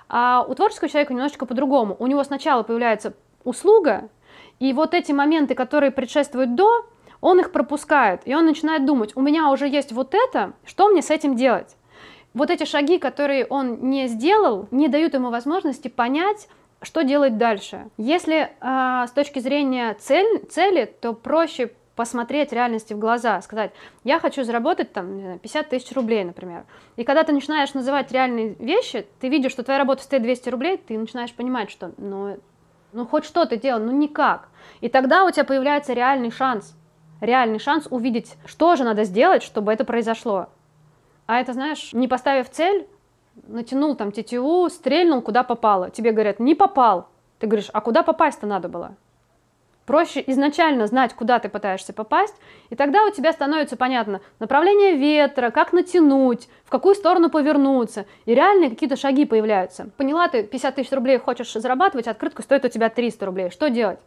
А 0.08 0.44
у 0.48 0.54
творческого 0.54 0.88
человека 0.88 1.12
немножечко 1.12 1.46
по-другому. 1.46 1.96
У 1.98 2.06
него 2.06 2.24
сначала 2.24 2.62
появляется 2.62 3.14
услуга, 3.44 4.08
и 4.58 4.72
вот 4.72 4.94
эти 4.94 5.12
моменты, 5.12 5.54
которые 5.54 5.90
предшествуют 5.90 6.54
до, 6.54 6.86
он 7.20 7.40
их 7.40 7.52
пропускает, 7.52 8.22
и 8.24 8.34
он 8.34 8.46
начинает 8.46 8.86
думать, 8.86 9.12
у 9.14 9.20
меня 9.20 9.50
уже 9.50 9.68
есть 9.68 9.92
вот 9.92 10.14
это, 10.14 10.52
что 10.64 10.88
мне 10.88 11.02
с 11.02 11.10
этим 11.10 11.36
делать? 11.36 11.76
Вот 12.32 12.50
эти 12.50 12.64
шаги, 12.64 12.98
которые 12.98 13.44
он 13.46 13.90
не 13.90 14.06
сделал, 14.06 14.68
не 14.70 14.88
дают 14.88 15.14
ему 15.14 15.30
возможности 15.30 15.88
понять, 15.88 16.48
что 16.82 17.02
делать 17.02 17.36
дальше. 17.36 17.88
Если 17.96 18.48
э, 18.60 19.06
с 19.06 19.10
точки 19.10 19.40
зрения 19.40 19.94
цель, 19.94 20.46
цели, 20.48 20.84
то 21.00 21.12
проще 21.12 21.72
посмотреть 21.96 22.52
реальности 22.52 22.94
в 22.94 22.98
глаза, 22.98 23.42
сказать, 23.42 23.72
я 24.04 24.18
хочу 24.18 24.42
заработать 24.42 24.92
там 24.92 25.38
50 25.40 25.68
тысяч 25.68 25.92
рублей, 25.92 26.24
например. 26.24 26.64
И 26.96 27.04
когда 27.04 27.24
ты 27.24 27.32
начинаешь 27.32 27.74
называть 27.74 28.10
реальные 28.10 28.54
вещи, 28.58 29.06
ты 29.20 29.28
видишь, 29.28 29.52
что 29.52 29.64
твоя 29.64 29.78
работа 29.78 30.02
стоит 30.02 30.22
200 30.22 30.48
рублей, 30.48 30.78
ты 30.78 30.96
начинаешь 30.96 31.34
понимать, 31.34 31.70
что 31.70 31.92
ну, 31.98 32.38
ну 32.92 33.06
хоть 33.06 33.26
что-то 33.26 33.56
делал, 33.56 33.80
ну 33.80 33.92
никак. 33.92 34.48
И 34.80 34.88
тогда 34.88 35.24
у 35.24 35.30
тебя 35.30 35.44
появляется 35.44 35.92
реальный 35.92 36.30
шанс, 36.30 36.74
реальный 37.20 37.58
шанс 37.58 37.86
увидеть, 37.90 38.34
что 38.46 38.76
же 38.76 38.84
надо 38.84 39.04
сделать, 39.04 39.42
чтобы 39.42 39.70
это 39.70 39.84
произошло. 39.84 40.48
А 41.30 41.38
это, 41.38 41.52
знаешь, 41.52 41.92
не 41.92 42.08
поставив 42.08 42.50
цель, 42.50 42.88
натянул 43.46 43.94
там 43.94 44.10
тетиву, 44.10 44.68
стрельнул, 44.68 45.22
куда 45.22 45.44
попало. 45.44 45.88
Тебе 45.88 46.10
говорят, 46.10 46.40
не 46.40 46.56
попал. 46.56 47.06
Ты 47.38 47.46
говоришь, 47.46 47.70
а 47.72 47.80
куда 47.80 48.02
попасть-то 48.02 48.48
надо 48.48 48.68
было? 48.68 48.96
Проще 49.86 50.24
изначально 50.26 50.88
знать, 50.88 51.14
куда 51.14 51.38
ты 51.38 51.48
пытаешься 51.48 51.92
попасть, 51.92 52.34
и 52.68 52.74
тогда 52.74 53.04
у 53.04 53.10
тебя 53.10 53.32
становится 53.32 53.76
понятно 53.76 54.20
направление 54.40 54.96
ветра, 54.96 55.50
как 55.50 55.72
натянуть, 55.72 56.48
в 56.64 56.68
какую 56.68 56.96
сторону 56.96 57.30
повернуться, 57.30 58.06
и 58.24 58.34
реальные 58.34 58.70
какие-то 58.70 58.96
шаги 58.96 59.24
появляются. 59.24 59.88
Поняла, 59.96 60.26
ты 60.26 60.42
50 60.42 60.74
тысяч 60.74 60.90
рублей 60.90 61.18
хочешь 61.18 61.52
зарабатывать, 61.52 62.08
открытка 62.08 62.42
стоит 62.42 62.64
у 62.64 62.68
тебя 62.68 62.88
300 62.88 63.24
рублей. 63.24 63.50
Что 63.50 63.70
делать? 63.70 64.00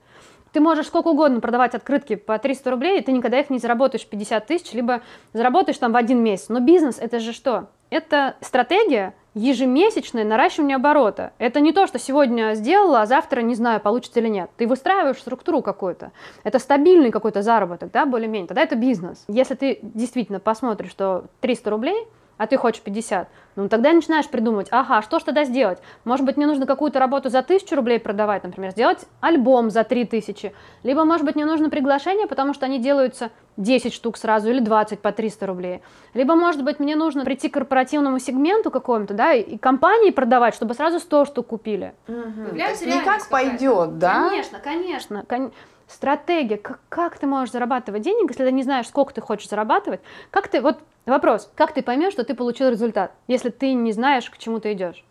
Ты 0.54 0.60
можешь 0.60 0.86
сколько 0.86 1.08
угодно 1.08 1.41
продавать 1.41 1.74
открытки 1.74 2.16
по 2.16 2.38
300 2.38 2.70
рублей, 2.72 2.99
и 2.99 3.04
ты 3.04 3.12
никогда 3.12 3.39
их 3.39 3.49
не 3.49 3.58
заработаешь 3.58 4.06
50 4.06 4.45
тысяч, 4.45 4.72
либо 4.74 5.01
заработаешь 5.34 5.80
там 5.80 5.91
в 5.91 5.95
один 5.95 6.24
месяц. 6.24 6.49
Но 6.49 6.60
бизнес 6.60 6.99
это 6.99 7.20
же 7.20 7.34
что? 7.34 7.70
Это 7.89 8.36
стратегия, 8.39 9.16
ежемесячное 9.34 10.24
наращивание 10.24 10.76
оборота. 10.76 11.34
Это 11.39 11.60
не 11.60 11.74
то, 11.74 11.88
что 11.88 11.97
сегодня 11.97 12.54
сделала, 12.54 13.01
а 13.01 13.06
завтра 13.08 13.41
не 13.41 13.56
знаю, 13.56 13.82
получится 13.82 14.20
или 14.20 14.28
нет. 14.28 14.51
Ты 14.58 14.68
выстраиваешь 14.68 15.18
структуру 15.18 15.64
какую-то. 15.64 16.12
Это 16.43 16.60
стабильный 16.60 17.10
какой-то 17.10 17.41
заработок, 17.41 17.91
да, 17.91 18.06
более-менее. 18.06 18.47
Тогда 18.47 18.62
это 18.62 18.76
бизнес. 18.76 19.26
Если 19.28 19.56
ты 19.56 19.80
действительно 19.82 20.39
посмотришь, 20.39 20.91
что 20.91 21.26
300 21.41 21.70
рублей– 21.72 22.08
а 22.38 22.48
ты 22.48 22.58
хочешь 22.58 22.82
50, 22.82 23.28
ну 23.56 23.70
тогда 23.70 23.94
начинаешь 23.94 24.28
придумывать, 24.28 24.68
ага, 24.72 25.02
что 25.02 25.20
ж 25.20 25.24
тогда 25.24 25.44
сделать? 25.44 25.80
Может 26.06 26.26
быть, 26.26 26.38
мне 26.38 26.48
нужно 26.48 26.66
какую-то 26.66 27.00
работу 27.00 27.30
за 27.30 27.40
1000 27.40 27.76
рублей 27.76 28.00
продавать, 28.00 28.44
например, 28.44 28.72
сделать 28.72 29.06
альбом 29.22 29.70
за 29.70 29.84
3000, 29.84 30.54
либо, 30.84 31.04
может 31.06 31.26
быть, 31.26 31.36
мне 31.36 31.46
нужно 31.46 31.70
приглашение, 31.70 32.28
потому 32.28 32.54
что 32.54 32.66
они 32.66 32.80
делаются 32.80 33.32
10 33.58 33.94
штук 33.94 34.18
сразу 34.18 34.50
или 34.50 34.60
20 34.60 35.00
по 35.00 35.12
300 35.12 35.46
рублей. 35.46 35.82
Либо, 36.14 36.36
может 36.36 36.64
быть, 36.64 36.80
мне 36.80 36.96
нужно 36.96 37.24
прийти 37.24 37.50
к 37.50 37.54
корпоративному 37.54 38.20
сегменту 38.20 38.72
какому-то, 38.72 39.14
да, 39.14 39.34
и 39.34 39.58
компании 39.58 40.10
продавать, 40.10 40.56
чтобы 40.56 40.74
сразу 40.74 41.00
100 41.00 41.26
штук 41.26 41.48
купили. 41.48 41.94
Угу. 42.08 42.56
Не 42.56 43.02
как 43.04 43.30
пойдет, 43.30 44.00
да? 44.00 44.30
Конечно, 44.30 44.60
конечно. 44.60 45.26
Кон 45.28 45.52
стратегия, 45.94 46.58
как, 46.58 46.80
как 46.89 47.18
ты 47.18 47.28
можешь 47.28 47.54
зарабатывать 47.54 48.02
денег, 48.02 48.30
если 48.30 48.46
ты 48.46 48.52
не 48.52 48.64
знаешь, 48.64 48.88
сколько 48.88 49.14
ты 49.14 49.22
хочешь 49.22 49.50
зарабатывать, 49.50 50.02
как 50.32 50.48
ты, 50.48 50.62
вот 50.62 50.80
вопрос, 51.06 51.52
как 51.56 51.74
ты 51.74 51.82
поймешь, 51.82 52.14
что 52.14 52.24
ты 52.24 52.34
получил 52.34 52.70
результат, 52.70 53.14
если 53.28 53.50
ты 53.50 53.74
не 53.74 53.91
знаешь, 53.91 54.30
к 54.30 54.38
чему 54.38 54.60
ты 54.60 54.74
идешь? 54.74 55.04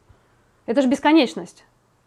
Это 0.67 0.83
же 0.83 0.89
бесконечность. 0.89 1.65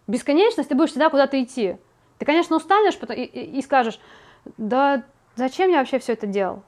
Бесконечность, 0.07 0.69
ты 0.69 0.75
будешь 0.75 0.91
всегда 0.91 1.09
куда-то 1.09 1.41
идти. 1.41 1.77
Ты, 2.19 2.25
конечно, 2.25 2.55
устанешь 2.55 2.97
и, 3.09 3.23
и, 3.23 3.57
и 3.57 3.61
скажешь, 3.61 3.99
да 4.57 5.03
зачем 5.35 5.69
я 5.71 5.79
вообще 5.79 5.99
все 5.99 6.13
это 6.13 6.27
делал? 6.27 6.63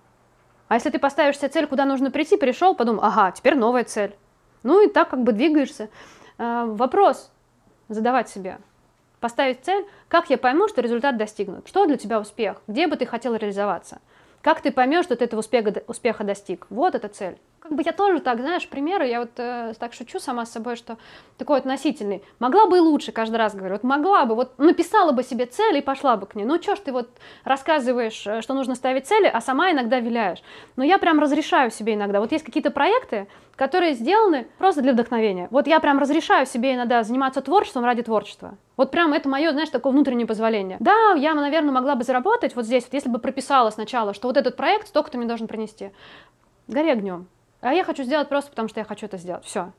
А 0.68 0.76
если 0.76 0.90
ты 0.90 1.00
поставишь 1.00 1.38
себе 1.38 1.50
цель, 1.50 1.68
куда 1.68 1.86
нужно 1.86 2.12
прийти, 2.12 2.36
пришел, 2.36 2.76
подумал, 2.76 3.04
ага, 3.04 3.32
теперь 3.32 3.56
новая 3.56 3.84
цель. 3.84 4.16
Ну 4.64 4.84
и 4.84 4.90
так 4.90 5.10
как 5.10 5.24
бы 5.24 5.32
двигаешься. 5.32 5.90
Э, 6.38 6.66
вопрос 6.66 7.32
задавать 7.88 8.28
себе. 8.30 8.58
Поставить 9.20 9.64
цель, 9.64 9.86
как 10.08 10.30
я 10.30 10.38
пойму, 10.38 10.68
что 10.68 10.82
результат 10.82 11.18
достигнут? 11.18 11.68
Что 11.68 11.86
для 11.86 11.98
тебя 11.98 12.20
успех? 12.20 12.62
Где 12.68 12.88
бы 12.88 12.96
ты 12.98 13.06
хотел 13.06 13.36
реализоваться? 13.36 14.00
Как 14.42 14.62
ты 14.62 14.72
поймешь, 14.72 15.06
что 15.06 15.16
ты 15.16 15.26
этого 15.26 15.40
успеха, 15.40 15.84
успеха 15.88 16.24
достиг? 16.24 16.68
Вот 16.70 16.94
эта 16.94 17.08
цель. 17.08 17.38
Как 17.68 17.76
бы 17.76 17.84
я 17.86 17.92
тоже 17.92 18.22
так, 18.22 18.40
знаешь, 18.40 18.66
примеры, 18.66 19.08
я 19.08 19.20
вот 19.20 19.32
э, 19.36 19.74
так 19.78 19.92
шучу 19.92 20.20
сама 20.20 20.46
с 20.46 20.54
собой, 20.54 20.78
что 20.78 20.98
такой 21.38 21.58
относительный. 21.58 22.24
Могла 22.40 22.66
бы 22.66 22.78
и 22.78 22.80
лучше, 22.80 23.12
каждый 23.12 23.36
раз 23.36 23.56
говорю, 23.56 23.74
вот 23.74 23.84
могла 23.84 24.24
бы, 24.24 24.36
вот 24.36 24.58
написала 24.58 25.12
бы 25.12 25.22
себе 25.22 25.48
цель 25.48 25.76
и 25.76 25.82
пошла 25.82 26.16
бы 26.16 26.28
к 26.28 26.36
ней. 26.36 26.46
Ну 26.46 26.62
что 26.62 26.78
ж 26.78 26.80
ты 26.80 26.94
вот 26.94 27.10
рассказываешь, 27.44 28.26
э, 28.26 28.42
что 28.42 28.54
нужно 28.54 28.76
ставить 28.76 29.06
цели, 29.06 29.28
а 29.28 29.42
сама 29.42 29.72
иногда 29.74 30.00
виляешь. 30.00 30.42
Но 30.78 30.86
я 30.86 30.98
прям 30.98 31.20
разрешаю 31.20 31.70
себе 31.70 31.96
иногда. 31.96 32.22
Вот 32.22 32.32
есть 32.32 32.46
какие-то 32.46 32.72
проекты, 32.72 33.28
которые 33.58 33.96
сделаны 33.96 34.48
просто 34.60 34.82
для 34.82 34.94
вдохновения. 34.94 35.50
Вот 35.52 35.68
я 35.68 35.82
прям 35.82 36.00
разрешаю 36.00 36.46
себе 36.46 36.74
иногда 36.74 37.04
заниматься 37.04 37.42
творчеством 37.42 37.84
ради 37.84 38.02
творчества. 38.02 38.58
Вот 38.78 38.92
прям 38.92 39.12
это 39.12 39.28
мое, 39.28 39.52
знаешь, 39.52 39.70
такое 39.70 39.92
внутреннее 39.92 40.26
позволение. 40.26 40.78
Да, 40.80 41.16
я, 41.18 41.34
наверное, 41.34 41.74
могла 41.74 41.96
бы 41.96 42.06
заработать 42.06 42.56
вот 42.56 42.64
здесь, 42.64 42.86
вот 42.86 42.94
если 42.94 43.10
бы 43.10 43.20
прописала 43.20 43.72
сначала, 43.72 44.14
что 44.14 44.30
вот 44.30 44.38
этот 44.38 44.56
проект 44.56 44.88
столько-то 44.88 45.18
мне 45.18 45.28
должен 45.28 45.48
принести. 45.48 45.92
Гори 46.70 46.92
огнем. 46.92 47.28
А 47.62 47.74
я 47.74 47.84
хочу 47.84 48.04
сделать 48.04 48.30
просто 48.30 48.52
потому, 48.52 48.68
что 48.68 48.80
я 48.80 48.86
хочу 48.86 49.06
это 49.06 49.18
сделать. 49.18 49.46
Все. 49.46 49.72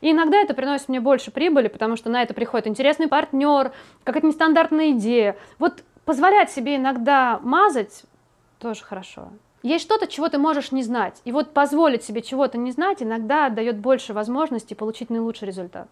И 0.00 0.10
иногда 0.10 0.38
это 0.38 0.54
приносит 0.54 0.88
мне 0.88 1.00
больше 1.00 1.30
прибыли, 1.30 1.68
потому 1.68 1.96
что 1.96 2.10
на 2.10 2.22
это 2.22 2.34
приходит 2.34 2.66
интересный 2.66 3.08
партнер, 3.08 3.72
какая-то 4.04 4.26
нестандартная 4.26 4.92
идея. 4.92 5.36
Вот 5.58 5.82
позволять 6.04 6.50
себе 6.50 6.76
иногда 6.76 7.40
мазать 7.42 8.04
тоже 8.58 8.84
хорошо. 8.84 9.28
Есть 9.62 9.84
что-то, 9.84 10.06
чего 10.06 10.28
ты 10.28 10.36
можешь 10.36 10.72
не 10.72 10.82
знать. 10.82 11.20
И 11.24 11.32
вот 11.32 11.54
позволить 11.54 12.04
себе 12.04 12.20
чего-то 12.20 12.58
не 12.58 12.70
знать 12.70 13.02
иногда 13.02 13.48
дает 13.48 13.78
больше 13.78 14.12
возможностей 14.12 14.74
получить 14.74 15.08
наилучший 15.08 15.48
результат 15.48 15.88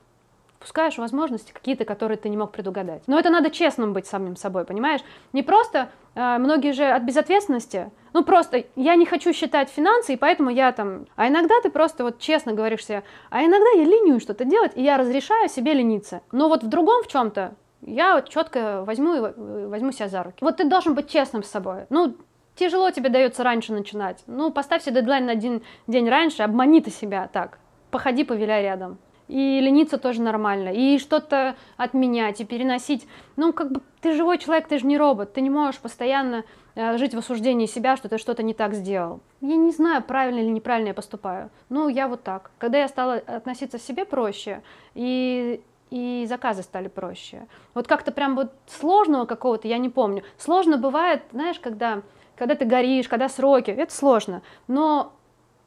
пускаешь 0.63 0.97
возможности 0.97 1.53
какие-то, 1.53 1.85
которые 1.85 2.17
ты 2.17 2.29
не 2.29 2.37
мог 2.37 2.53
предугадать. 2.53 3.03
Но 3.09 3.19
это 3.19 3.31
надо 3.31 3.51
честным 3.51 3.93
быть 3.93 4.07
самим 4.07 4.37
собой, 4.37 4.65
понимаешь? 4.65 5.01
Не 5.33 5.43
просто, 5.43 5.91
э, 6.15 6.39
многие 6.39 6.73
же 6.73 6.85
от 6.85 7.03
безответственности, 7.03 7.91
ну 8.13 8.25
просто 8.25 8.65
я 8.77 8.95
не 8.95 9.05
хочу 9.05 9.33
считать 9.33 9.69
финансы, 9.71 10.15
и 10.15 10.17
поэтому 10.17 10.51
я 10.51 10.71
там... 10.71 11.07
А 11.17 11.29
иногда 11.29 11.61
ты 11.63 11.71
просто 11.71 12.05
вот 12.05 12.21
честно 12.21 12.53
говоришь 12.53 12.87
себе, 12.87 13.03
а 13.31 13.43
иногда 13.43 13.71
я 13.77 13.85
ленюсь 13.85 14.23
что-то 14.23 14.45
делать, 14.45 14.73
и 14.77 14.83
я 14.83 14.97
разрешаю 14.97 15.49
себе 15.49 15.75
лениться. 15.75 16.23
Но 16.31 16.49
вот 16.49 16.63
в 16.63 16.69
другом 16.69 17.03
в 17.03 17.09
чем-то 17.09 17.55
я 17.81 18.15
вот 18.15 18.29
четко 18.29 18.85
возьму, 18.85 19.15
и 19.17 19.67
возьму 19.67 19.91
себя 19.91 20.09
за 20.09 20.23
руки. 20.23 20.39
Вот 20.41 20.59
ты 20.59 20.65
должен 20.65 20.95
быть 20.95 21.11
честным 21.11 21.43
с 21.43 21.51
собой. 21.51 21.87
Ну, 21.91 22.15
тяжело 22.55 22.91
тебе 22.93 23.09
дается 23.09 23.43
раньше 23.43 23.73
начинать. 23.73 24.23
Ну, 24.29 24.53
поставь 24.53 24.85
себе 24.85 25.01
дедлайн 25.01 25.27
на 25.27 25.33
один 25.33 25.63
день 25.89 26.09
раньше, 26.09 26.45
обмани 26.45 26.81
ты 26.81 26.91
себя 26.91 27.29
так. 27.33 27.59
Походи, 27.91 28.23
повиляй 28.23 28.63
рядом 28.63 28.99
и 29.33 29.61
лениться 29.61 29.97
тоже 29.97 30.21
нормально, 30.21 30.69
и 30.69 30.99
что-то 30.99 31.57
отменять, 31.79 32.43
и 32.43 32.45
переносить. 32.45 33.09
Ну, 33.37 33.55
как 33.55 33.73
бы 33.73 33.81
ты 34.03 34.13
живой 34.13 34.37
человек, 34.37 34.69
ты 34.69 34.79
же 34.79 34.87
не 34.87 34.99
робот, 34.99 35.33
ты 35.33 35.41
не 35.41 35.49
можешь 35.49 35.81
постоянно 35.81 36.45
э, 36.75 36.99
жить 36.99 37.15
в 37.15 37.19
осуждении 37.19 37.65
себя, 37.65 37.97
что 37.97 38.11
ты 38.11 38.19
что-то 38.19 38.43
не 38.43 38.53
так 38.53 38.75
сделал. 38.75 39.21
Я 39.41 39.57
не 39.57 39.71
знаю, 39.71 40.03
правильно 40.03 40.41
или 40.41 40.49
неправильно 40.49 40.89
я 40.89 40.95
поступаю. 40.95 41.49
Ну, 41.71 41.89
я 41.89 42.09
вот 42.09 42.23
так. 42.23 42.51
Когда 42.59 42.79
я 42.79 42.89
стала 42.89 43.15
относиться 43.15 43.79
к 43.79 43.83
себе 43.83 44.05
проще, 44.05 44.63
и 44.95 45.63
и 45.89 46.25
заказы 46.27 46.63
стали 46.63 46.89
проще. 46.89 47.47
Вот 47.75 47.87
как-то 47.87 48.13
прям 48.13 48.35
вот 48.35 48.53
сложного 48.67 49.27
какого-то 49.27 49.69
я 49.69 49.77
не 49.77 49.91
помню. 49.91 50.23
Сложно 50.39 50.79
бывает, 50.79 51.23
знаешь, 51.33 51.61
когда, 51.61 52.01
когда 52.35 52.55
ты 52.55 52.65
горишь, 52.65 53.09
когда 53.09 53.29
сроки, 53.29 53.71
это 53.71 53.93
сложно. 53.95 54.41
Но 54.69 55.13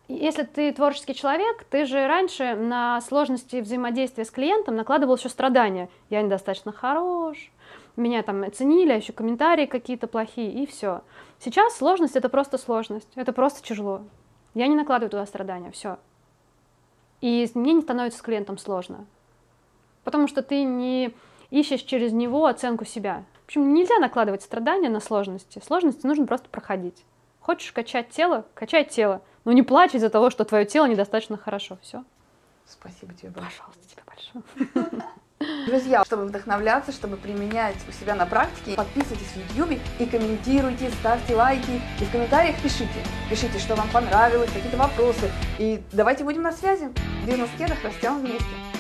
если 0.08 0.44
ты 0.44 0.72
творческий 0.72 1.16
человек, 1.16 1.66
ты 1.70 1.86
же 1.86 2.08
раньше 2.08 2.56
на 2.56 3.02
сложности 3.02 3.62
взаимодействия 3.62 4.26
с 4.26 4.32
клиентом 4.32 4.76
накладывал 4.76 5.16
еще 5.16 5.30
страдания. 5.30 5.90
Я 6.10 6.22
недостаточно 6.22 6.72
хорош, 6.72 7.52
меня 7.96 8.22
там 8.24 8.44
оценили, 8.44 8.92
а 8.92 8.96
еще 8.96 9.14
комментарии 9.14 9.66
какие-то 9.66 10.08
плохие, 10.08 10.52
и 10.52 10.66
все. 10.66 11.02
Сейчас 11.40 11.78
сложность 11.78 12.16
это 12.16 12.30
просто 12.30 12.58
сложность, 12.58 13.10
это 13.16 13.34
просто 13.34 13.64
тяжело. 13.64 14.02
Я 14.54 14.68
не 14.68 14.76
накладываю 14.76 15.10
туда 15.10 15.26
страдания, 15.26 15.72
все. 15.72 15.98
И 17.22 17.50
мне 17.54 17.74
не 17.74 17.82
становится 17.82 18.20
с 18.20 18.22
клиентом 18.22 18.58
сложно. 18.58 19.06
Потому 20.04 20.28
что 20.28 20.44
ты 20.44 20.64
не 20.64 21.14
ищешь 21.50 21.82
через 21.82 22.12
него 22.12 22.46
оценку 22.46 22.86
себя. 22.86 23.24
В 23.42 23.46
общем, 23.46 23.74
нельзя 23.74 23.98
накладывать 24.00 24.44
страдания 24.44 24.90
на 24.90 25.00
сложности. 25.00 25.62
Сложности 25.66 26.06
нужно 26.06 26.26
просто 26.26 26.50
проходить. 26.50 27.06
Хочешь 27.40 27.72
качать 27.72 28.10
тело, 28.10 28.46
качай 28.54 28.86
тело. 28.86 29.22
Ну 29.46 29.52
не 29.52 29.62
плачь 29.62 29.94
из-за 29.94 30.10
того, 30.10 30.32
что 30.32 30.44
твое 30.44 30.66
тело 30.66 30.88
недостаточно 30.88 31.38
хорошо. 31.38 31.78
Все. 31.82 32.04
Спасибо 32.68 33.14
тебе 33.14 33.30
большое. 33.30 33.52
Пожалуйста, 33.52 33.84
тебе 33.90 34.04
большое. 34.08 35.04
Друзья, 35.68 36.04
чтобы 36.04 36.26
вдохновляться, 36.26 36.92
чтобы 36.92 37.18
применять 37.18 37.76
у 37.88 37.92
себя 37.92 38.16
на 38.16 38.26
практике, 38.26 38.76
подписывайтесь 38.76 39.28
в 39.28 39.56
YouTube 39.56 39.80
и 40.00 40.06
комментируйте, 40.06 40.90
ставьте 41.00 41.36
лайки. 41.36 41.82
И 42.00 42.06
в 42.06 42.12
комментариях 42.12 42.60
пишите. 42.62 43.06
Пишите, 43.30 43.60
что 43.60 43.76
вам 43.76 43.88
понравилось, 43.90 44.50
какие-то 44.52 44.78
вопросы. 44.78 45.30
И 45.60 45.82
давайте 45.92 46.24
будем 46.24 46.42
на 46.42 46.52
связи. 46.52 46.90
В 47.22 47.26
90 47.26 47.58
кедах 47.58 47.84
растем 47.84 48.20
вместе. 48.20 48.75